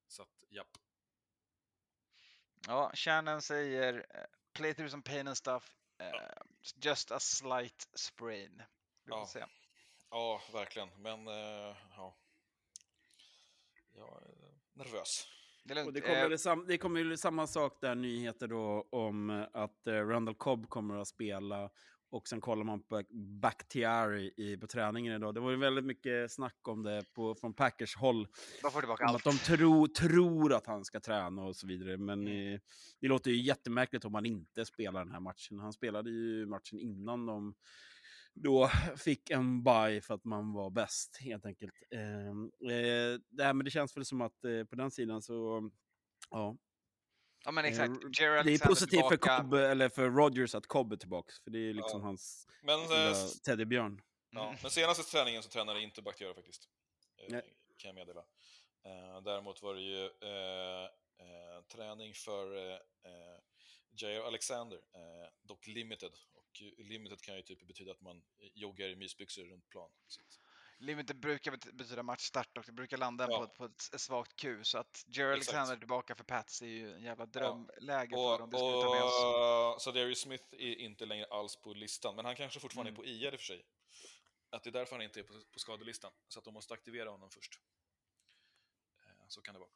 [0.08, 0.78] så att, japp.
[2.68, 4.22] Ja, kärnan säger eh,
[4.54, 5.76] play through some pain and stuff.
[6.00, 6.08] eh,
[6.76, 8.64] Just a slight sprain.
[9.04, 9.26] Vi Ja.
[9.26, 9.46] se.
[10.10, 10.90] Ja, verkligen.
[10.98, 12.18] Men, eh, ja.
[13.96, 15.28] Jag är nervös.
[15.64, 19.48] Det är det kommer, väl sam, det kommer ju samma sak där, nyheter då om
[19.54, 21.70] att Randall Cobb kommer att spela.
[22.10, 23.04] Och sen kollar man på
[23.42, 25.34] Bakhtiari i, på träningen idag.
[25.34, 28.28] Det var ju väldigt mycket snack om det på, från Packers håll.
[28.62, 29.28] De får tillbaka allt.
[29.28, 31.98] att de tro, tror att han ska träna och så vidare.
[31.98, 32.60] Men eh,
[33.02, 35.60] det låter ju jättemärkligt om han inte spelar den här matchen.
[35.60, 37.56] Han spelade ju matchen innan de
[38.34, 41.74] då fick en bye för att man var bäst, helt enkelt.
[41.92, 42.28] Eh,
[42.72, 45.70] eh, det, här, men det känns väl som att eh, på den sidan så,
[46.30, 46.58] ja.
[47.46, 47.90] Ja men exakt.
[47.90, 49.18] r- Jerry det är Alexander positivt för.
[49.18, 52.06] Cobb, eller för Rodgers att Cobb är tillbaka, för det är liksom Ja.
[52.08, 54.02] hans Men, eh, teddybjörn.
[54.30, 56.70] Ja, men senaste träningen så tränade inte Bakhtiari faktiskt.
[57.18, 57.54] Eh, Nej.
[57.78, 58.20] Kan jag meddela.
[58.86, 60.84] Eh, däremot var det ju eh,
[61.20, 62.80] eh, träning för eh,
[63.92, 66.12] Jair Alexander, eh, dock limited.
[66.34, 68.24] Och limited kan ju typ betyda att man
[68.54, 69.90] joggar i mysbyxor runt plan.
[70.08, 70.22] Så
[70.80, 73.38] att, Limited brukar bet- betyda matchstart och det brukar landa Ja.
[73.38, 74.64] på, ett- på ett svagt Q.
[74.64, 75.34] Så att Jerry.
[75.34, 77.40] Alexander tillbaka för Pats är ju en jävla Ja.
[77.40, 78.42] drömläge för dem.
[78.42, 79.24] och, Det ta med oss.
[79.76, 83.02] och, så Darius Smith är inte längre alls på listan, men han kanske fortfarande Mm.
[83.02, 83.66] är på IR i och för sig.
[84.50, 87.10] Att det är därför han inte är på, på skadelistan, så att de måste aktivera
[87.10, 87.60] honom först.
[89.06, 89.70] Eh, Så kan det vara.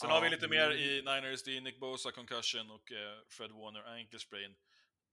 [0.00, 0.08] Sen Ja.
[0.08, 3.82] har vi lite mer i Niners, det är Nick Bosa concussion och eh, Fred Warner
[3.82, 4.56] ankle sprain.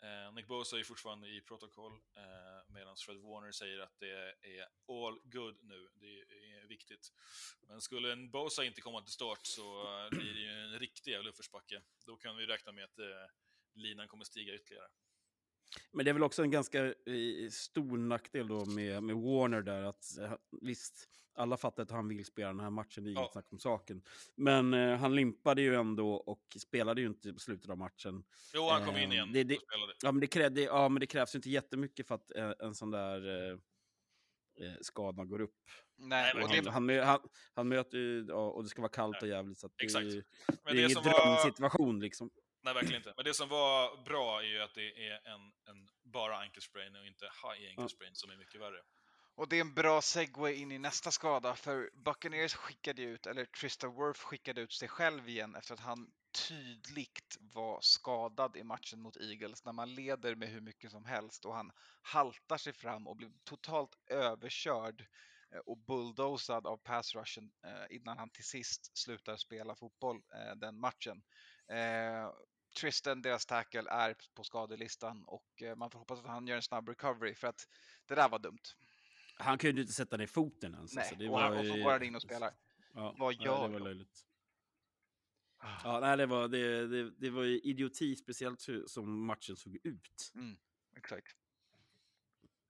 [0.05, 4.11] Eh, Nick Bosa är fortfarande i protokoll, eh, medan Fred Warner säger att det
[4.41, 5.89] är all good nu.
[5.93, 7.13] Det är viktigt.
[7.67, 11.11] Men skulle en Bosa inte komma till start så eh, blir det ju en riktig
[11.11, 11.81] jävla uppförsbacke.
[12.05, 13.27] Då kan vi räkna med att eh,
[13.73, 14.87] linan kommer stiga ytterligare.
[15.91, 19.81] Men det är väl också en ganska eh, stor nackdel då med, med Warner där.
[19.83, 23.21] Att, eh, visst, alla fattar att han vill spela den här matchen, det är inget
[23.23, 23.29] Ja.
[23.31, 24.01] snack om saken.
[24.35, 28.23] Men eh, han limpade ju ändå och spelade ju inte på slutet av matchen.
[28.53, 29.93] Jo, han kom in Eh, igen Det, det, och spelade.
[30.03, 32.51] ja, men det, krä, det, ja, men det krävs ju inte jättemycket för att eh,
[32.59, 33.57] en sån där eh,
[34.67, 35.55] eh, skada går upp.
[35.97, 37.19] Nej, Och han, det- han, han,
[37.53, 39.57] han möter ju, ja, och det ska vara kallt och jävligt.
[39.57, 40.05] Så det, Exakt.
[40.05, 40.23] är Men
[40.63, 42.29] det är det ingen var- drömsituation liksom.
[42.65, 43.13] Nej, verkligen inte.
[43.15, 47.05] Men det som var bra är ju att det är en, en bara ankelsprain och
[47.05, 48.81] inte high ankle sprain som är mycket värre.
[49.35, 53.45] Och det är en bra segway in i nästa skada, för Buccaneers skickade ut, eller
[53.45, 56.11] Tristan Wirth skickade ut sig själv igen efter att han
[56.47, 61.45] tydligt var skadad i matchen mot Eagles när man leder med hur mycket som helst
[61.45, 61.71] och han
[62.01, 65.05] haltar sig fram och blir totalt överkörd
[65.51, 70.55] eh, och bulldozad av pass rushen eh, innan han till sist slutar spela fotboll eh,
[70.55, 71.23] den matchen.
[72.75, 76.61] Tristan, deras tackle, är på skadelistan och eh, man får hoppas att han gör en
[76.61, 77.67] snabb recovery för att
[78.05, 78.61] det där var dumt.
[79.37, 80.95] Han kunde ju inte sätta ner foten ens.
[80.95, 82.53] Nej, alltså, och, han, och så går han in och spelar.
[82.93, 84.25] Ja, Vad ja, gör det var löjligt.
[85.83, 89.77] Ja, nej, det, var, det, det, det var ju idioti, speciellt hur, som matchen såg
[89.83, 90.31] ut.
[90.35, 90.57] Mm,
[90.97, 91.35] exakt.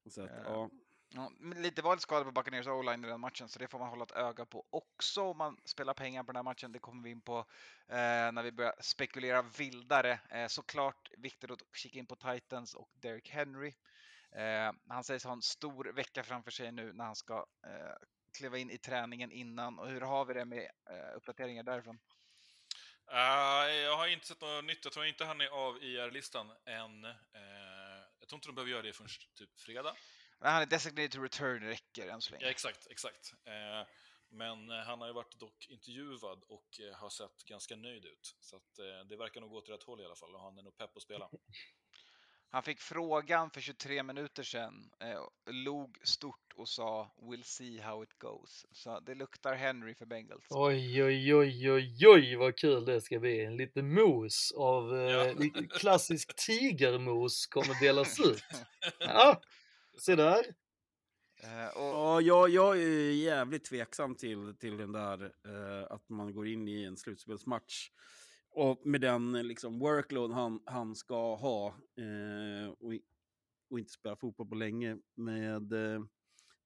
[0.10, 0.69] Så att, Eh, ja.
[1.17, 3.89] Ja, men lite var skada på Buccaneers o-line i den matchen, så det får man
[3.89, 6.71] hålla ett öga på också om man spelar pengar på den här matchen.
[6.71, 7.37] Det kommer vi in på
[7.87, 10.19] eh, när vi börjar spekulera vildare.
[10.29, 13.73] Eh, såklart viktigt att kika in på Titans och Derrick Henry.
[14.31, 17.95] Eh, han sägs ha en stor vecka framför sig nu när han ska eh,
[18.37, 19.79] kliva in i träningen innan.
[19.79, 21.99] Och hur har vi det med eh, uppdateringar därifrån?
[23.11, 24.83] Uh, jag har inte sett något nytt.
[24.83, 27.05] Jag tror inte han är av e IR-listan än.
[27.05, 27.11] Uh,
[28.19, 29.95] jag tror inte de behöver göra det förrän typ fredag.
[30.40, 32.45] Men Han är designated to return räcker än så länge.
[32.45, 33.34] Ja, exakt, exakt.
[33.45, 33.88] Eh,
[34.30, 38.36] men eh, han har ju varit dock intervjuad och eh, har sett ganska nöjd ut.
[38.40, 40.57] Så att, eh, det verkar nog gå åt rätt håll i alla fall och han
[40.57, 41.30] är nog pepp att spela.
[42.49, 45.22] Han fick frågan för 23 minuter sedan, eh,
[45.52, 48.66] log stort och sa “We'll see how it goes”.
[48.72, 50.45] Så det luktar Henry för Bengals.
[50.49, 53.45] Oj, oj, oj, oj, oj, vad kul det ska bli.
[53.45, 58.44] En liten mos av eh, lite klassisk tigermos kommer delas ut.
[58.99, 59.41] Ja,
[59.97, 60.55] se där.
[61.43, 66.47] Eh, Ja, jag, jag är jävligt tveksam till, till den där eh, att man går
[66.47, 67.89] in i en slutspelsmatch
[68.49, 71.67] och med den eh, liksom, workload han, han ska ha
[71.97, 72.93] eh, och,
[73.69, 76.01] och inte spela fotboll på länge med eh,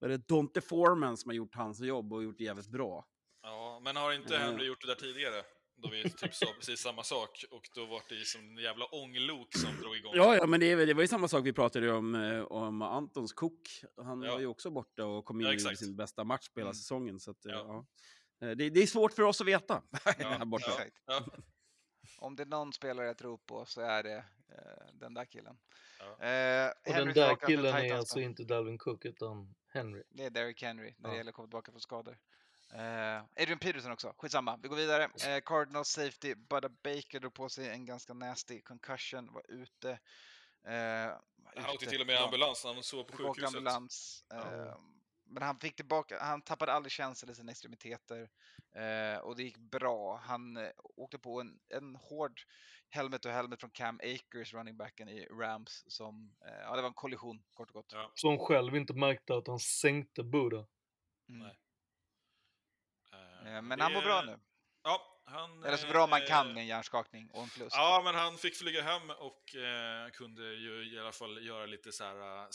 [0.01, 3.05] är det Donte Foreman som har gjort hans jobb och gjort det jävligt bra.
[3.41, 4.37] Ja, men har inte.
[4.37, 5.43] Henry gjort det där tidigare?
[5.81, 8.85] Då vi typ sa precis samma sak och då var det i som en jävla
[8.85, 10.11] ånglok som drog igång.
[10.15, 12.41] Ja, ja men det, är väl- det var ju samma sak vi pratade om, eh,
[12.41, 13.61] om Antons Cook.
[13.97, 14.31] Han Ja.
[14.33, 15.79] var ju också borta och kom in Ja, exakt.
[15.79, 16.75] sin bästa match på hela Mm.
[16.75, 17.19] säsongen.
[17.19, 17.85] Så att, eh, Ja.
[18.39, 18.47] ja.
[18.47, 20.71] Eh, Det, det är svårt för oss att veta här borta.
[22.17, 25.57] Om det är någon spelare jag tror på så är det eh, den där killen.
[25.99, 30.03] Eh, Och den där killen är alltså inte Dalvin Cook utan Henry.
[30.09, 31.17] Det är Derrick Henry när det Ja.
[31.17, 32.17] gäller att komma tillbaka från skador.
[32.73, 34.59] Eh, Adrian Peterson också, skitsamma.
[34.63, 35.03] Vi går vidare.
[35.03, 39.91] Eh, Cardinals safety Budda Baker drog på sig en ganska nasty concussion, var ute.
[40.67, 40.73] Eh,
[41.55, 43.43] Han åkte till och med ja, ambulans när han sov på sjukhuset.
[43.47, 44.23] ambulans.
[44.33, 44.79] Eh, Ja.
[45.31, 48.29] Men han fick tillbaka, han tappade aldrig känsel i sina extremiteter
[48.75, 50.15] eh, och det gick bra.
[50.23, 52.41] Han eh, åkte på en, en hård
[52.89, 56.87] helmet och helmet från Cam Akers, running backen i Rams, som, eh, ja det var
[56.89, 57.93] en kollision kort och gott.
[58.13, 60.65] Som själv inte märkte att han sänkte Buddha.
[61.29, 61.47] Mm.
[61.47, 61.53] Eh,
[63.51, 64.39] Men det- han mår bra nu.
[64.83, 65.63] Ja, han...
[65.63, 67.75] Eller så bra man eh, kan med en hjärnskakning och en förlust.
[67.75, 71.91] Ja, men han fick flyga hem och eh, kunde ju i alla fall göra lite
[71.91, 72.47] så här uh,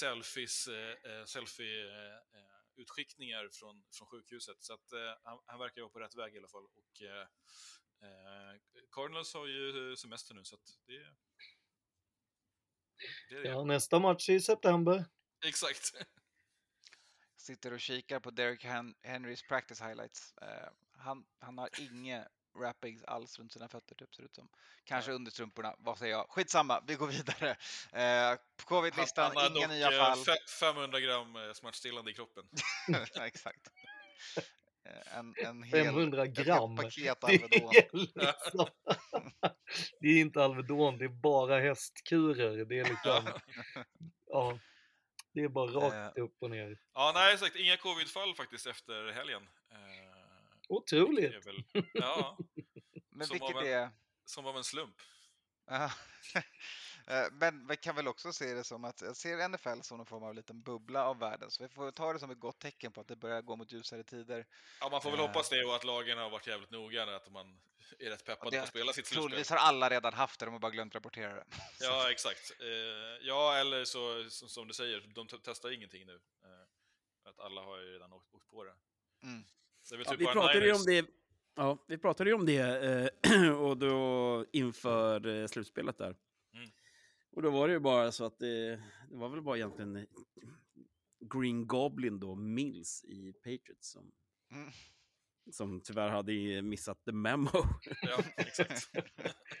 [0.00, 4.56] selfies, eh, eh, selfie eh, eh, utskickningar från, från sjukhuset.
[4.60, 6.64] Så att eh, han, han verkar vara på rätt väg i alla fall.
[6.64, 7.20] Och eh,
[8.02, 8.56] eh,
[8.90, 11.06] Cardinals har ju semester nu så att det,
[13.28, 13.48] det är det.
[13.48, 15.04] Ja, nästa match i september.
[15.46, 15.92] Exakt.
[17.40, 20.34] Sitter och kikar på Derrick Hen- Henrys practice highlights.
[20.42, 20.68] Eh,
[20.98, 24.48] han, han har inga wrappings alls runt sina fötter, typ, ser det ut som.
[24.84, 26.26] Kanske understrumporna, vad säger jag?
[26.30, 27.50] Skitsamma, vi går vidare.
[28.32, 30.18] Eh, på covid-listan, inga dock, nya eh, fall.
[30.18, 32.44] fe- 500 gram eh, smärtstillande i kroppen.
[33.14, 33.68] Ja, Exakt.
[34.84, 36.76] Eh, En, en hel, 500 ett helt gram.
[36.76, 37.70] paket Det Alvedon.
[37.74, 38.66] är, liksom,
[40.00, 42.64] det är inte Alvedon, det är bara hästkurer.
[42.64, 43.40] Det är liksom,
[44.26, 44.58] ja,
[45.32, 46.78] det är bara rakt upp och ner.
[46.94, 47.56] Ja, nej, exakt.
[47.56, 49.42] Inga covid-fall faktiskt efter helgen.
[49.72, 49.78] Eh,
[50.68, 51.34] Otroligt.
[51.34, 52.38] är väl, ja,
[53.10, 53.90] Men som vilket av en, är...
[54.24, 54.94] Som av en slump.
[57.06, 60.06] Eh, Men vi kan väl också se det som att jag ser NFL som någon
[60.06, 61.50] form av liten bubbla av världen.
[61.50, 63.72] Så vi får ta det som ett gott tecken på att det börjar gå mot
[63.72, 64.46] ljusare tider.
[64.80, 67.32] Ja, man får väl Eh, hoppas det och att lagen har varit jävligt noga att
[67.32, 67.60] man
[67.98, 69.22] är rätt peppade på att spela sitt slutspel.
[69.22, 71.44] Troligtvis har alla redan haft det, de har bara glömt rapportera det.
[71.80, 72.52] Ja, exakt.
[72.60, 72.66] Eh,
[73.26, 76.20] ja, eller så som, du säger, de te- testar ingenting nu.
[77.24, 78.74] Att alla har ju redan åkt, på det.
[79.22, 79.44] Mm.
[79.88, 81.06] Det är väl Ja, typ vi pratade ju om det,
[81.56, 86.16] ja, vi pratade ju om det eh, och då inför eh, slutspelet där.
[87.32, 88.70] Och då var det ju bara så att det,
[89.10, 90.06] det var väl bara egentligen
[91.34, 94.12] Green Goblin då, Mills i Patriots som,
[94.52, 94.70] Mm.
[95.52, 97.50] som tyvärr hade missat the memo.
[98.02, 98.90] Ja, exakt.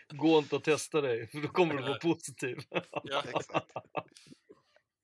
[0.08, 2.58] Gå inte och testa dig, för då kommer du vara positiv.
[3.02, 3.70] Ja, exakt.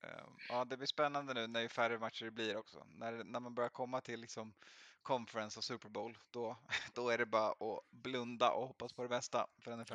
[0.03, 2.83] Ehm, Ja, det blir spännande nu när ju färre matcher det blir också.
[2.89, 4.53] När, när man börjar komma till liksom
[5.01, 6.57] conference och Super Bowl, då,
[6.93, 9.93] då är det bara att blunda och hoppas på det bästa för NFL.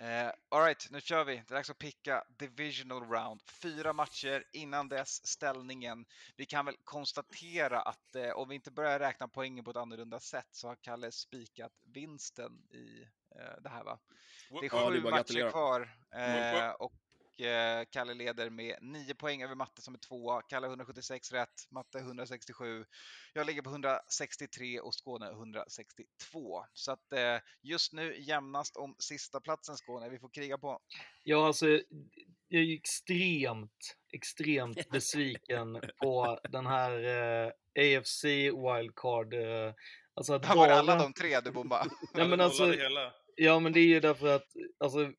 [0.00, 1.34] Eh, Alright, nu kör vi.
[1.36, 3.42] Det är dags att picka divisional round.
[3.62, 6.06] Fyra matcher innan dess ställningen.
[6.36, 10.20] Vi kan väl konstatera att eh, om vi inte börjar räkna poängen på ett annorlunda
[10.20, 13.02] sätt så har Kalle spikat vinsten i
[13.36, 13.98] eh, det här va?
[14.60, 15.50] Det är Ja, det är sju bara att matcher gratulera.
[15.50, 16.92] kvar eh, och
[17.90, 20.42] Kalle leder med 9 poäng över Matte som är tvåa.
[20.42, 22.84] Kalle 176 rätt, Matte 167.
[23.34, 26.64] Jag ligger på 163 och Skåne 162.
[26.72, 30.08] Så att eh, just nu jämnast om sista platsen Skåne.
[30.08, 30.78] Vi får kriga på.
[31.22, 31.66] Ja, alltså,
[32.48, 37.52] jag är extremt, extremt besviken på den här eh,
[37.98, 39.34] AFC wildcard.
[39.34, 39.74] Eh,
[40.14, 41.90] alltså att Var det alla bara- de tre du bombade?
[42.14, 42.74] Ja, men alltså,
[43.36, 44.46] ja, men det är ju därför att
[44.78, 45.12] alltså,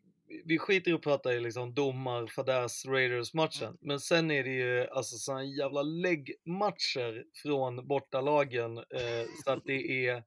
[0.45, 3.77] vi skiter i att prata i liksom domar, fadäs, Raiders-matchen.
[3.81, 10.07] Men sen är det ju alltså såna jävla läggmatcher från bortalagen eh, så att det
[10.07, 10.23] är,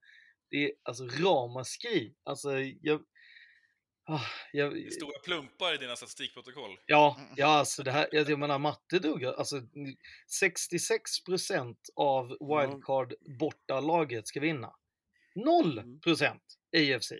[0.51, 2.15] det är alltså ramaskri.
[2.25, 3.03] Alltså, jag,
[4.05, 4.21] ah,
[4.53, 6.79] jag, Det är stora plumpar i dina statistikprotokoll.
[6.87, 9.57] Ja, ja alltså det här, jag menar matte duggar, alltså
[10.43, 14.75] 66% av wildcard bortalaget ska vinna.
[15.35, 16.39] 0%
[16.77, 17.13] AFC.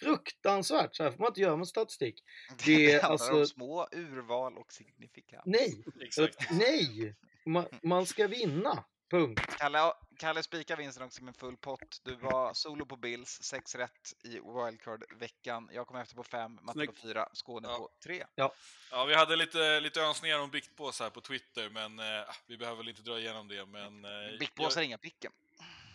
[0.00, 2.24] Fruktansvärt, så här får man inte göra med statistik.
[2.66, 5.42] Det är handlar alltså, om små urval och signifikans.
[5.46, 5.84] nej,
[6.50, 7.14] nej,
[7.46, 9.56] man, man ska vinna, punkt.
[9.58, 12.00] Kalle, Kalle spikar vinsten också med full pott.
[12.04, 15.68] Du var solo på Bills, 6 rätt i wildcard-veckan.
[15.72, 18.24] Jag kom efter på 5, Matte på 4, Skåne på 3.
[18.34, 18.52] Ja.
[18.90, 22.76] Ja, vi hade lite, lite önskningar om biktpåsar här på Twitter, men eh, vi behöver
[22.76, 23.66] väl inte dra igenom det.
[23.66, 25.32] Men, eh, Biktpåsar är jag- inga picken.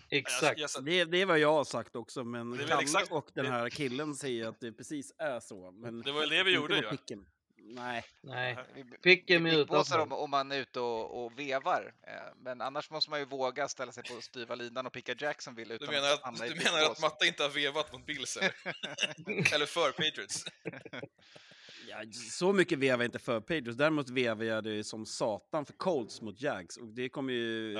[0.09, 0.59] Exakt.
[0.59, 3.45] Jag, jag, Det, det är vad jag har sagt också, men Kalle exakt- och den
[3.45, 5.71] här killen säger att det precis är så.
[5.71, 6.89] Men Det var väl det vi gjorde, på ja.
[6.91, 7.25] picken.
[7.67, 8.05] Nej.
[8.21, 8.57] Nej.
[8.75, 9.99] Vi- Picken vi är utanför.
[9.99, 11.93] om, om man är ute och, och vevar.
[12.07, 15.73] Eh, Men annars måste man ju våga ställa sig på styva linan och picka Jacksonville
[15.77, 17.01] du utan menar att, i du menar att.
[17.01, 18.53] Matte inte har vevat mot Bills, eller?
[19.53, 20.45] eller för Patriots?
[21.89, 23.77] Ja, så mycket vevar jag inte för Patriots.
[23.77, 26.77] Däremot vevar jag det som satan för Colts mot Jags.
[26.77, 27.77] Och det, kom ju,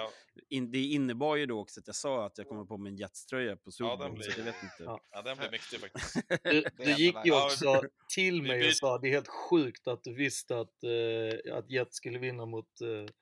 [0.49, 3.57] in, det innebar ju då också att jag sa att jag kommer på min Jetströja
[3.57, 4.06] på Super Ja, Bowl.
[4.07, 4.99] den blir, så jag vet inte.
[5.11, 5.22] ja.
[5.22, 6.15] den blir mäktig faktiskt.
[6.44, 7.82] Du, du gick ju Ja, också
[8.15, 11.95] till mig och sa det är helt sjukt att du visste att, eh, att Jets
[11.98, 13.14] skulle vinna mot eh,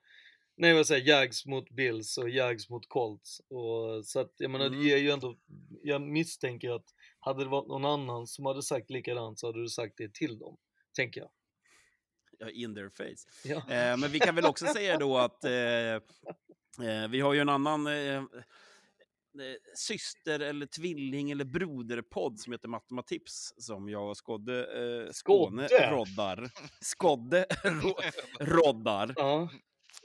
[0.56, 3.40] Nej vad säger Jags mot Bills och Jags mot Colts.
[3.40, 4.78] Och, så att jag menar Mm.
[4.78, 5.36] det ger ju ändå,
[5.82, 6.84] jag misstänker att
[7.20, 10.38] hade det varit någon annan som hade sagt likadant så hade du sagt det till
[10.38, 10.56] dem.
[10.96, 11.30] Tänker jag.
[12.38, 13.28] Ja, in their face.
[13.44, 13.56] Ja.
[13.56, 17.48] Eh, men vi kan väl också säga då att eh, eh, vi har ju en
[17.48, 18.24] annan eh, eh,
[19.74, 24.60] syster eller tvilling eller broderpodd som heter Matematips som jag och Skådde,
[25.06, 25.90] eh, Skåne Skådde?
[25.90, 26.50] roddar.
[26.84, 27.94] Skådde ro,
[28.40, 29.12] roddar.
[29.16, 29.48] Ja.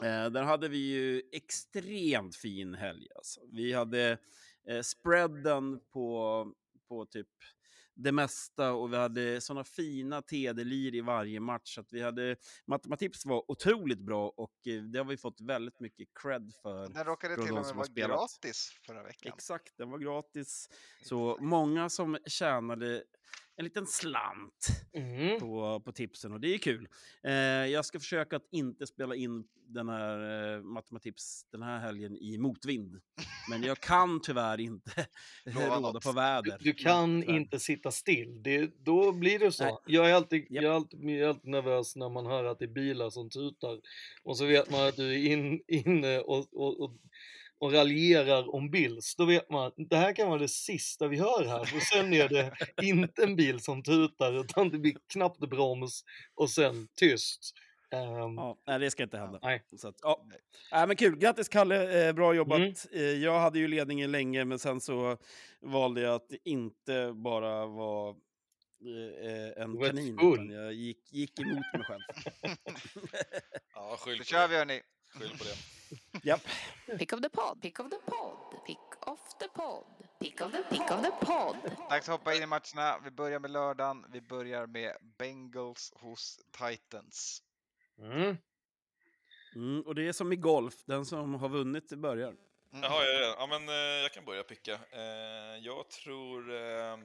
[0.03, 3.07] Eh, där hade vi ju extremt fin helg.
[3.15, 3.41] Alltså.
[3.51, 4.17] Vi hade
[4.69, 6.47] eh, spreaden på,
[6.87, 7.27] på typ
[8.03, 11.77] det mesta och vi hade såna fina TD-lir i varje match.
[11.77, 12.35] Att vi hade,
[12.65, 16.87] Matematips var otroligt bra och eh, det har vi fått väldigt mycket cred för.
[16.87, 19.33] Den råkade till och med vara gratis förra veckan.
[19.35, 20.69] Exakt, den var gratis.
[21.03, 23.03] Så många som tjänade
[23.59, 25.39] en liten slant Mm.
[25.39, 26.87] på, på tipsen och det är kul.
[27.23, 32.17] Eh, jag ska försöka att inte spela in den här eh, Matematips den här helgen
[32.17, 32.99] i motvind.
[33.49, 35.07] Men jag kan tyvärr inte
[35.45, 36.57] råda på väder.
[36.59, 37.35] Du kan Tyvärr.
[37.35, 38.43] inte sitta still.
[38.43, 39.63] Det, då blir det så.
[39.63, 39.77] Nej.
[39.85, 42.65] Jag är, alltid, jag, är alltid, jag är alltid nervös när man hör att det
[42.65, 43.79] är bilar som tutar.
[44.23, 46.91] Och så vet man att du är in, inne och, och, och,
[47.59, 49.15] och raljerar om Bills.
[49.15, 51.65] Då vet man att det här kan vara det sista vi hör här.
[51.65, 56.03] För sen är det inte en bil som tutar utan det blir knappt broms
[56.35, 57.53] och sen tyst.
[57.91, 59.39] Ehm, Ja, nej, det ska inte hända.
[59.41, 59.63] Nej.
[59.77, 60.25] Så att, ja.
[60.71, 62.59] Nej, men kul, grattis Kalle, eh, bra jobbat.
[62.59, 62.73] Mm.
[62.91, 65.17] Eh, jag hade ju ledningen länge, men sen så
[65.61, 71.39] valde jag att inte bara vara eh, en Du var kanin, utan jag gick, gick
[71.39, 72.01] emot mig själv.
[73.73, 74.81] Ja, skyll Då kör vi hörni.
[75.09, 75.55] Skyll på det.
[76.23, 76.41] Japp.
[76.99, 79.83] Pick of the pod, pick of the pod, pick of the pod,
[80.19, 81.55] pick of the, pick of the pod.
[81.89, 82.99] Dags att hoppa in i matcherna.
[83.03, 84.05] Vi börjar med lördagen.
[84.11, 87.43] Vi börjar med Bengals hos Titans.
[87.99, 88.37] Mm.
[89.55, 92.29] Mm, och det är som i golf, den som har vunnit börjar.
[92.29, 92.83] Mm.
[92.83, 93.35] Jaha, ja, ja.
[93.39, 94.73] ja men eh, jag kan börja picka.
[94.91, 96.55] Eh, jag tror...
[96.55, 96.97] Eh,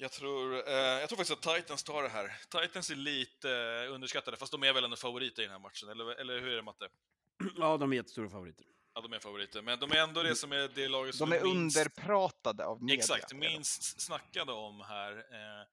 [0.00, 2.36] jag tror, eh, jag tror faktiskt att Titans tar det här.
[2.62, 5.88] Titans är lite eh, underskattade, fast de är väl ändå favoriter i den här matchen,
[5.88, 6.88] eller, eller hur är det Matte?
[7.56, 8.66] Ja, de är jättestora favoriter.
[8.94, 11.36] Ja, de är favoriter, men de är ändå det som är det laget som De
[11.36, 11.76] är minst...
[11.78, 12.94] underpratade av media.
[12.96, 15.12] Exakt, minst snackade om här.
[15.16, 15.66] Eh,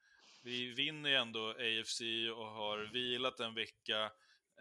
[0.44, 2.02] vi vinner ju ändå AFC
[2.36, 4.04] och har vilat en vecka.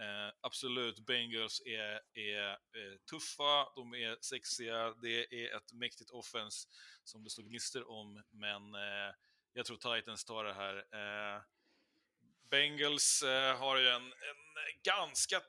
[0.00, 6.68] Eh, absolut, Bengals är, är eh, tuffa, de är sexiga, det är ett mäktigt offense
[7.04, 9.14] som det stod gnistor om, men eh,
[9.54, 10.76] jag tror Titans tar det här.
[10.76, 11.42] Eh,
[12.50, 15.40] Bengals eh, har ju en, en ganska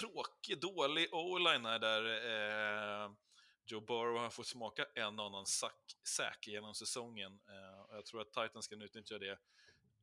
[0.00, 2.04] tråkig, dålig o-line här där
[3.04, 3.10] eh,
[3.66, 7.40] Joe Burrow har fått smaka en och annan sack, genom säsongen.
[7.48, 9.38] Eh, och jag tror att Titans kan utnyttja det.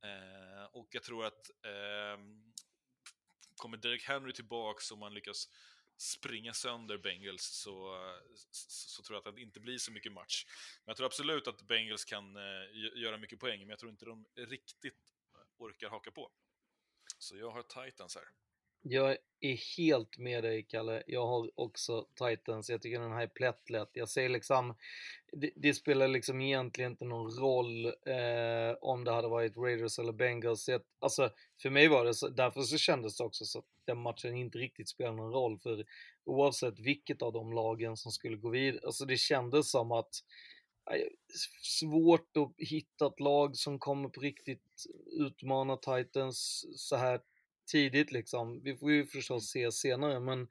[0.03, 2.17] Eh, och jag tror att eh,
[3.55, 5.49] kommer Derek Henry tillbaks och man lyckas
[5.97, 7.97] springa sönder Bengals så,
[8.35, 10.45] så, så tror jag att det inte blir så mycket match.
[10.85, 14.05] Men jag tror absolut att Bengals kan eh, göra mycket poäng, men jag tror inte
[14.05, 15.13] de riktigt
[15.57, 16.31] orkar haka på.
[17.17, 18.25] Så jag har Titans här.
[18.85, 21.03] Jag är helt med dig Kalle.
[21.07, 22.69] Jag har också Titans.
[22.69, 23.89] Jag tycker den här är plättlätt.
[23.93, 24.75] Jag ser liksom,
[25.31, 30.13] det, det spelar liksom egentligen inte någon roll eh, om det hade varit Raiders eller
[30.13, 30.69] Bengals.
[30.69, 31.29] Jag, alltså,
[31.61, 34.57] för mig var det så, därför så kändes det också så att den matchen inte
[34.57, 35.59] riktigt spelar någon roll.
[35.59, 35.85] För
[36.25, 40.23] oavsett vilket av de lagen som skulle gå vidare, alltså det kändes som att
[41.61, 47.21] svårt att hitta ett lag som kommer på riktigt utmana Titans så här
[47.71, 48.61] tidigt liksom.
[48.63, 50.47] Vi får ju förstås se senare, men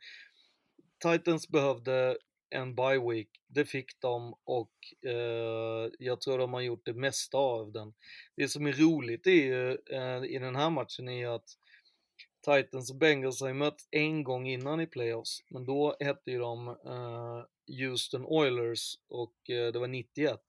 [1.02, 2.18] Titans behövde
[2.50, 3.28] en bye week.
[3.46, 4.72] Det fick de och
[5.06, 7.94] eh, jag tror de har gjort det mesta av den.
[8.36, 11.58] Det som är roligt är ju, eh, i den här matchen är ju att
[12.44, 16.38] Titans och Bengals har ju mötts en gång innan i playoffs, men då hette ju
[16.38, 17.44] de uh,
[17.78, 20.40] Houston Oilers och uh, det var 91.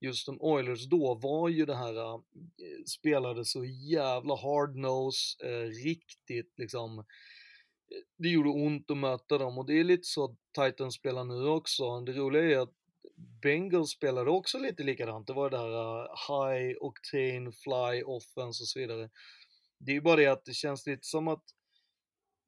[0.00, 2.20] Houston Oilers då var ju det här, uh,
[2.86, 5.44] spelade så jävla hard-nose,
[5.84, 7.04] riktigt liksom,
[8.18, 12.00] det gjorde ont att möta dem och det är lite så Titans spelar nu också.
[12.00, 12.74] Det roliga är att
[13.42, 15.26] Bengals spelade också lite likadant.
[15.26, 19.10] Det var det här uh, high octane fly offense och så vidare.
[19.78, 21.42] Det är ju bara det att det känns lite som att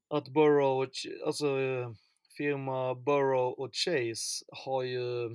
[0.08, 1.90] att Burrow, och Ch- alltså eh,
[2.36, 5.28] firma Burrow och Chase har ju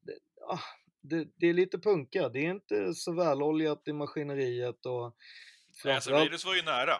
[0.00, 0.18] det,
[0.48, 0.58] ah,
[1.00, 2.28] det, det är lite punka.
[2.28, 5.00] Det är inte så väloljat i maskineriet och
[5.84, 6.94] Nej, alltså, framförallt- Raiders var ju nära.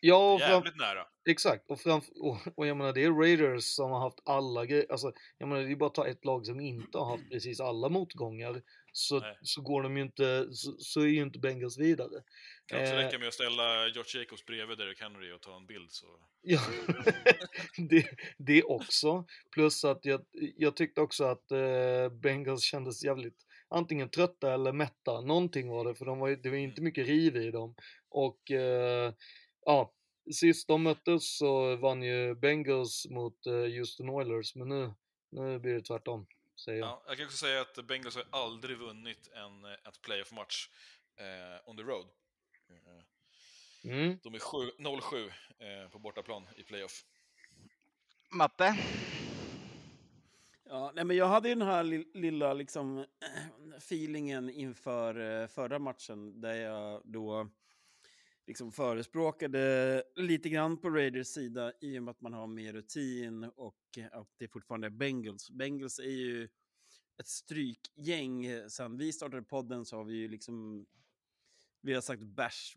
[0.00, 1.06] Ja, och fram- Jävligt nära.
[1.28, 4.86] Exakt, och, framf- och, och jag menar det är Raiders som har haft alla grejer,
[4.90, 7.60] alltså jag menar det är bara att ta ett lag som inte har haft precis
[7.60, 8.62] alla motgångar
[8.98, 9.38] så, Nej.
[9.42, 12.22] så går de ju inte, så, så är ju inte Bengals vidare.
[12.66, 15.66] Kan också Eh, räcka med att ställa George Jacobs bredvid Derek Henry och ta en
[15.66, 16.06] bild så...
[16.42, 16.60] Ja,
[17.90, 18.06] det,
[18.38, 19.24] det också.
[19.54, 20.24] Plus att jag,
[20.56, 25.20] jag tyckte också att eh, Bengals kändes jävligt antingen trötta eller mätta.
[25.20, 27.74] Någonting var det, för de var, det var inte mycket riv i dem.
[28.08, 29.12] Och eh,
[29.64, 29.92] ja,
[30.32, 34.94] sist de möttes så vann ju Bengals mot Houston Oilers, men nu,
[35.30, 36.26] nu blir det tvärtom,
[36.58, 36.88] säger jag.
[36.88, 40.68] Ja, jag kan också säga att Bengals har aldrig vunnit en eh, ett playoff-match
[41.16, 42.06] eh, on the road.
[42.70, 43.02] Eh,
[43.84, 44.18] Mm.
[44.22, 47.04] De är sju- 0-7 eh, på bortaplan i playoff.
[48.30, 48.78] Matte?
[50.64, 53.06] Ja, nej, men jag hade ju den här li- lilla liksom,
[53.76, 57.48] feelingen inför eh, förra matchen där jag då
[58.48, 63.44] liksom förespråkade lite grann på Raiders sida i och med att man har mer rutin
[63.44, 63.76] och
[64.12, 65.50] att det fortfarande är Bengals.
[65.50, 66.48] Bengals är ju
[67.20, 68.46] ett strykgäng.
[68.70, 70.86] Sen vi startade podden så har vi ju liksom
[71.80, 72.76] vi har sagt bash,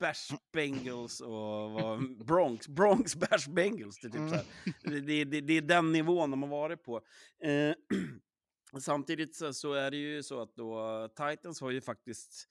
[0.00, 3.98] bash Bengals och Bronx, Bronx bash Bengals.
[4.00, 4.70] Det är, typ så.
[4.90, 7.00] Det, det, det, det är den nivån de har varit på.
[7.42, 7.74] Eh,
[8.80, 12.48] samtidigt så, så är det ju så att då Titans har ju faktiskt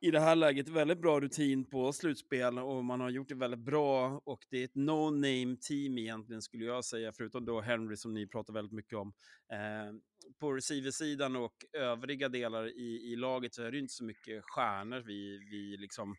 [0.00, 3.60] i det här läget väldigt bra rutin på slutspel och man har gjort det väldigt
[3.60, 8.14] bra och det är ett no-name team egentligen skulle jag säga, förutom då Henry som
[8.14, 9.12] ni pratar väldigt mycket om.
[9.52, 9.94] Eh,
[10.40, 15.00] på receiversidan och övriga delar i, i laget så är det inte så mycket stjärnor
[15.06, 16.16] vi, vi liksom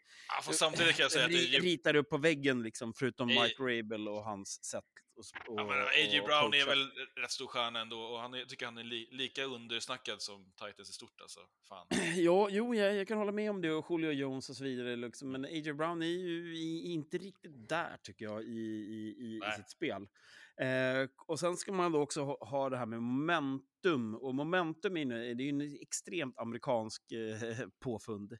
[0.47, 3.63] Ja, samtidigt kan jag säga att ju- ritar upp på väggen, liksom, förutom Eh, Mike
[3.63, 4.83] Rabel och hans sätt
[5.19, 6.19] att och, Ja, men A.J.
[6.19, 9.09] och Brown är väl rätt stor stjärna ändå, och han är, tycker han är li,
[9.11, 11.39] lika undersnackad som Titans i stort alltså.
[11.69, 11.87] Fan.
[12.15, 14.95] Ja, jo, jag, jag kan hålla med om det och Julio Jones och så vidare.
[14.95, 15.31] Liksom.
[15.31, 15.73] Men A.J.
[15.73, 20.07] Brown är ju i, inte riktigt där, tycker jag, i, i, i, i sitt spel.
[20.59, 24.15] Eh, och sen ska man då också ha, ha det här med momentum.
[24.15, 28.37] Och momentum är, det är ju en extremt amerikansk eh, påfund.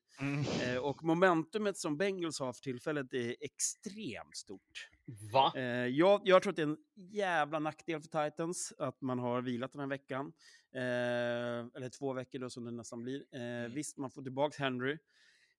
[0.64, 4.90] Eh, och momentumet som Bengals har för tillfället är extremt stort.
[5.34, 5.54] Va?
[5.56, 9.42] Eh, jag, jag tror att det är en jävla nackdel för Titans att man har
[9.42, 10.34] vilat den här veckan.
[10.76, 13.24] Eh, eller två veckor då som det nästan blir.
[13.32, 14.98] Eh, Visst, man får tillbaka Henry.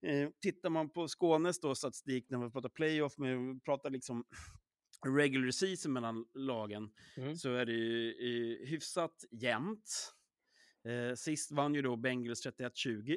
[0.02, 4.24] Eh, tittar man på Skånes då, statistik när vi pratar playoff, men vi pratar liksom
[5.06, 6.90] regular season mellan lagen,
[7.36, 10.14] så är det ju hyfsat jämnt.
[10.84, 13.16] Eh, sist vann ju då Bengals 31-20.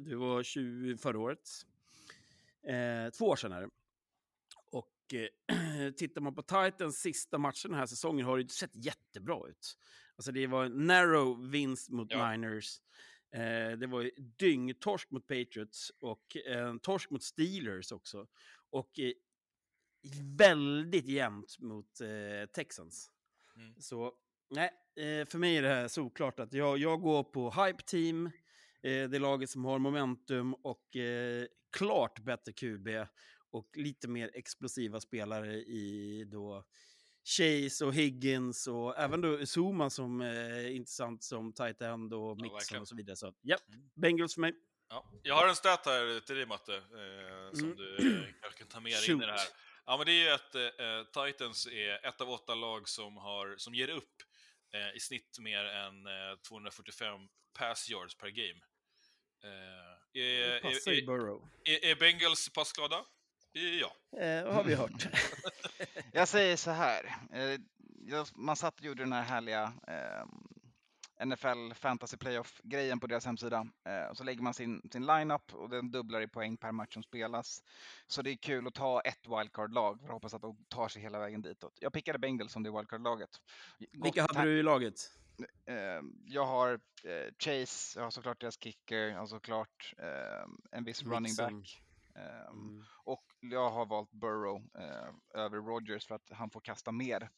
[0.00, 1.50] det var 20 förra året.
[2.66, 3.68] Eh, två år sedan är det.
[4.70, 8.76] Och eh, tittar man på Titans sista matcher den här säsongen har det inte sett
[8.84, 9.78] jättebra ut.
[10.16, 12.80] Alltså det var en narrow vinst mot Niners.
[13.32, 18.26] Eh, det var dyngtorsk mot Patriots och en torsk mot Steelers också.
[18.70, 19.12] Och eh,
[20.36, 23.10] väldigt jämnt mot eh, Texans.
[23.56, 23.74] Mm.
[23.80, 24.12] Så
[24.50, 28.26] nej, eh, för mig är det här såklart att jag, jag går på Hype Team,
[28.82, 31.46] eh, det laget som har momentum och eh,
[31.76, 32.88] klart bättre QB
[33.50, 36.64] och lite mer explosiva spelare i då
[37.24, 42.36] Chase och Higgins och även då Zuma som eh, är intressant som tight end och
[42.36, 42.80] Mixon verkligen.
[42.80, 43.16] och så vidare.
[43.16, 43.56] Så ja,
[43.94, 44.54] Bengals för mig.
[44.88, 47.76] Ja, jag har en stat här till dig Matte, eh, som Mm.
[47.76, 49.38] du eh, kanske kan ta med dig in i det här.
[49.86, 53.54] Ja, men det är ju att eh, Titans är ett av åtta lag som, har,
[53.56, 54.14] som ger upp
[54.74, 57.28] eh, i snitt mer än eh, 245
[57.58, 58.60] pass yards per game.
[59.44, 61.48] Eh, är, Det passar är, ju är, Burrow.
[61.64, 63.04] är, är Bengals passglada?
[63.54, 63.96] Eh, Ja.
[64.20, 65.06] Eh, har vi hört.
[66.12, 67.04] Jag säger så här.
[67.32, 67.60] Eh,
[68.06, 70.26] jag, man satt och gjorde den här härliga eh,
[71.24, 73.66] NFL Fantasy Playoff-grejen på deras hemsida.
[73.84, 76.94] Eh, och så lägger man sin, sin lineup och den dubblar i poäng per match
[76.94, 77.62] som spelas.
[78.06, 81.02] Så det är kul att ta ett wildcard-lag för att hoppas att de tar sig
[81.02, 81.78] hela vägen ditåt.
[81.80, 83.30] Jag pickade Bengals som det wildcard-laget.
[83.92, 84.94] Vilka hade du i laget?
[85.66, 85.76] Eh,
[86.24, 86.72] jag har
[87.04, 91.60] eh, Chase, jag har såklart deras kicker, jag har såklart eh, en viss running Mixon.
[91.60, 91.82] back.
[92.16, 92.52] Eh,
[93.04, 97.30] Och jag har valt Burrow eh, över Rodgers för att han får kasta mer.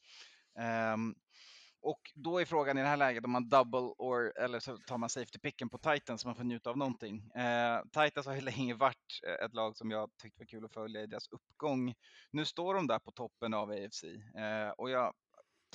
[1.84, 4.98] Och då är frågan i det här läget om man double or, eller så tar
[4.98, 7.30] man safety picken på Titans så man får njuta av någonting.
[7.30, 10.74] Eh, Titans har ju länge varit eh, ett lag som jag tyckte var kul att
[10.74, 11.94] följa i deras uppgång.
[12.30, 14.04] Nu står de där på toppen av AFC
[14.38, 15.12] eh, och jag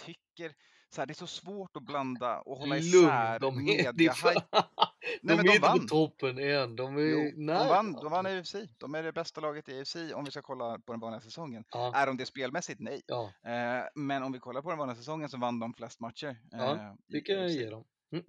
[0.06, 0.54] tycker
[0.96, 3.92] så här, det är så svårt att blanda och hålla isär Lugn, de är, media
[3.92, 4.46] de, hype.
[4.52, 6.76] de men är inte på toppen än.
[6.76, 7.60] De är Jo, nära.
[7.64, 8.56] de vann, de vann AFC.
[8.78, 11.64] De är det bästa laget i AFC om vi ska kolla på den vanliga säsongen.
[11.72, 11.96] Ja.
[11.96, 12.80] Är de det spelmässigt?
[12.80, 13.02] Nej.
[13.08, 13.32] Ja.
[13.46, 16.38] Eh, men om vi kollar på den vanliga säsongen så vann de flest matcher.
[16.52, 17.56] Ja, eh, det i kan jag AFC.
[17.56, 17.84] ge dem.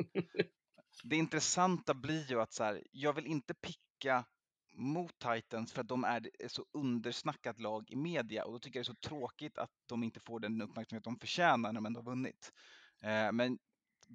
[1.05, 4.25] Det intressanta blir ju att så här, jag vill inte picka
[4.81, 8.79] mot Titans för att de är ett så undersnackat lag i media och då tycker
[8.79, 11.87] jag det är så tråkigt att de inte får den uppmärksamhet de förtjänar när de
[11.87, 12.53] ändå har vunnit.
[13.03, 13.59] Eh, men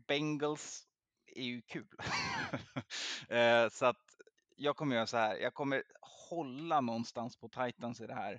[0.07, 0.87] Bengals
[1.25, 1.87] är ju kul.
[3.29, 4.17] eh, så att
[4.55, 5.83] jag kommer göra så här, jag kommer
[6.29, 8.33] hålla någonstans på Titans i det här.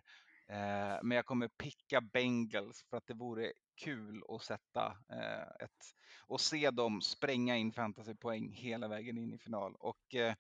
[0.49, 5.95] Eh, men jag kommer picka Bengals för att det vore kul att sätta eh, ett
[6.29, 9.75] och se dem spränga in fantasypoäng hela vägen in i final.
[9.79, 10.35] Och eh,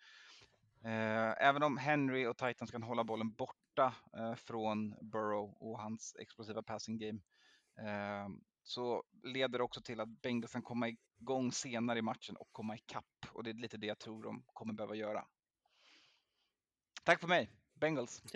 [0.90, 6.62] även om Henry och Titans kan hålla bollen borta eh, från Burrow och hans explosiva
[6.62, 7.18] passing game
[7.78, 8.28] eh,
[8.62, 10.88] så leder det också till att Bengals kan komma
[11.20, 13.26] igång senare i matchen och komma ikapp.
[13.32, 15.26] Och det är lite det jag tror de kommer behöva göra.
[17.04, 18.22] Tack för mig, Bengals.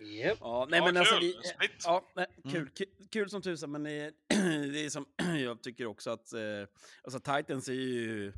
[0.00, 0.38] Yep.
[0.40, 1.20] Ja, nej, Ja, men alltså, kul.
[1.42, 1.82] vi, Split.
[1.84, 2.52] ja, nej, Mm.
[2.52, 4.12] kul, kul, kul som tusan, men det,
[4.72, 5.06] det är som
[5.44, 6.40] jag tycker också att eh,
[7.02, 8.32] alltså Titans är ju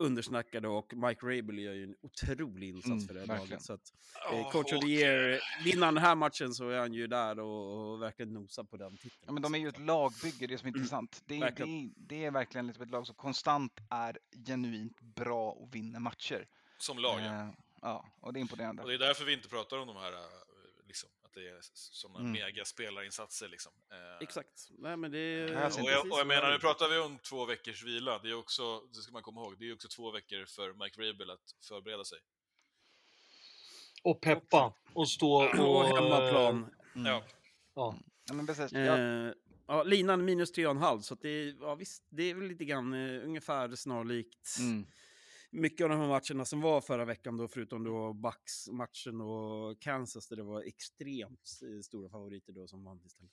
[0.00, 3.62] undersnackade och Mike Rabel gör ju en otrolig insats Mm, för det här laget.
[3.62, 3.92] Så att,
[4.32, 7.06] eh, Coach of och, the year, vinner han den här matchen så är han ju
[7.06, 9.22] där och, och verkligen nosar på den titeln.
[9.26, 11.22] Ja, men de är ju ett lagbygge, det är som är intressant.
[11.26, 15.50] Det är, det, är, det är verkligen liksom ett lag som konstant är genuint bra
[15.50, 16.46] och vinner matcher.
[16.78, 17.24] Som lag, ja.
[17.24, 17.48] Eh,
[17.82, 18.82] ja, och det är imponerande.
[18.82, 20.18] Och det är därför vi inte pratar om de här, eh,
[21.30, 22.32] att det är sådana Mm.
[22.32, 23.48] megaspelarinsatser.
[23.48, 23.72] Liksom.
[23.92, 24.68] Eh, Exakt.
[24.78, 25.66] Nej, men det är...
[25.66, 28.18] Och jag, och jag menar, nu pratar vi om två veckors vila.
[28.18, 31.00] Det är också, det ska man komma ihåg, det är också två veckor för Mike
[31.02, 32.18] Rabel att förbereda sig.
[34.02, 35.32] Och peppa och stå.
[35.34, 36.74] Och hemmaplan.
[36.94, 37.06] Mm.
[37.12, 37.24] Ja.
[37.74, 37.94] Ja.
[38.28, 38.72] Ja, men precis.
[38.72, 39.34] Eh, Ja,
[39.66, 43.24] Ja, linan minus 3,5 så att det, ja, visst, det är väl lite grann eh,
[43.24, 44.86] ungefär snarlikt Mm.
[45.50, 50.28] Mycket av de här matcherna som var förra veckan då, förutom då Bucks-matchen och Kansas
[50.28, 53.32] där det var extremt eh, stora favoriter då som vann istället.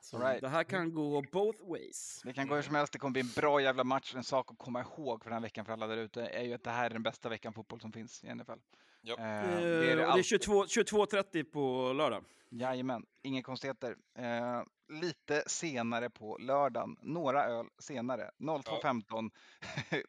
[0.00, 0.40] Så right.
[0.40, 2.20] det här kan gå both ways.
[2.24, 4.14] Det kan gå hur som helst, det kommer bli en bra jävla match.
[4.14, 6.54] En sak att komma ihåg för den här veckan för alla där ute är ju
[6.54, 8.50] att det här är den bästa veckan fotboll som finns i NFL.
[8.50, 8.56] Eh,
[9.08, 10.24] Eh, det är och det det är alltid.
[10.24, 12.24] 22 22.30 på lördag.
[12.50, 13.96] Jajamän, inga konstigheter.
[14.14, 19.30] Eh, lite senare på lördagen, några öl senare, 02.15.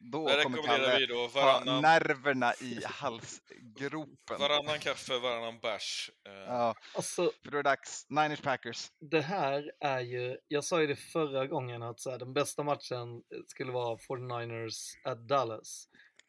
[0.12, 4.38] Då Där kommer Kalle vi då ha varannan- nerverna i halsgropen.
[4.38, 6.10] Varannan kaffe, varannan bärs.
[6.28, 8.06] Eh, Ja, Alltså, för då är det dags.
[8.08, 8.88] Niners Packers.
[9.10, 12.62] det här är ju, jag sa ju det förra gången att så här, den bästa
[12.62, 14.74] matchen skulle vara 49ers
[15.04, 15.84] at Dallas.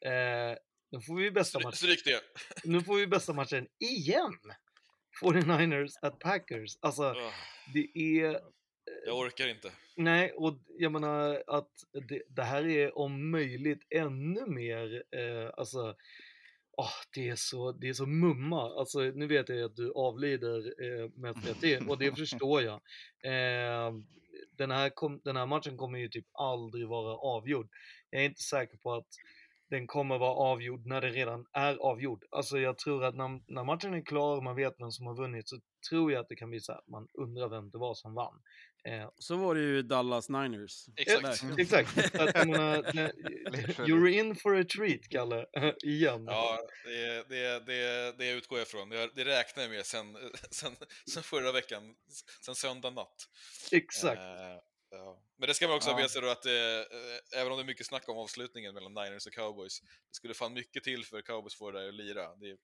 [0.05, 0.57] Eh,
[0.91, 1.71] nu får vi bästa matchen.
[1.77, 2.21] Stryk det.
[2.63, 4.34] Nu får vi bästa matchen igen!
[5.23, 6.77] 49ers at Packers.
[6.81, 7.31] Alltså, Ah,
[7.74, 8.40] det är...
[9.06, 9.72] Jag orkar inte.
[9.96, 11.72] Nej, och jag menar att
[12.10, 15.96] det, det här är om möjligt ännu mer, eh, alltså,
[16.78, 18.80] åh, det, är så, det är så mumma.
[18.80, 22.82] Alltså, nu vet jag att du avlider eh, med det och det förstår jag.
[23.24, 23.94] Eh,
[24.58, 27.70] den, här kom, den här matchen kommer ju typ aldrig vara avgjord.
[28.10, 29.08] Jag är inte säker på att
[29.70, 32.24] den kommer vara avgjord när den redan är avgjord.
[32.32, 35.16] Alltså jag tror att när, när matchen är klar och man vet vem som har
[35.16, 37.93] vunnit så tror jag att det kan bli så att man undrar vem det var
[37.95, 38.41] som vann.
[38.84, 40.85] Eh, Så var det ju Dallas Niners.
[40.95, 41.23] Exakt.
[41.23, 41.60] Verkligen.
[41.60, 42.15] Exakt.
[42.15, 42.84] Att, jag menar,
[43.88, 45.45] you're in for a treat, Kalle.
[45.84, 46.26] Igen.
[46.26, 48.89] Ja, det, det, det, det utgår jag ifrån.
[48.89, 50.18] Det, det räknar jag med sen,
[50.51, 50.76] sen,
[51.14, 51.95] sen förra veckan,
[52.45, 53.27] sen söndag natt.
[53.72, 54.22] Exakt.
[54.22, 54.57] Eh,
[54.89, 55.22] ja.
[55.38, 56.01] Men det ska man också ha Ja.
[56.01, 58.93] med sig då att eh, eh, även om det är mycket snack om avslutningen mellan
[58.93, 62.35] Niners och Cowboys, det skulle fan mycket till för Cowboys får det där att lira.
[62.35, 62.57] Det är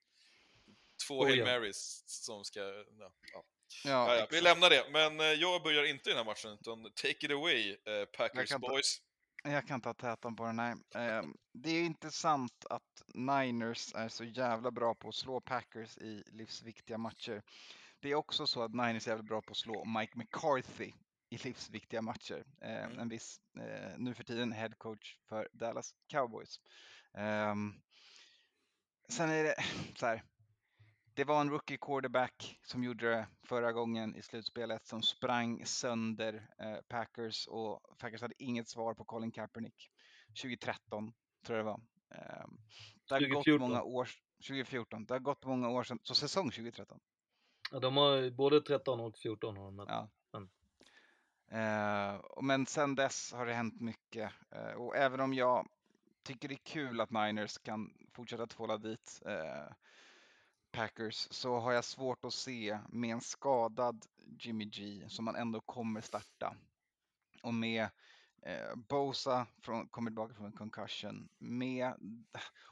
[1.07, 1.45] två Oh, Hail ja.
[1.45, 2.59] Marys som ska...
[2.59, 3.45] Ja, ja.
[3.85, 7.25] Ja, vi lämnar det, men eh, jag börjar inte i den här matchen, utan take
[7.25, 8.97] it away, eh, Packers ta- boys.
[9.43, 10.75] Jag kan ta tätan på den här.
[10.95, 16.23] Ehm, Det är intressant att Niners är så jävla bra på att slå Packers i
[16.27, 17.43] livsviktiga matcher.
[17.99, 20.91] Det är också så att Niners är jävligt bra på att slå Mike McCarthy
[21.29, 22.43] i livsviktiga matcher.
[22.61, 22.99] Ehm, Mm.
[22.99, 26.59] En viss, eh, nu för tiden, head coach för Dallas Cowboys.
[27.17, 27.73] Ehm,
[29.09, 29.55] Sen är det
[29.95, 30.23] så här.
[31.15, 36.49] Det var en rookie quarterback som gjorde det förra gången i slutspelet som sprang sönder
[36.59, 39.91] eh, Packers och Packers hade inget svar på Colin Kaepernick.
[40.41, 41.13] 2013
[41.45, 41.81] tror jag det var.
[42.09, 42.57] Ehm,
[43.07, 43.51] det har 2014.
[43.51, 44.09] gått många år.
[44.47, 45.05] 2014.
[45.05, 46.99] Det har gått många år sedan, så säsong 2013.
[47.71, 49.85] Ja, de har både 13 och 14 har de med.
[49.89, 50.09] Ja.
[50.31, 50.49] Men,
[51.47, 55.67] Eh, men sen dess har det hänt mycket eh, och även om jag
[56.23, 59.73] tycker det är kul att Niners kan fortsätta tvåla dit eh,
[60.75, 64.05] Packers så har jag svårt att se med en skadad
[64.39, 66.55] Jimmy G som man ändå kommer starta
[67.43, 67.89] och med
[68.45, 71.93] eh, Bosa från, kommer tillbaka från en concussion med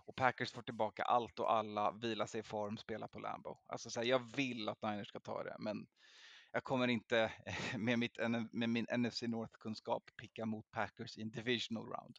[0.06, 3.58] och Packers får tillbaka allt och alla, vila sig i form, spela på Lambo.
[3.68, 5.88] Alltså så här, jag vill att Niners ska ta det men
[6.52, 7.32] jag kommer inte
[7.78, 8.18] med, mitt,
[8.52, 12.18] med min NFC North-kunskap picka mot Packers i en divisional round.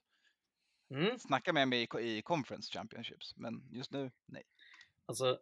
[0.90, 1.18] mm.
[1.18, 4.42] Snacka med mig i, i Conference Championships, men just nu, nej.
[5.06, 5.38] Alltså,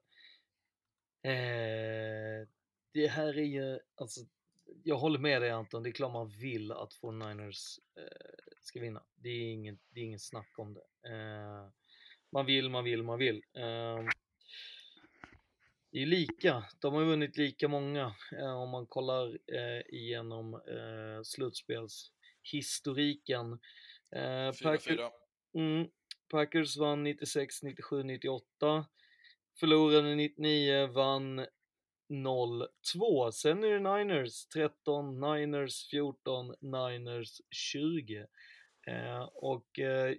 [1.22, 2.48] eh,
[2.92, 4.20] det här är ju, alltså,
[4.84, 9.02] jag håller med dig Anton, det är klart man vill att 49ers eh, ska vinna.
[9.14, 10.82] Det är inget, det är inget snack om det.
[11.08, 11.68] Eh,
[12.32, 13.42] man vill, man vill, man vill.
[13.54, 14.04] Eh,
[15.90, 21.22] det är lika, de har vunnit lika många eh, om man kollar eh, igenom eh,
[21.22, 23.52] slutspelshistoriken.
[24.10, 25.10] Eh, Packer- 4-4.
[25.54, 25.88] Mm.
[26.28, 28.86] Packers vann 96, 97, 98.
[29.60, 31.46] Förlorade 99, vann
[32.08, 33.30] 0-2.
[33.30, 38.26] Sen är det Niners 13, Niners 14, Niners 20.
[38.86, 40.14] Eh, och eh,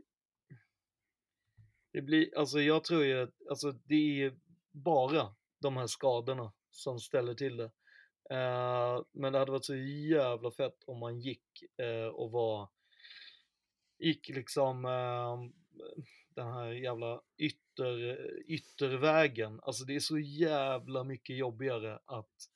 [1.94, 4.34] det blir, alltså jag tror ju att alltså det är
[4.72, 7.72] bara de här skadorna som ställer till det.
[8.30, 12.70] Eh, men det hade varit så jävla fett om man gick eh, och var
[14.00, 15.38] gick liksom eh,
[16.36, 19.60] den här jävla ytter, yttervägen.
[19.64, 22.50] Alltså det är så jävla mycket jobbigare att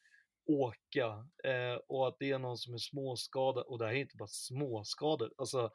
[0.45, 4.17] åka eh, och att det är någon som är småskadad och det här är inte
[4.17, 5.33] bara småskador.
[5.37, 5.71] Alltså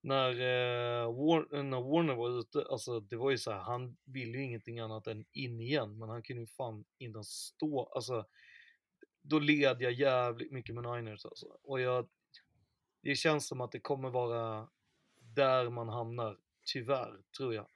[0.00, 4.38] när, eh, War- när Warner var ute, alltså det var ju så här, han ville
[4.38, 8.26] ju ingenting annat än in igen, men han kunde ju fan inte ens stå, alltså
[9.22, 11.46] då led jag jävligt mycket med Niners alltså.
[11.62, 12.08] Och jag,
[13.02, 14.68] det känns som att det kommer vara
[15.18, 17.66] där man hamnar, tyvärr, tror jag.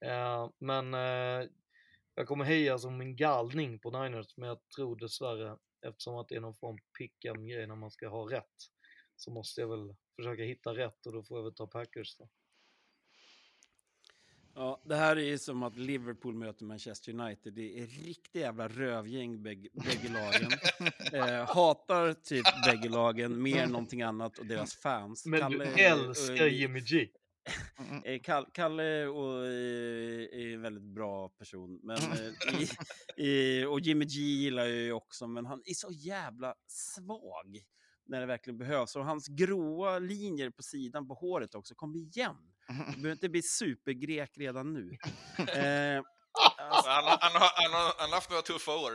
[0.00, 1.48] Eh, men eh,
[2.14, 5.56] jag kommer heja som en galning på Niners, men jag tror dessvärre
[5.86, 8.56] eftersom att det är någon form pickam grej när man ska ha rätt,
[9.16, 12.28] så måste jag väl försöka hitta rätt och då får jag väl ta Packers då.
[14.54, 17.52] Ja, det här är ju som att Liverpool möter Manchester United.
[17.52, 20.50] Det är riktigt jävla rövgäng bägge, bägge lagen.
[21.12, 25.26] eh, hatar typ bägge lagen mer än någonting annat och deras fans.
[25.26, 27.08] Men du älskar Jimmy G.
[28.04, 31.80] Eh, Kall- Kalle och, eh, är en väldigt bra person.
[31.82, 35.88] Men, eh, i, i, och Jimmy G gillar jag ju också, men han är så
[35.90, 37.58] jävla svag
[38.06, 38.96] när det verkligen behövs.
[38.96, 42.36] Och hans gråa linjer på sidan på håret också, kom igen!
[42.68, 44.90] Du behöver inte bli supergrek redan nu.
[45.38, 46.02] Eh,
[46.70, 48.92] alltså, Han, han, han, har- han, haft några tuffa år.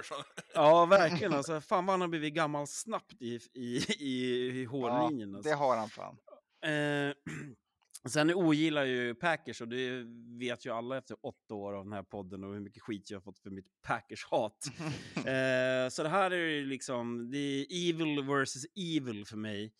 [0.53, 1.33] ja, verkligen.
[1.33, 5.35] Alltså, fan vad han har blivit gammal snabbt i, i, i, i Ja, hårlinjen.
[5.35, 5.49] Alltså.
[5.49, 6.17] det har han fan.
[6.65, 7.13] Eh,
[8.11, 10.03] sen ogillar ju Packers och det
[10.39, 13.17] vet ju alla efter åtta år av den här podden och hur mycket skit jag
[13.17, 14.65] har fått för mitt Packers-hat.
[15.15, 19.73] eh, så det här är ju liksom, det är evil versus evil för mig.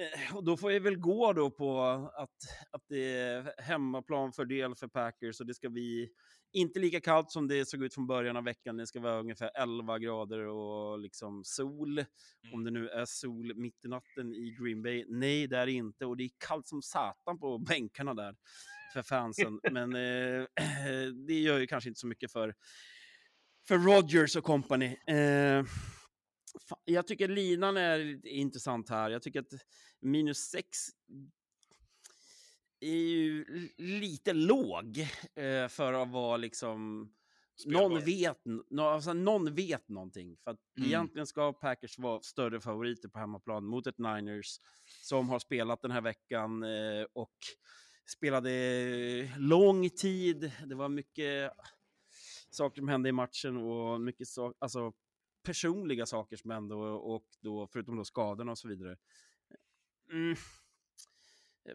[0.00, 1.82] Eh, och då får jag väl gå då på
[2.14, 2.36] att,
[2.70, 6.10] att det är hemmaplanfördel för Packers och det ska bli
[6.56, 8.76] inte lika kallt som det såg ut från början av veckan.
[8.76, 12.04] Det ska vara ungefär 11 grader och liksom sol.
[12.52, 15.04] Om det nu är sol mitt i natten i Green Bay.
[15.08, 16.06] Nej, det är det inte.
[16.06, 18.36] Och det är kallt som satan på bänkarna där
[18.92, 19.60] för fansen.
[19.72, 20.44] Men eh,
[21.26, 22.54] det gör ju kanske inte så mycket för,
[23.68, 24.96] för Rodgers och company.
[25.06, 25.64] Eh,
[26.84, 29.10] Jag tycker linan är intressant här.
[29.10, 29.52] Jag tycker att
[30.00, 30.78] minus sex
[32.88, 33.44] är ju
[33.76, 34.98] lite låg
[35.34, 37.12] eh, för att vara liksom...
[37.66, 40.36] Någon vet, n- nå- alltså, någon vet någonting.
[40.44, 40.88] För att Mm.
[40.88, 44.60] egentligen ska Packers vara större favoriter på hemmaplan mot ett Niners
[45.02, 47.34] som har spelat den här veckan eh, och
[48.16, 50.52] spelade lång tid.
[50.66, 51.52] Det var mycket
[52.50, 54.92] saker som hände i matchen och mycket so alltså,
[55.42, 58.96] personliga saker som hände och, och då, förutom då skadorna och så vidare.
[60.12, 60.36] Mm.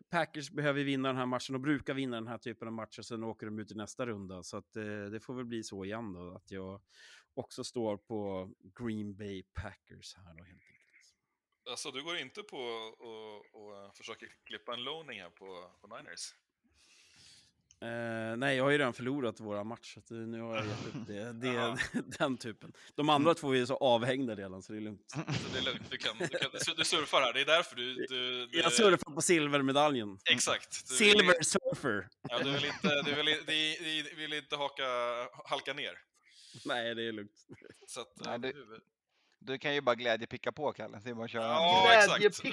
[0.10, 3.24] Packers behöver vinna den här matchen och brukar vinna den här typen av matcher, sen
[3.24, 4.44] åker de ut i nästa runda.
[4.44, 6.82] Så att, eh, det får väl bli så igen då, att jag
[7.34, 10.82] också står på Green Bay Packers här då helt enkelt.
[11.70, 16.34] Alltså, du går inte på och, och försöker klippa en loaning här på, på Niners?
[17.84, 20.86] Eh, nej, jag har ju redan förlorat våra matcher, så att nu har jag gett
[20.88, 21.34] upp det.
[21.34, 21.78] det Jaha.
[22.20, 22.74] den typen.
[22.96, 25.12] De andra två är så avhängda redan, så det är lugnt.
[25.12, 27.94] Så det är lugnt, du, kan, du, kan, du surfar här, det är därför du...
[27.94, 30.20] du, du Jag surfar på silvermedaljen.
[30.30, 30.90] Exakt.
[30.90, 32.08] Du vill- Silver surfer.
[32.30, 34.84] Ja, du vill inte, du vill, du, du vill inte haka,
[35.46, 35.94] halka ner.
[36.66, 37.46] Nej, det är lugnt.
[37.88, 38.80] Så att, Nej, eh, du,
[39.40, 41.00] du kan ju bara glädjepicka på, Kalle.
[41.04, 41.44] Det är bara att köra.
[41.44, 42.44] Ja, exakt.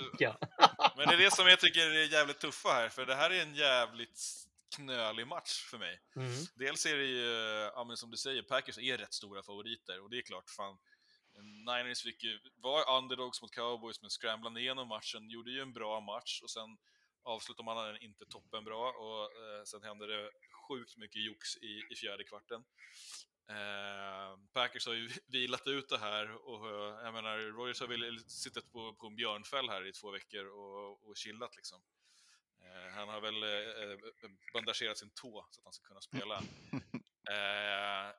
[0.96, 3.42] Men det är det som jag tycker är jävligt tuffa här, för det här är
[3.42, 6.00] en jävligt knölig match för mig.
[6.16, 6.32] Mm.
[6.54, 7.24] Dels är det ju,
[7.74, 10.78] ja som du säger, Packers är rätt stora favoriter och det är klart, fan.
[11.42, 16.00] Niners fick ju, var underdogs mot cowboys men scramblade igenom matchen, gjorde ju en bra
[16.00, 16.78] match och sen
[17.22, 20.30] avslutade man den inte toppenbra och eh, sen hände det
[20.68, 22.64] sjukt mycket jox i, i fjärde kvarten.
[23.50, 28.20] Eh, Packers har ju vilat ut det här och eh, jag menar, Rogers har väl
[28.30, 31.82] suttit på, på en björnfäll här i två veckor och, och chillat liksom.
[32.68, 36.42] Eh, han har väl eh, eh, bandagerat sin tå så att han ska kunna spela.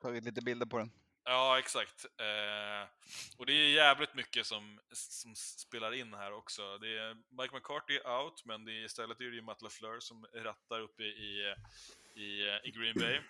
[0.02, 0.90] Tagit lite bilder på den.
[1.24, 2.04] Ja, exakt.
[2.04, 2.88] Eh,
[3.38, 6.78] och det är jävligt mycket som, som spelar in här också.
[6.78, 10.00] Det är Mike McCarthy är out, men det är, istället är det ju Matt LaFleur
[10.00, 11.54] som rattar uppe i,
[12.14, 13.20] i, i Green Bay.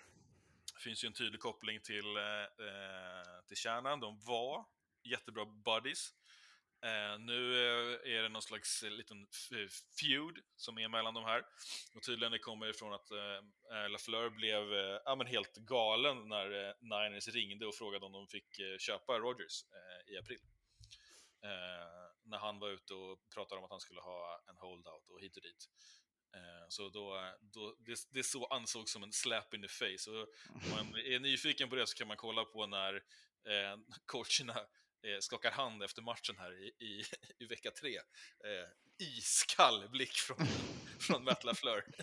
[0.75, 3.99] Det finns ju en tydlig koppling till, eh, till kärnan.
[3.99, 4.65] De var
[5.03, 6.13] jättebra buddies.
[6.83, 9.27] Eh, nu eh, är det någon slags eh, liten
[9.99, 11.45] feud som är mellan de här.
[11.95, 16.29] Och tydligen det kommer ifrån att eh, eh, LaFleur blev eh, ja, men helt galen
[16.29, 20.39] när eh, Niners ringde och frågade om de fick eh, köpa Rogers eh, i april.
[21.43, 25.21] Eh, när han var ute och pratade om att han skulle ha en holdout och
[25.21, 25.69] hit och dit.
[26.69, 30.11] Så då, då, det, det så ansågs som en slap in the face.
[30.11, 32.93] Och om man är nyfiken på det så kan man kolla på när
[33.45, 34.67] eh, coacherna
[35.03, 37.03] eh, skakar hand efter matchen här i, i,
[37.43, 37.97] i vecka tre.
[37.97, 38.67] Eh,
[38.97, 40.47] iskall blick från,
[40.99, 41.83] från Matt LaFleur.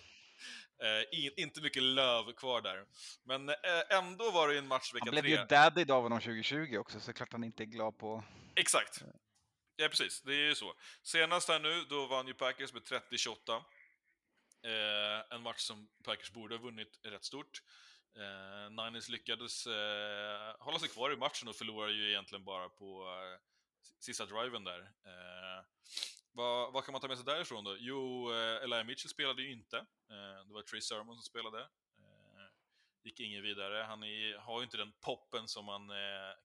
[0.83, 2.87] Eh, in, inte mycket löv kvar där.
[3.25, 3.55] Men eh,
[3.91, 5.31] ändå var det en match vecka Han blev tre.
[5.31, 8.25] ju daddied av honom 2020 också, så klart han inte är glad på...
[8.57, 9.03] Exakt.
[9.77, 10.23] Ja, precis.
[10.23, 10.75] Det är ju så.
[11.03, 13.63] Senast här nu, då vann ju Packers med 30-28.
[14.67, 17.63] Eh, en match som Packers borde ha vunnit rätt stort.
[18.19, 23.03] Eh, Niners lyckades eh, hålla sig kvar i matchen och förlorade ju egentligen bara på
[23.03, 23.41] eh,
[24.01, 24.81] sista driven där.
[24.81, 25.65] Eh,
[26.33, 27.77] vad, vad kan man ta med sig därifrån då?
[27.79, 29.77] Jo, eh, Eli Mitchell spelade ju inte.
[30.11, 31.61] Eh, det var Trey Sermon som spelade.
[31.61, 32.47] Eh,
[33.05, 33.83] gick ingen vidare.
[33.83, 35.97] Han är, har ju inte den poppen som man eh,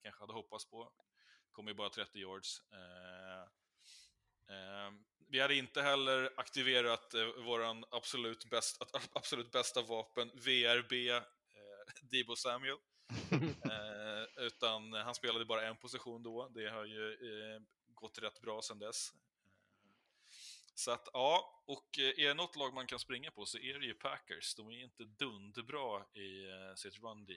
[0.04, 0.92] kanske hade hoppats på.
[1.52, 2.62] kommer ju bara 30 yards.
[2.72, 3.42] Eh,
[4.56, 4.92] eh,
[5.28, 8.82] vi hade inte heller aktiverat eh, våran absolut, bäst,
[9.14, 11.24] absolut bästa vapen, VRB,
[12.02, 12.78] Debo Samuel.
[13.32, 16.48] eh, utan han spelade bara en position då.
[16.48, 19.14] Det har ju eh, gått rätt bra sedan dess.
[20.76, 23.80] Så att ja, och eh, är det något lag man kan springa på så är
[23.80, 24.56] det ju Packers.
[24.56, 27.34] De är inte dunderbra i uh, sitt run D.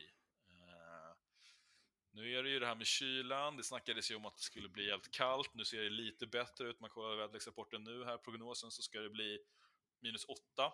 [0.51, 1.17] Uh,
[2.13, 4.69] nu är det ju det här med kylan, det snackades ju om att det skulle
[4.69, 8.71] bli helt kallt, nu ser det lite bättre ut, man kollar väderleksrapporten nu här, prognosen
[8.71, 9.39] så ska det bli
[10.01, 10.73] minus 8.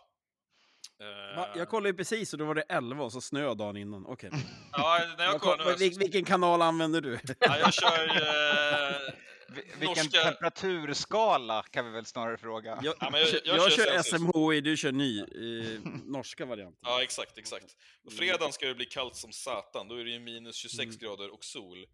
[1.36, 1.48] Va?
[1.56, 4.06] Jag kollade ju precis och då var det 11 och så snö dagen innan.
[4.06, 4.28] Okej.
[4.28, 4.40] Okay.
[4.72, 5.74] Ja, när jag kollar nu...
[5.74, 7.18] Vil vilken kanal använder du?
[7.38, 9.14] Ja, jag kör eh,
[9.78, 10.22] Vilken norska...
[10.22, 12.78] temperaturskala kan vi väl snarare fråga?
[12.82, 16.80] Jag, ja, jag, jag, jag kör, kör SMHI, du kör ny, eh, norska varianten.
[16.82, 17.76] Ja, exakt, exakt.
[18.04, 20.98] Och fredagen ska det bli kallt som satan, då är det ju minus 26 mm.
[20.98, 21.86] grader och sol.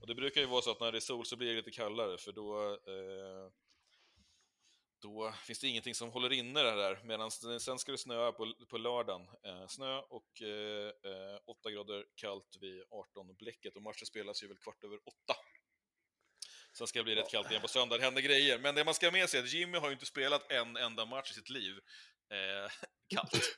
[0.00, 1.70] Och det brukar ju vara så att när det är sol så blir det lite
[1.70, 3.52] kallare, för då eh,
[5.00, 7.00] då finns det ingenting som håller inne det där.
[7.04, 9.28] Medan sen ska det snöa på, på lördagen.
[9.44, 14.48] Eh, snö och eh, 8 eh, grader kallt vid 18 bläcket och matchen spelas ju
[14.48, 15.34] väl kvart över 8.
[16.72, 18.58] Sen ska det bli rätt kallt igen på söndag, det händer grejer.
[18.58, 20.76] Men det man ska ha med sig är att Jimmy har ju inte spelat en
[20.76, 21.80] enda match i sitt liv.
[22.30, 22.70] Eh,
[23.14, 23.56] kallt.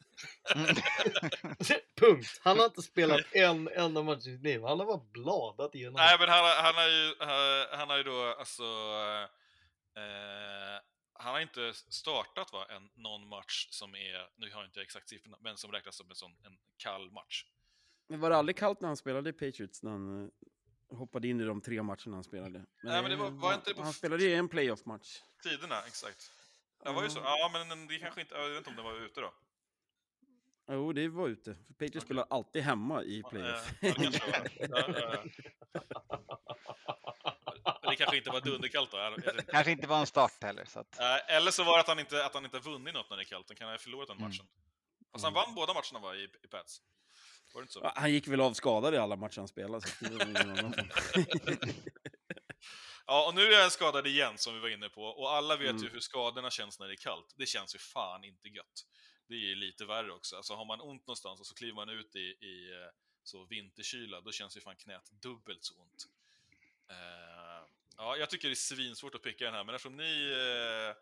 [2.00, 2.40] Punkt.
[2.40, 4.62] Han har inte spelat en enda match i sitt liv.
[4.62, 5.94] Han har bara bladat igenom.
[5.94, 7.14] Nej, men han, han, har ju,
[7.76, 8.62] han, har ju då alltså...
[9.96, 10.89] Eh,
[11.20, 15.08] han har inte startat va, en, någon match som är, nu har jag inte exakt
[15.08, 17.44] siffrorna, men som räknas som en sån en kall match.
[18.06, 19.82] Men var det aldrig kallt när han spelade i Patriots?
[19.82, 20.24] När han
[20.90, 22.52] uh, hoppade in i de tre matcherna han spelade?
[22.52, 25.22] Men Nej, men det var, var inte på han spelade ju en playoff-match.
[25.42, 26.32] Tiderna, exakt.
[26.84, 27.18] Det var ju så.
[27.18, 29.34] Ja, men det kanske inte, jag vet inte om det var ute då.
[30.68, 31.54] Jo, det var ute.
[31.54, 32.00] Patriots okay.
[32.00, 33.72] spelar alltid hemma i playoff.
[33.80, 34.50] Ja, kanske var.
[34.70, 35.24] Ja,
[37.90, 39.16] det kanske inte var dunderkallt då.
[39.48, 40.64] Kanske inte var en start heller.
[40.64, 40.98] Så att...
[41.28, 43.24] Eller så var det att han inte, att han inte vunnit något när det är
[43.24, 43.46] kallt.
[43.48, 44.40] Han kan ha förlorat den matchen.
[44.40, 45.12] Mm.
[45.12, 46.80] Fast han vann båda matcherna va, i, i Pats?
[47.54, 47.80] Var det inte så?
[47.82, 49.86] Ja, han gick väl av skadad i alla matcher han spelade.
[49.86, 49.94] Så
[53.06, 55.02] ja, och nu är han skadad igen som vi var inne på.
[55.02, 55.82] Och alla vet mm.
[55.82, 57.34] ju hur skadorna känns när det är kallt.
[57.36, 58.86] Det känns ju fan inte gött.
[59.28, 60.36] Det är ju lite värre också.
[60.36, 62.90] Alltså har man ont någonstans och så kliver man ut i, i eh,
[63.22, 66.06] så vinterkyla, då känns ju fan knät dubbelt så ont.
[66.90, 67.49] Uh,
[68.00, 70.96] Ja, jag tycker det är svinsvårt att picka den här, men eftersom ni, eh,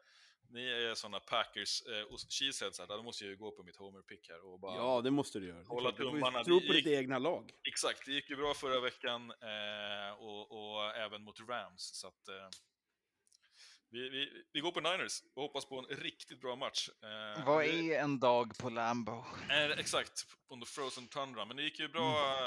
[0.51, 3.77] ni är sådana Packers eh, och cheeseheads här, då måste jag ju gå på mitt
[3.77, 4.77] homer-pick här och bara...
[4.77, 5.65] Ja, det måste du göra.
[5.65, 6.45] Hålla tummarna.
[6.45, 7.51] Tro på ditt egna lag.
[7.69, 12.29] Exakt, det gick ju bra förra veckan eh, och, och, även mot Rams, så att...
[12.29, 12.49] Eh,
[13.91, 16.89] vi, vi, vi, går på Niners och hoppas på en riktigt bra match.
[17.03, 19.25] Eh, Vad är en dag på Lambo?
[19.51, 21.45] Eh, exakt, under Frozen Tundra.
[21.45, 22.39] Men det gick ju bra.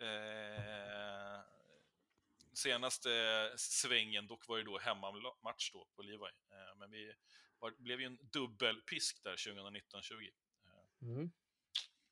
[0.00, 0.16] Mm.
[0.56, 1.40] Eh,
[2.54, 3.08] senaste
[3.56, 6.16] svängen, dock var det då hemmamatch då på Levi.
[6.16, 7.12] Eh, men vi
[7.58, 10.30] var, blev ju en dubbelpisk där 2019-20.
[11.02, 11.30] Mm.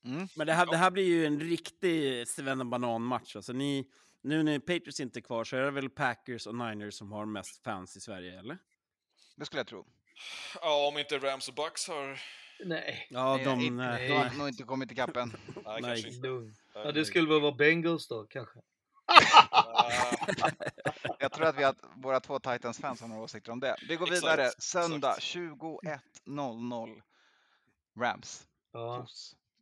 [0.05, 0.29] Mm.
[0.37, 2.27] Men det här, det här blir ju en riktig
[2.65, 3.37] banan-match.
[3.37, 3.87] Alltså ni,
[4.21, 7.27] nu när Patriots inte är kvar så är det väl Packers och Niners som har
[7.27, 8.59] mest fans i Sverige, eller?
[9.37, 9.87] Det skulle jag tro.
[10.61, 12.21] Ja, om inte Rams och Bucks har...
[12.65, 13.07] Nej.
[13.11, 14.09] Ja, de, nej, nej.
[14.09, 15.37] de har nog inte kommit ikapp än.
[15.65, 16.21] nej, nej.
[16.75, 18.59] Ja, det skulle väl vara Bengals då, kanske?
[21.19, 23.77] jag tror att vi har, våra två Titans-fans har några åsikter om det.
[23.89, 24.45] Vi går vidare.
[24.45, 27.03] Exakt, Söndag 21.00.
[27.99, 29.07] Rams ja.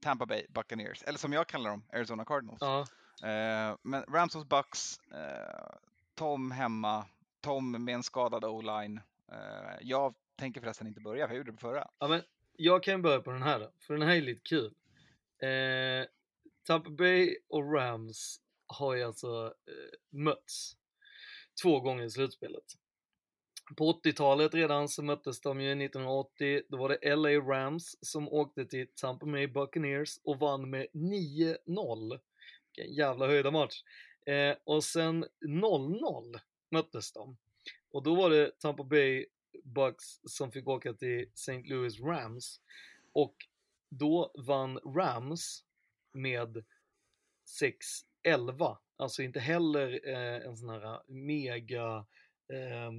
[0.01, 1.03] Tampa Bay Buccaneers.
[1.03, 2.59] Eller som jag kallar dem, Arizona Cardinals.
[2.61, 2.81] Ja.
[3.29, 4.99] Eh, men Rams hos Bucks.
[4.99, 5.77] Eh,
[6.15, 7.07] Tom hemma.
[7.41, 9.01] Tom med en skadad o-line.
[9.33, 11.89] Eh, jag tänker förresten inte börja, för jag gjorde det förra.
[11.99, 12.23] Ja, men
[12.57, 14.75] jag kan börja på den här då, för den här är lite kul.
[15.39, 16.07] Eh,
[16.67, 20.77] Tampa Bay och Rams har ju alltså eh, mötts
[21.63, 22.65] två gånger i slutspelet.
[23.77, 28.67] På 80-talet redan så möttes de ju 1980, då var det LA Rams som åkte
[28.67, 32.21] till Tampa Bay Buccaneers och vann med 9-0.
[32.77, 33.83] Vilken jävla höjda match.
[34.27, 36.41] Eh, och sen 0-0
[36.71, 37.37] möttes de.
[37.91, 39.27] Och då var det Tampa Bay
[39.65, 41.63] Bucks som fick åka till St.
[41.63, 42.61] Louis Rams.
[43.13, 43.35] Och
[43.89, 45.65] då vann Rams
[46.13, 46.65] med
[48.37, 48.77] 6-11.
[48.97, 51.97] Alltså inte heller eh, en sån här mega
[52.53, 52.91] eh,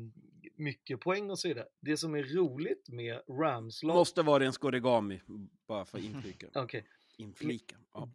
[0.56, 1.68] mycket poäng och så vidare.
[1.82, 3.96] Det som är roligt med Rams lag...
[3.96, 5.22] Måste vara en skorigami,
[5.68, 6.62] bara för inflika.
[6.64, 6.82] Okay.
[7.18, 7.76] Inflika.
[7.94, 8.10] Ja.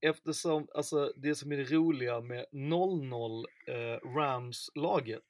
[0.00, 5.22] Eftersom, alltså det som är det roliga med 0-0 eh, Rams-laget,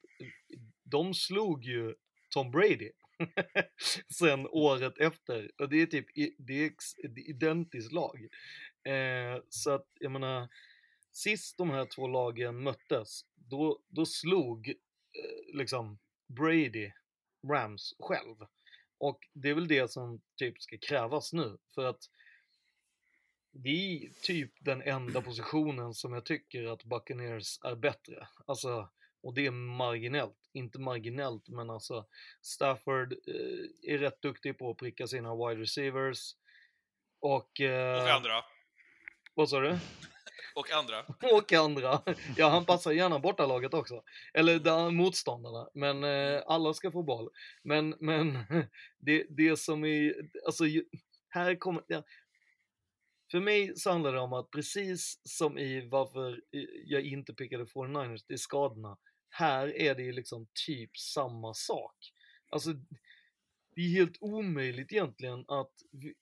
[0.83, 1.95] de slog ju
[2.33, 2.91] Tom Brady
[4.19, 5.51] sen året efter.
[5.57, 6.05] Och det är typ
[6.37, 6.71] det är
[7.29, 8.27] identiskt lag.
[8.83, 10.47] Eh, så att jag menar,
[11.11, 16.91] sist de här två lagen möttes, då, då slog eh, liksom Brady
[17.47, 18.35] Rams själv.
[18.97, 21.57] Och det är väl det som typ ska krävas nu.
[21.75, 22.09] För att
[23.51, 28.27] det är typ den enda positionen som jag tycker att Buccaneers är bättre.
[28.45, 28.89] Alltså,
[29.21, 30.49] och det är marginellt.
[30.53, 32.07] Inte marginellt, men alltså
[32.41, 36.35] Stafford eh, är rätt duktig på att pricka sina wide receivers.
[37.19, 37.61] Och...
[37.61, 38.43] Eh, Och andra.
[39.33, 39.77] Vad sa du?
[40.55, 41.05] Och andra.
[41.37, 42.01] och andra.
[42.37, 44.03] Ja, han passar gärna bortalaget också.
[44.33, 45.69] Eller där motståndarna.
[45.73, 47.29] Men eh, alla ska få boll.
[47.63, 48.33] Men, men
[48.97, 50.63] det, det som är, alltså
[51.29, 52.03] här kommer, ja.
[53.31, 56.41] För mig så handlar det om att precis som i varför
[56.85, 58.97] jag inte pickade 49ers, det är skadorna.
[59.29, 61.95] Här är det ju liksom typ samma sak.
[62.49, 62.69] Alltså,
[63.75, 65.71] det är helt omöjligt egentligen att,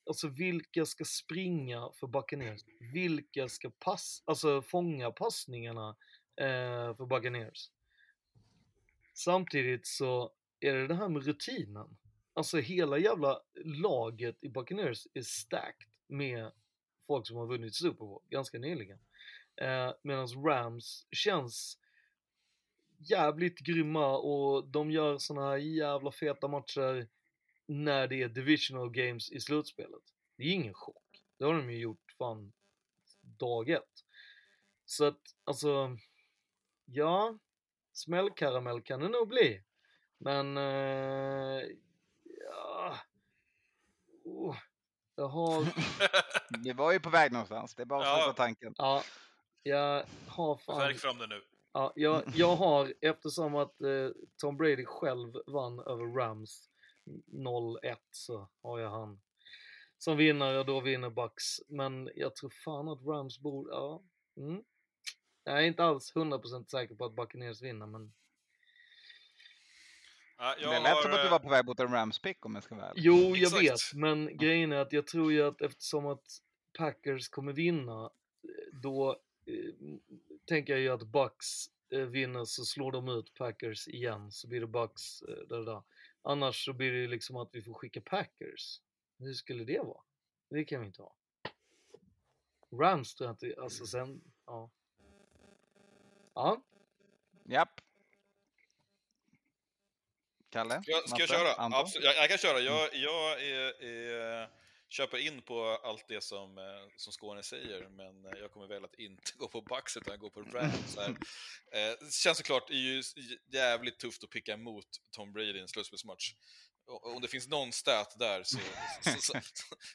[0.05, 2.61] alltså vilka ska springa för Buccaneers?
[2.93, 5.95] Vilka ska pass, alltså fånga passningarna
[6.35, 7.71] eh, för Buccaneers?
[9.13, 11.97] Samtidigt så är det det här med rutinen.
[12.33, 16.51] Alltså hela jävla laget i Buccaneers är stacked med
[17.07, 18.99] folk som har vunnit Super Bowl ganska nyligen.
[19.61, 21.77] Eh, Medan Rams känns
[22.97, 27.07] jävligt grymma och de gör såna här jävla feta matcher
[27.67, 30.03] när det är divisional games i slutspelet.
[30.35, 31.23] Det är ingen chock.
[31.37, 32.53] Det har de ju gjort fan
[33.21, 34.03] dag ett.
[34.85, 35.97] Så att, alltså,
[36.85, 37.37] ja,
[37.93, 39.63] smällkaramell kan det nog bli.
[40.17, 41.63] Men, eh,
[42.23, 42.95] ja,
[44.23, 44.55] oh,
[45.15, 45.67] jag har...
[46.63, 48.23] Vi var ju på väg någonstans, det är bara att Ja.
[48.23, 48.73] släppa tanken.
[48.77, 49.03] Ja,
[49.63, 50.77] jag har fan...
[50.79, 51.41] Verk fram det nu.
[51.73, 56.69] Ja, jag, jag har, eftersom att eh, Tom Brady själv vann över Rams
[57.27, 59.21] 0-1 så har jag han
[59.97, 61.43] som vinnare och då vinner Bucks.
[61.67, 64.03] Men jag tror fan att Rams borde, ja.
[64.37, 64.63] Mm.
[65.43, 68.13] Jag är inte alls 100% säker på att Buccaneers vinner men
[70.39, 72.63] Ja, jag Det lät som att du var på väg mot en Rams-pick om jag
[72.63, 73.03] ska vara ärlig.
[73.03, 73.63] Jo, jag Exakt.
[73.63, 76.41] vet, men grejen är att jag tror ju att eftersom att
[76.77, 78.03] Packers kommer vinna,
[78.43, 79.97] eh, då eh,
[80.45, 81.45] tänker jag ju att Bucks
[81.89, 85.83] vinner så slår de ut Packers igen, så blir det Bucks eh, där, där.
[86.21, 88.81] Annars så blir det liksom att vi får skicka Packers.
[89.19, 90.01] Hur skulle det vara?
[90.49, 91.15] Det kan vi inte ha.
[92.71, 94.69] Rams tror jag inte, alltså sen, ja.
[96.33, 96.61] Ja,
[97.43, 97.81] Japp.
[100.49, 100.81] Kalle?
[100.81, 101.53] Ska jag, ska jag köra?
[101.53, 101.79] Anton?
[101.81, 102.05] Absolut.
[102.05, 102.59] Jag, jag kan köra.
[102.59, 104.49] Jag, jag är, är,
[104.89, 106.63] köper in på allt det som, eh,
[106.97, 110.29] som Skåne säger, men eh, jag kommer väl att inte gå på Bucks utan gå
[110.29, 110.97] på Rams.
[110.97, 111.09] Här.
[111.09, 113.03] Eh, det känns såklart ju
[113.51, 116.33] jävligt tufft att picka emot Tom Brady i en slutspelsmatch.
[116.89, 118.59] Om det finns någon stat där så,
[119.01, 119.39] så,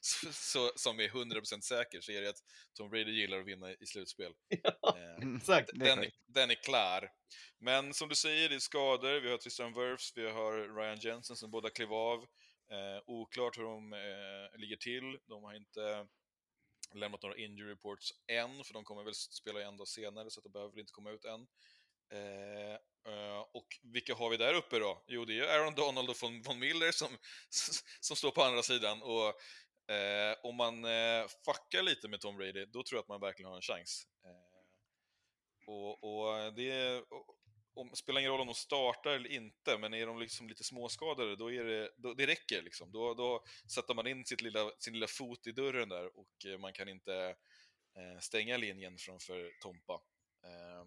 [0.01, 2.43] så, så, som är 100% säker så är det att
[2.75, 4.33] Tom Brady gillar att vinna i slutspel.
[4.97, 5.71] Eh, exakt.
[5.75, 7.11] Det är den, är, den är klar.
[7.59, 9.21] Men som du säger, det är skador.
[9.21, 12.27] Vi har Tristan Wirfs, vi har Ryan Jensen som båda klev av.
[12.71, 15.19] Eh, oklart hur de eh, ligger till.
[15.27, 16.07] De har inte
[16.95, 20.45] lämnat några injury reports än, för de kommer väl spela en dag senare, så att
[20.45, 21.47] de behöver väl inte komma ut än.
[22.13, 22.73] Eh,
[23.13, 25.05] eh och vilka har vi där uppe då?
[25.07, 27.09] Jo, det är Aaron Donald och von, von Miller som,
[28.01, 29.03] som står på andra sidan.
[29.03, 29.29] Och
[29.95, 33.49] eh, om man eh, fuckar lite med Tom Brady, då tror jag att man verkligen
[33.49, 34.07] har en chans.
[34.25, 34.53] Eh,
[35.67, 37.39] och, och det och,
[37.75, 41.37] om, spelar ingen roll om de startar eller inte, men är de liksom lite småskadade,
[41.37, 42.93] då är det, då, det räcker liksom.
[42.93, 43.45] Då, då
[43.75, 46.89] sätter man in sitt lilla, sin lilla fot i dörren där och eh, man kan
[46.89, 47.37] inte
[47.97, 50.01] eh, stänga linjen framför Tompa.
[50.45, 50.85] Eh,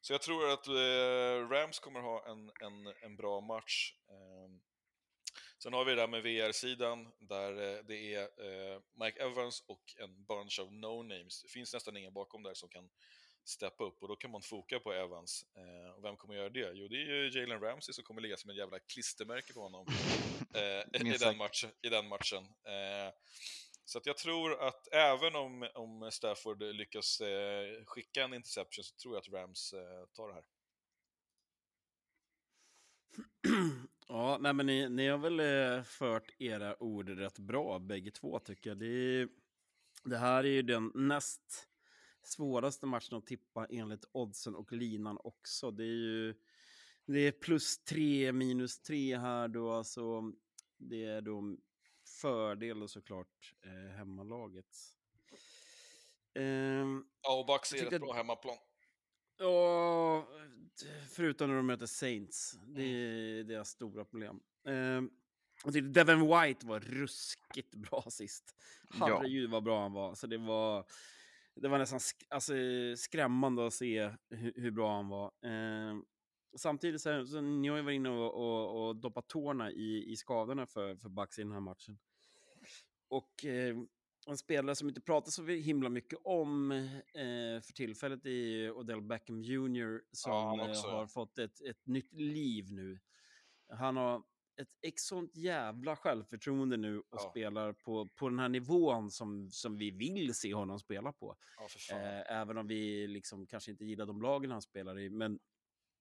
[0.00, 3.94] så jag tror att eh, Rams kommer ha en, en, en bra match.
[4.08, 4.60] Ehm,
[5.62, 9.94] sen har vi det där med VR-sidan där eh, det är eh, Mike Evans och
[9.96, 11.42] en bunch av no-names.
[11.42, 12.90] Det finns nästan ingen bakom där som kan
[13.44, 15.44] steppa upp och då kan man foka på Evans.
[15.56, 16.72] Eh, och vem kommer göra det?
[16.74, 19.86] Jo, det är ju Jalen Ramsey som kommer ligga som en jävla klistermärke på honom
[20.54, 22.44] eh, i, den matchen, i den matchen.
[22.44, 23.14] Eh,
[23.84, 29.14] så jag tror att även om, om Stafford lyckas eh, skicka en interception så tror
[29.14, 30.44] jag att Rams eh, tar det här.
[34.12, 38.38] Ja, nej, men ni, ni har väl eh, fört era ord rätt bra, bägge två,
[38.38, 38.78] tycker jag.
[38.78, 39.28] Det, är,
[40.04, 41.69] det här är ju den näst
[42.22, 45.70] svåraste matchen att tippa enligt oddsen och linan också.
[45.70, 46.34] Det är ju
[47.06, 50.32] det är plus tre, minus tre här då, alltså
[50.76, 51.56] det är då
[52.20, 54.76] fördel såklart eh, hemmalaget.
[56.34, 58.56] Ehm, Ja, och Bucks är ett bra hemmaplan.
[59.38, 60.28] Ja,
[61.10, 62.58] förutom när de möter Saints.
[62.66, 64.40] Det är deras stora problem.
[65.64, 68.54] Och tyckte Devin White var ruskigt bra sist.
[68.98, 69.06] Ja.
[69.06, 70.14] Herregud vad bra han var.
[70.14, 70.86] Så det var...
[71.54, 72.52] det var nästan sk alltså,
[72.96, 75.32] skrämmande att se hur, hur bra han var.
[75.42, 75.96] Eh,
[76.56, 77.40] samtidigt så, så
[77.76, 81.42] ju varit inne och, och, och doppat tårna i, i skadorna för, för Bucks i
[81.42, 81.98] den här matchen.
[83.08, 83.76] Och eh,
[84.26, 89.42] en spelare som inte pratar så himla mycket om eh, för tillfället är Odell Beckham
[89.42, 90.02] Jr.
[90.12, 92.98] som Ja, eh, har fått ett, ett nytt liv nu.
[93.68, 94.22] Han har
[94.60, 97.30] ett sånt jävla självförtroende nu och Ja.
[97.30, 101.36] spelar på, på den här nivån som, som vi vill se honom spela på.
[101.90, 101.96] Ja.
[101.96, 105.10] Eh, även om vi liksom kanske inte gillar de lagen han spelar i.
[105.10, 105.38] Men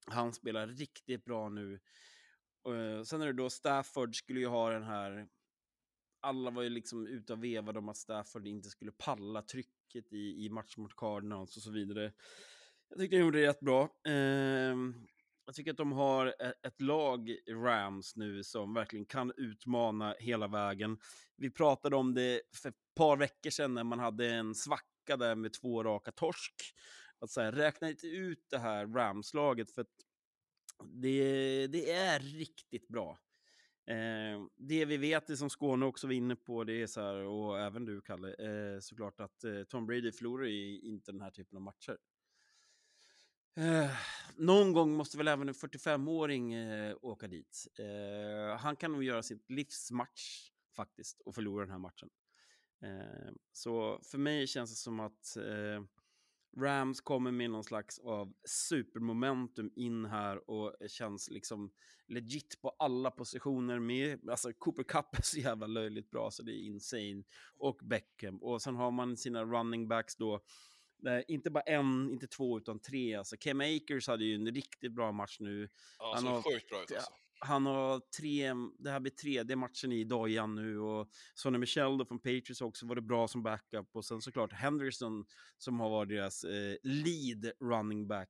[0.06, 1.80] han spelar riktigt bra nu.
[2.68, 5.28] Eh, sen är det då Stafford skulle ju ha den här...
[6.22, 10.46] Alla var ju liksom ute och vevade om att Stafford inte skulle palla trycket i,
[10.46, 12.14] i match mot Cardinals och så vidare.
[12.90, 13.90] Jag tyckte de gjorde det rätt bra.
[14.08, 15.08] Ehm,
[15.50, 20.98] jag tycker att de har ett, lag, Rams, nu som verkligen kan utmana hela vägen.
[21.38, 25.36] Vi pratade om det för ett par veckor sedan när man hade en svacka där
[25.36, 26.54] med två raka torsk.
[27.20, 29.96] Att så här, räkna inte ut det här Rams-laget för att
[30.84, 33.20] det, det är riktigt bra.
[33.88, 37.16] Eh, det vi vet, det som Skåne också var inne på, det är så här,
[37.16, 41.32] och även du Kalle, eh, såklart att eh, Tom Brady förlorar ju inte den här
[41.32, 41.98] typen av matcher.
[43.60, 43.92] Eh,
[44.36, 47.68] någon gång måste väl även en 45-åring eh, åka dit.
[47.80, 52.10] Eh, han kan nog göra sitt livsmatch faktiskt och förlora den här matchen.
[52.82, 55.84] Eh, så för mig känns det som att eh,
[56.58, 61.72] Rams kommer med någon slags av supermomentum in här och känns liksom
[62.08, 64.30] legit på alla positioner med.
[64.30, 67.24] Alltså Cooper Cup är så jävla löjligt bra så det är insane.
[67.58, 68.38] Och Beckham.
[68.44, 70.44] Och sen har man sina running backs då.
[71.02, 73.16] Nej, inte bara en, inte två, utan tre.
[73.16, 75.70] Alltså, Cam Akers hade ju en riktigt bra match nu.
[76.00, 77.12] Ja, Han har- sjukt bra ut alltså.
[77.42, 82.06] Han har tre, det här blir tredje matchen i dojan nu och Sonny Michel då
[82.06, 85.26] från Patriots också varit bra som backup och sen såklart Henderson
[85.58, 88.30] som har varit deras eh, lead running back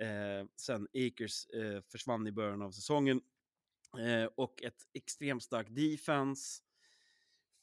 [0.00, 3.20] eh, sen Akers eh, försvann i början av säsongen.
[3.98, 6.62] Eh, och ett extremt starkt defense.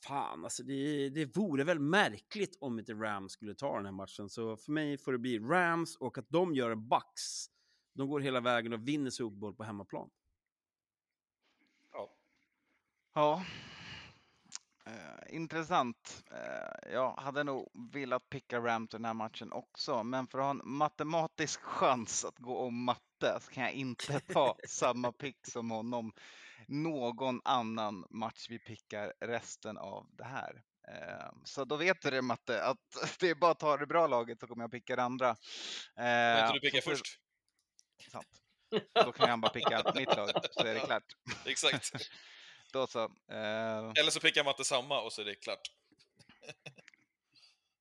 [0.08, 4.30] Fan, alltså det, det vore väl märkligt om inte Rams skulle ta den här matchen.
[4.30, 7.48] Så för mig får det bli Rams och att de gör Bucks.
[7.94, 10.10] De går hela vägen och vinner Super Bowl på hemmaplan.
[11.92, 12.16] Ja.
[13.14, 13.44] Ja.
[14.86, 16.24] Eh, intressant.
[16.32, 20.44] Eh, jag hade nog velat picka Rams i den här matchen också, men för att
[20.44, 25.48] ha en matematisk chans att gå om matte så kan jag inte ta samma pick
[25.48, 26.12] som honom
[26.70, 30.64] någon annan match vi pickar resten av det här.
[30.88, 32.78] Eh, så då vet du det Matte, att
[33.20, 35.36] det är bara att ta det bra laget så kommer jag picka det andra.
[35.96, 37.20] Kan inte du picka så först?
[38.12, 38.42] Sant.
[39.06, 41.04] Då kan han bara picka mitt lag så är det klart.
[41.46, 41.92] Exakt.
[42.74, 43.04] Då så.
[43.04, 45.72] Eh, Eller så pickar Matte samma och så är det klart.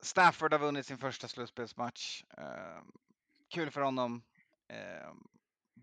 [0.01, 2.23] Stafford har vunnit sin första slutspelsmatch.
[3.48, 4.23] Kul för honom.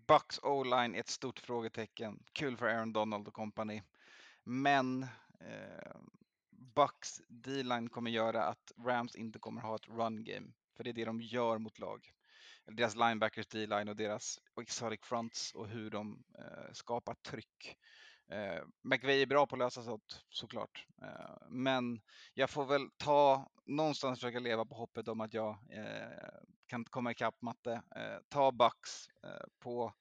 [0.08, 2.22] Bucks O-line är ett stort frågetecken.
[2.32, 3.82] Kul för Aaron Donald och company.
[4.44, 5.02] Men
[5.40, 5.96] eh,
[6.50, 10.46] Bucks D-line kommer göra att Rams inte kommer ha ett run game.
[10.76, 12.12] För det är det de gör mot lag.
[12.66, 17.76] Deras linebackers D-line och deras exotic fronts och hur de eh, skapar tryck.
[18.28, 20.86] Eh, McVeigh är bra på att lösa sånt såklart.
[21.02, 22.00] Eh, men
[22.34, 27.10] jag får väl ta någonstans försöka leva på hoppet om att jag eh, kan komma
[27.10, 27.82] ikapp matte.
[27.96, 29.92] Eh, ta Bucks eh, på,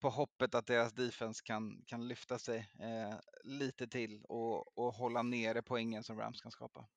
[0.00, 3.14] på hoppet att deras defense kan, kan lyfta sig eh,
[3.44, 6.88] lite till och, och hålla nere poängen som Rams kan skapa.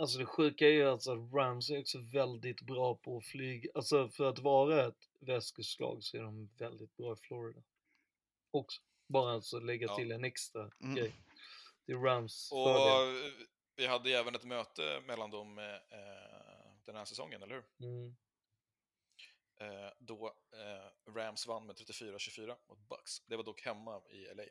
[0.00, 3.70] Alltså det sjuka är ju alltså att Rams är också väldigt bra på att flyga.
[3.74, 7.62] Alltså för att vara ett västkusslag så är de väldigt bra i Florida.
[8.50, 8.80] Också.
[9.08, 9.96] Bara alltså lägga Ja.
[9.96, 10.94] till en extra Mm.
[10.94, 11.14] grej.
[11.86, 13.32] Det är Rams Och fördel.
[13.76, 15.64] vi hade även ett möte mellan dem eh,
[16.88, 17.64] den här säsongen, eller hur?
[17.88, 18.16] Mm.
[19.60, 23.20] Eh, då eh, Rams vann med 34-24 mot Bucks.
[23.26, 24.42] Det var dock hemma i LA.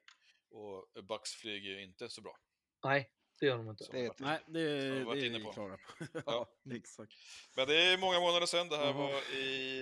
[0.50, 2.38] Och Bucks flyger ju inte så bra.
[2.84, 3.10] Nej,
[3.40, 3.84] det gör de inte.
[3.84, 5.52] Som vi varit- Nej, det, det varit är inne på.
[5.54, 6.06] klara på.
[6.14, 6.22] Ja.
[6.64, 7.14] ja, exakt.
[7.56, 8.70] Men det är många månader sedan.
[8.70, 8.94] Det här Jaha.
[8.94, 9.80] var i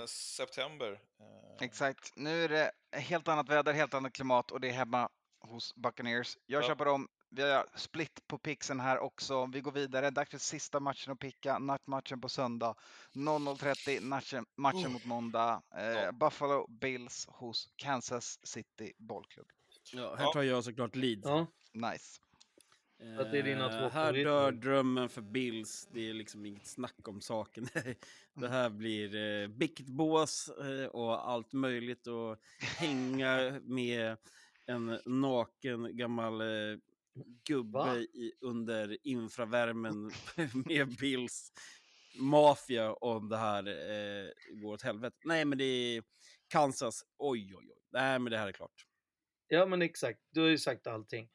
[0.00, 0.92] eh, september.
[1.20, 2.12] Eh, Exakt.
[2.16, 5.10] Nu är det helt annat väder, helt annat klimat och det är hemma
[5.40, 6.38] hos Buccaneers.
[6.46, 6.66] Jag Ja.
[6.68, 7.08] kör på dem.
[7.30, 9.46] Vi har split på pixen här också.
[9.52, 10.10] Vi går vidare.
[10.10, 11.58] Dags för sista matchen att picka.
[11.58, 12.74] Nattmatchen på söndag.
[13.14, 14.90] 00.30 matchen, matchen Oh.
[14.92, 15.62] mot måndag.
[15.76, 16.12] Eh, Ja.
[16.12, 19.46] Buffalo Bills hos Kansas City Bollklubb.
[19.92, 20.32] Ja, här Ja.
[20.32, 21.20] tar jag såklart lead.
[21.24, 22.20] Ja, Nice.
[23.20, 24.42] att det är dina två Eh, Här favoritlag.
[24.42, 25.88] dör drömmen för Bills.
[25.92, 27.68] Det är liksom inget snack om saken.
[28.34, 32.36] Det här blir eh, biktbås eh, och allt möjligt och
[32.78, 34.16] hänga med
[34.66, 36.78] en naken gammal eh,
[37.44, 37.96] gubbe Va?
[37.96, 40.10] i, under infravärmen
[40.66, 41.52] med Bills
[42.18, 44.30] maffia om det här eh,
[44.62, 45.16] går åt helvete.
[45.24, 46.02] Nej, men det är
[46.48, 47.04] Kansas.
[47.18, 47.82] Oj, oj, oj.
[47.92, 48.86] Nej, men det här är klart.
[49.48, 51.28] Ja men exakt, du har ju sagt allting.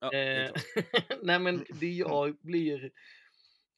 [0.00, 0.52] Ja, Eh.
[1.22, 2.90] Nej men det jag blir...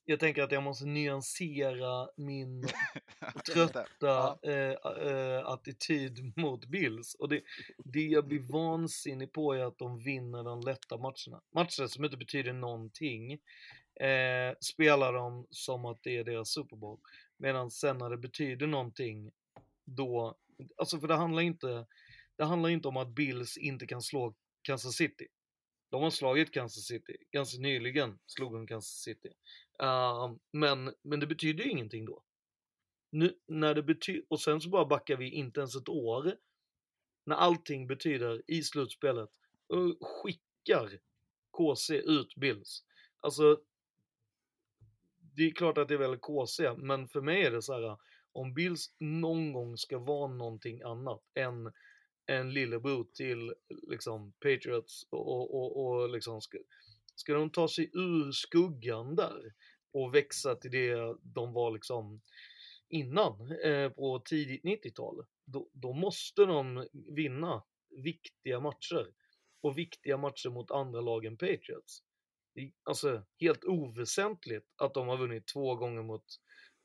[0.07, 2.69] Jag tänker att jag måste nyansera min
[3.53, 4.75] trötta eh,
[5.09, 7.15] eh, attityd mot Bills.
[7.15, 7.43] Och det,
[7.85, 11.43] det jag blir vansinnig på är att de vinner de lätta matcherna.
[11.55, 13.33] Matcher som inte betyder någonting
[14.01, 16.99] eh, spelar de som att det är deras Super Bowl.
[17.37, 19.33] Medan sen när det betyder någonting,
[19.85, 20.39] då...
[20.77, 21.87] Alltså för det handlar inte,
[22.37, 25.27] det handlar inte om att Bills inte kan slå Kansas City.
[25.91, 27.17] De har slagit Kansas City.
[27.31, 29.29] Ganska nyligen slog de Kansas City.
[29.83, 32.23] Uh, men, men det betyder ju ingenting då.
[33.11, 36.37] Nu, när det betyder, och sen så bara backar vi inte ens ett år.
[37.27, 39.31] När allting betyder i slutspelet.
[39.67, 40.99] Och skickar
[41.51, 42.85] KC ut Bills.
[43.21, 43.61] Alltså,
[45.37, 47.97] det är klart att det är väl KC, men för mig är det så här.
[48.33, 51.73] Om Bills någon gång ska vara någonting annat än
[52.27, 53.55] en lillebror till
[53.89, 56.41] liksom Patriots och, och, och, och liksom
[57.15, 59.53] ska, de ta sig ur skuggan där
[59.93, 62.21] och växa till det de var liksom
[62.89, 69.07] innan eh, på tidigt 90-tal, då, då måste de vinna viktiga matcher
[69.61, 72.03] och viktiga matcher mot andra lag än Patriots.
[72.55, 76.25] Det är alltså helt oväsentligt att de har vunnit två gånger mot,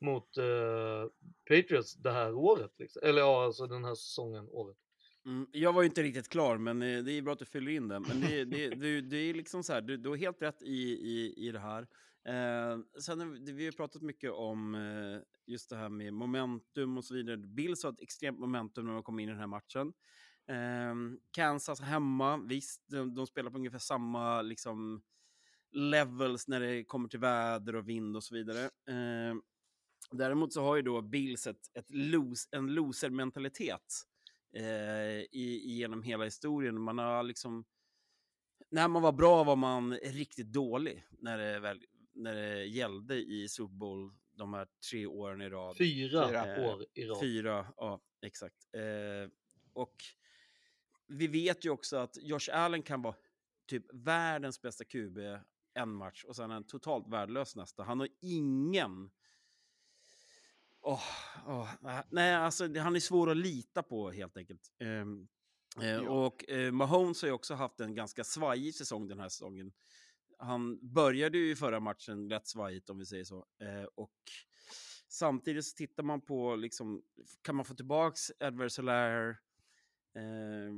[0.00, 1.06] mot eh,
[1.48, 3.02] Patriots det här året, liksom.
[3.04, 4.76] eller ja, alltså den här säsongen, året.
[5.30, 7.72] Mm, jag var ju inte riktigt klar, men eh, det är bra att du fyller
[7.72, 8.02] in den.
[8.08, 10.82] Men det, det, det, det är liksom så här, du, du har helt rätt i,
[10.90, 11.82] i, i det här.
[12.28, 17.04] Eh, sen eh, vi, har pratat mycket om eh, just det här med momentum och
[17.04, 17.36] så vidare.
[17.36, 19.92] Bills har ett extremt momentum när de kom in i den här matchen.
[20.48, 20.94] Eh,
[21.30, 25.02] Kansas hemma, visst, de, de spelar på ungefär samma liksom,
[25.72, 28.64] levels när det kommer till väder och vind och så vidare.
[28.64, 29.34] Eh,
[30.10, 34.06] däremot så har ju då Bills ett, ett lose, en loser-mentalitet
[34.52, 36.80] eh, i, genom hela historien.
[36.80, 37.64] Man har liksom...
[38.70, 43.48] När man var bra var man riktigt dålig när det, väl, när det gällde i
[43.48, 45.76] Super Bowl de här tre åren i rad.
[45.76, 47.20] Fyra, Eh, år i rad.
[47.20, 48.74] Fyra, ja exakt.
[48.74, 49.30] Eh,
[49.72, 49.96] och
[51.06, 53.14] vi vet ju också att Josh Allen kan vara
[53.66, 55.18] typ världens bästa QB
[55.74, 57.82] en match och sen en totalt värdelös nästa.
[57.82, 59.10] Han har ingen
[60.82, 61.02] Åh,
[61.46, 61.68] åh,
[62.10, 64.60] nej, alltså han är svår att lita på helt enkelt.
[64.80, 65.04] Eh,
[66.08, 69.72] Och eh, Mahomes har ju också haft en ganska svajig säsong den här säsongen.
[70.38, 73.46] Han började ju i förra matchen rätt svajigt om vi säger så.
[73.60, 74.14] Eh, och
[75.08, 77.02] samtidigt så tittar man på, liksom,
[77.42, 79.28] kan man få tillbaks Edward Solaire?
[80.14, 80.74] Eh,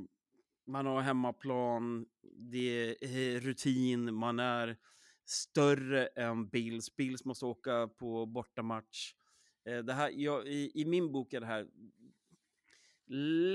[0.67, 2.05] man har hemmaplan,
[2.37, 4.77] det är rutin, man är
[5.25, 6.95] större än Bills.
[6.95, 9.13] Bills måste åka på bortamatch.
[9.65, 11.67] Eh, det här, jag, i, I min bok är det här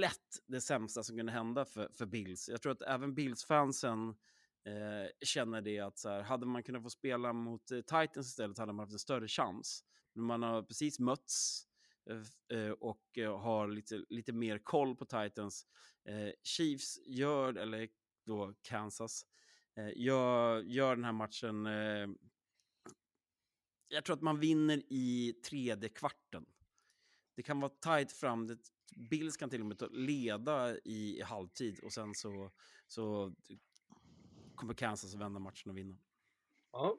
[0.01, 2.48] lätt det sämsta som kunde hända för, för Bills.
[2.48, 4.09] Jag tror att även Bills-fansen
[4.64, 8.59] eh, känner det att så här, hade man kunnat få spela mot eh, Titans istället
[8.59, 9.85] hade man haft en större chans.
[10.12, 11.66] Men man har precis mötts
[12.10, 15.66] eh, eh och eh, har lite, lite mer koll på Titans.
[16.43, 17.89] Chiefs gör, eller
[18.26, 19.26] då Kansas,
[19.94, 21.66] gör, gör den här matchen
[23.89, 26.47] jag tror att man vinner i tredje kvarten.
[27.36, 28.47] Det kan vara tight fram.
[28.47, 28.59] Det,
[29.10, 32.52] Bills kan till och med leda i, i halvtid och sen så,
[32.86, 33.35] så
[34.55, 35.98] kommer Kansas att vända matchen och vinna.
[36.73, 36.98] Ja.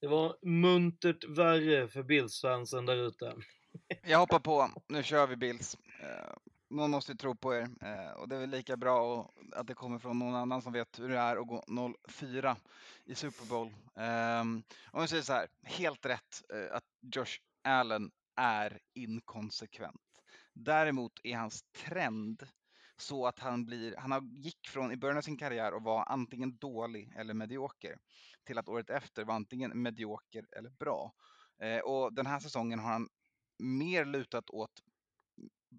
[0.00, 3.36] Det var muntert värre för Bills-fansen där ute.
[4.02, 4.82] Jag hoppar på.
[4.88, 5.76] Nu kör vi Bills.
[6.70, 9.66] Någon måste ju tro på er eh, och det är väl lika bra och- att
[9.66, 12.56] det kommer från någon annan som vet hur det är att gå 0-4
[13.04, 13.74] i Super Bowl.
[13.96, 16.84] Ehm, om vi säger så här, helt rätt eh, att
[17.14, 20.00] Josh Allen är inkonsekvent.
[20.54, 22.48] Däremot är hans trend
[22.96, 26.56] så att han blir, han gick från i början av sin karriär och var antingen
[26.58, 27.98] dålig eller medioker
[28.46, 31.12] till att året efter var antingen medioker eller bra.
[31.62, 33.08] Eh, och den här säsongen har han
[33.58, 34.82] mer lutat åt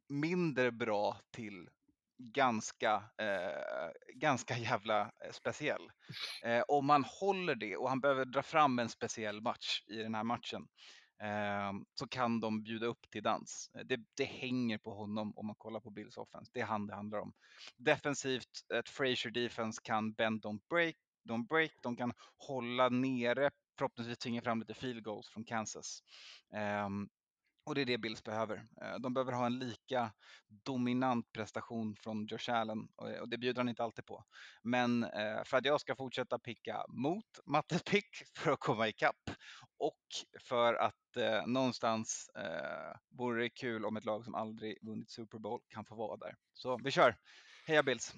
[0.09, 1.69] mindre bra till
[2.17, 5.91] ganska, eh, ganska jävla eh, speciell.
[6.45, 10.15] Eh, om man håller det och han behöver dra fram en speciell match i den
[10.15, 10.67] här matchen
[11.21, 13.71] eh, så kan de bjuda upp till dans.
[13.77, 16.51] Eh, det, det hänger på honom om man kollar på Bills offense.
[16.53, 17.33] Det är han det handlar om.
[17.77, 20.95] Defensivt, ett Frazier defense kan bend don't break,
[21.29, 21.71] don't break.
[21.81, 26.03] De kan hålla nere, förhoppningsvis tvinga fram lite field goals från Kansas.
[26.55, 27.09] Ehm,
[27.71, 28.63] och det är det Bills behöver.
[28.81, 30.11] Eh, de behöver ha en lika
[30.47, 34.25] dominant prestation från Josh Allen och det bjuder han inte alltid på.
[34.61, 38.07] Men eh, för att jag ska fortsätta picka mot Mattes pick
[38.37, 39.29] för att komma ikapp
[39.77, 40.05] och
[40.47, 45.39] för att eh, någonstans eh, vore det kul om ett lag som aldrig vunnit Super
[45.39, 46.35] Bowl kan få vara där.
[46.53, 47.15] Så vi kör!
[47.65, 48.13] Heja Bills!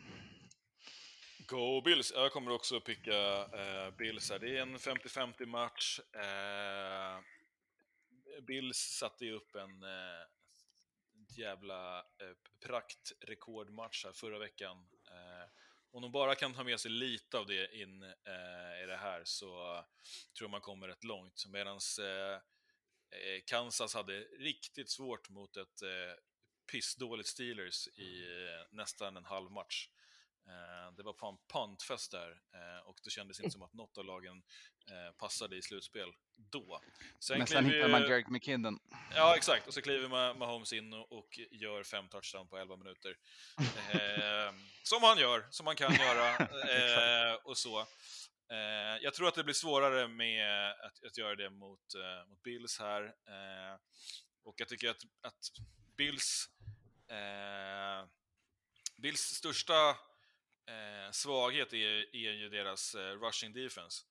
[1.47, 2.11] Go Bills!
[2.15, 4.39] Jag kommer också picka eh, Bills här.
[4.39, 5.99] Det är en 50-50 match.
[6.15, 7.23] Eh,
[8.45, 10.27] Bills satte ju upp en eh,
[11.37, 14.87] jävla eh, praktrekordmatch här förra veckan.
[15.07, 15.49] Eh,
[15.91, 19.21] om de bara kan ta med sig lite av det in eh, i det här
[19.25, 19.83] så
[20.37, 21.45] tror jag man kommer rätt långt.
[21.47, 22.33] Medan eh,
[23.19, 26.15] eh, Kansas hade riktigt svårt mot ett eh,
[26.71, 29.89] pissdåligt Steelers i eh, nästan en halv match.
[30.47, 34.05] Eh, det var fan puntfest där eh, och det kändes inte som att något av
[34.05, 34.43] lagen
[34.89, 36.81] eh, passade i slutspel då.
[37.29, 38.79] Men sen hittar man Jerick McKinnon.
[39.15, 39.67] Ja, exakt.
[39.67, 43.17] Och så kliver Ma- Mahomes in och, gör fem touchdown på 11 minuter.
[44.83, 46.47] Som han gör, som man kan göra.
[47.43, 47.85] Och så.
[49.01, 51.79] Jag tror att det blir svårare med att, att göra det mot,
[52.27, 53.13] mot Bills här.
[54.43, 55.51] Och jag tycker att, att
[55.97, 56.49] Bills,
[58.97, 59.95] Bills största
[60.67, 64.03] eh, svaghet är, är ju deras eh, rushing defense.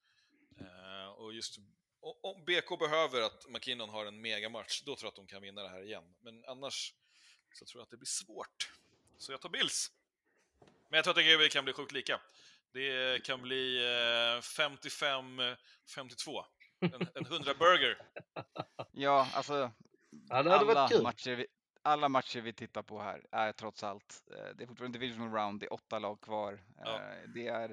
[0.61, 1.59] Eh, och just
[2.23, 5.63] om BK behöver att McKinnon har en megamatch, då tror jag att de kan vinna
[5.63, 6.15] det här igen.
[6.21, 6.95] Men annars
[7.55, 8.73] så tror jag att det blir svårt.
[9.19, 9.91] Så jag tar Bills.
[10.89, 12.21] Men jag tror att det kan bli sjukt lika.
[12.73, 16.45] Det kan bli eh, 55-52.
[16.81, 17.99] En, en 100 burger.
[18.95, 19.71] Ja, alltså
[20.29, 21.03] Ja, det hade varit alla, kul.
[21.03, 21.47] matcher vi,
[21.83, 25.61] alla matcher vi tittar på här är trots allt, eh, det är fortfarande divisional round,
[25.61, 26.61] det är åtta lag kvar.
[26.79, 26.95] Ja.
[27.01, 27.71] Eh, Det är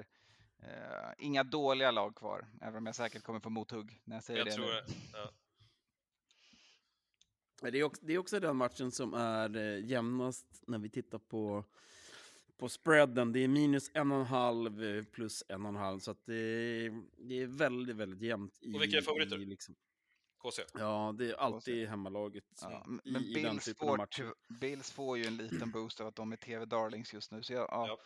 [0.62, 4.38] eh, inga dåliga lag kvar, även om jag säkert kommer få mothugg när jag säger
[4.38, 4.72] Jag det tror nu.
[4.72, 4.86] det.
[5.12, 5.30] Ja.
[7.62, 11.18] Men Det är, också, det är också den matchen som är jämnast när vi tittar
[11.18, 11.64] på,
[12.56, 13.32] på spreaden.
[13.32, 15.98] Det är minus en och en halv plus en och en halv.
[15.98, 18.58] Så att det, är, det är väldigt, väldigt jämnt.
[18.60, 19.38] I, Och vilka är favoriter?
[19.40, 19.74] I, liksom,
[20.42, 20.62] KC.
[20.74, 24.08] ja, det är alltid hemmalaget Ja, men i, i den Bills får,
[24.60, 27.42] Bills får ju en liten boost av att de är TV-darlings just nu.
[27.42, 27.98] Så jag, ja.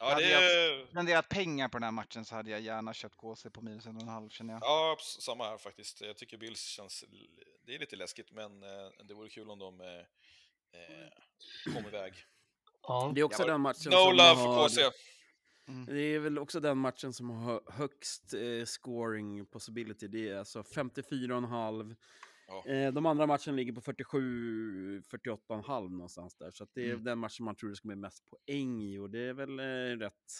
[0.00, 2.94] Ja, hade det jag är- spenderat pengar på den här matchen så hade jag gärna
[2.94, 4.62] köpt KC på minus en och en halv känner jag.
[4.62, 6.00] Ja, samma här faktiskt.
[6.00, 7.04] Jag tycker Bills känns...
[7.66, 8.68] Det är lite läskigt, men eh,
[9.04, 12.14] det vore kul om de eh, eh, kom iväg.
[13.14, 14.92] Det är också den matchen No som love har, för
[15.86, 15.92] KC.
[15.92, 20.08] Det är väl också den matchen som har högst eh, scoring possibility.
[20.08, 21.96] Det är alltså 54,5.
[22.46, 22.66] Ja.
[22.66, 26.50] Eh, de andra matcherna ligger på 47, 48,5 någonstans där.
[26.50, 27.04] Så att det är Mm.
[27.04, 29.98] den matchen man tror det ska bli mest poäng i och det är väl eh,
[29.98, 30.32] rätt,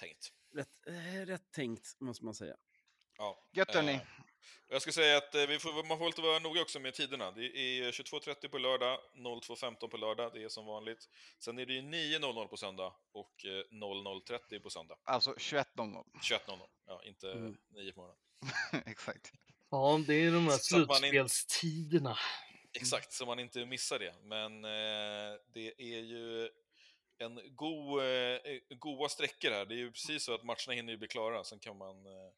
[0.00, 0.28] Tänkt.
[0.54, 2.56] rätt, eh, rätt tänkt, måste man säga.
[3.18, 3.48] Ja.
[3.52, 4.00] Gött hörni.
[4.68, 6.94] Eh, jag ska säga att eh, vi får, man får lite vara noga också med
[6.94, 7.30] tiderna.
[7.30, 11.08] Det är 22.30 på lördag, 02.15 på lördag, det är som vanligt.
[11.38, 14.96] Sen är det ju 9.00 på söndag och eh, 00.30 på söndag.
[15.04, 16.04] Alltså 21.00.
[16.22, 17.56] 21.00, ja, inte Mm.
[17.70, 18.18] 9 på morgonen.
[18.86, 19.32] Exakt.
[19.70, 22.18] Ja, det är de här Så att man inte- slutspelstiderna.
[22.72, 24.14] Exakt, så man inte missar det.
[24.22, 26.50] Men eh, det är ju
[27.18, 29.66] en god, eh, goa sträckor här.
[29.66, 31.44] Det är ju precis så att matcherna hinner ju bli klara.
[31.44, 32.32] Sen kan man eh,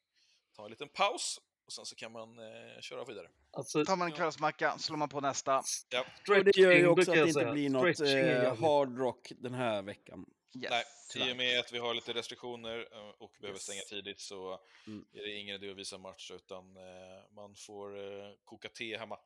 [0.55, 3.27] ta en liten paus och sen så kan man eh, köra vidare.
[3.51, 5.61] Alltså, Tar man en kvällsmacka, slår man på nästa.
[5.89, 6.05] Ja.
[6.29, 9.81] Och det gör ju också att det inte blir något eh, hard rock den här
[9.81, 10.25] veckan.
[10.55, 11.29] Nej, tyvärr.
[11.29, 13.63] i och med att vi har lite restriktioner eh, och behöver Yes.
[13.63, 15.05] stänga tidigt så Mm.
[15.13, 19.17] är det ingen idé att visa match utan eh, man får eh, koka te hemma.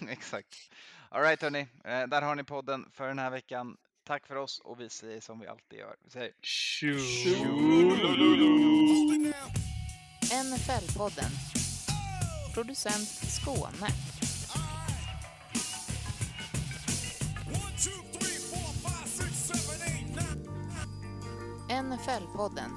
[0.08, 0.54] Exakt.
[1.10, 3.76] Alright hörni, eh, där har ni podden för den här veckan.
[4.04, 5.96] Tack för oss och vi säger som vi alltid gör.
[6.04, 6.32] Vi säger
[10.32, 11.30] NFL-podden.
[12.54, 13.88] Producent Skåne.
[21.68, 22.70] NFL-podden.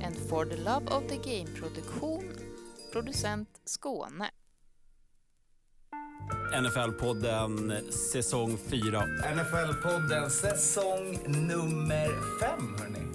[0.00, 2.32] En For the Love of the Game-produktion.
[2.92, 4.30] Producent Skåne.
[6.54, 7.82] NFL-podden
[8.12, 9.02] säsong 4.
[9.34, 13.06] NFL-podden säsong nummer fem, hörni.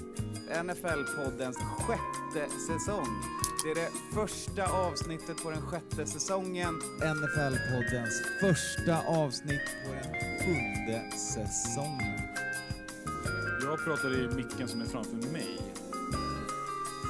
[0.64, 3.08] NFL-poddens sjätte säsong.
[3.64, 6.82] Det är det första avsnittet på den sjätte säsongen.
[7.00, 12.22] NFL-poddens första avsnitt på den sjunde säsongen.
[13.62, 15.58] Jag pratar i micken som är framför mig.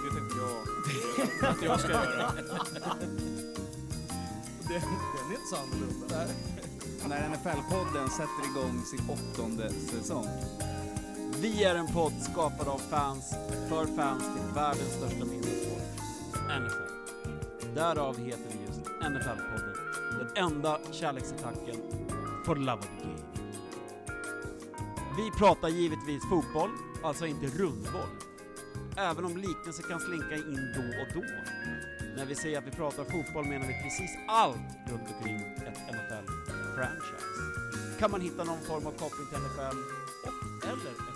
[0.04, 2.32] Det tänkte jag att jag ska göra.
[4.68, 4.82] Den,
[5.14, 6.28] den är inte så annorlunda.
[7.08, 10.28] När NFL-podden sätter igång sin åttonde säsong.
[11.42, 13.34] Vi är en podd skapad av fans,
[13.70, 15.61] för fans till världens största minnessport, NFL.
[17.76, 19.76] Därav heter vi just NFL-podden,
[20.20, 21.76] Den enda kärleksattacken
[22.46, 23.20] for the love of the game.
[25.18, 26.70] Vi pratar givetvis fotboll,
[27.04, 28.10] alltså inte rundboll.
[28.98, 31.22] Även om liknelser kan slinka in då och då.
[32.18, 34.58] När vi säger att vi pratar fotboll menar vi precis allt
[34.90, 37.26] runt omkring ett NFL-franchise.
[38.00, 39.78] Kan man hitta någon form av koppling till NFL
[40.28, 41.11] och eller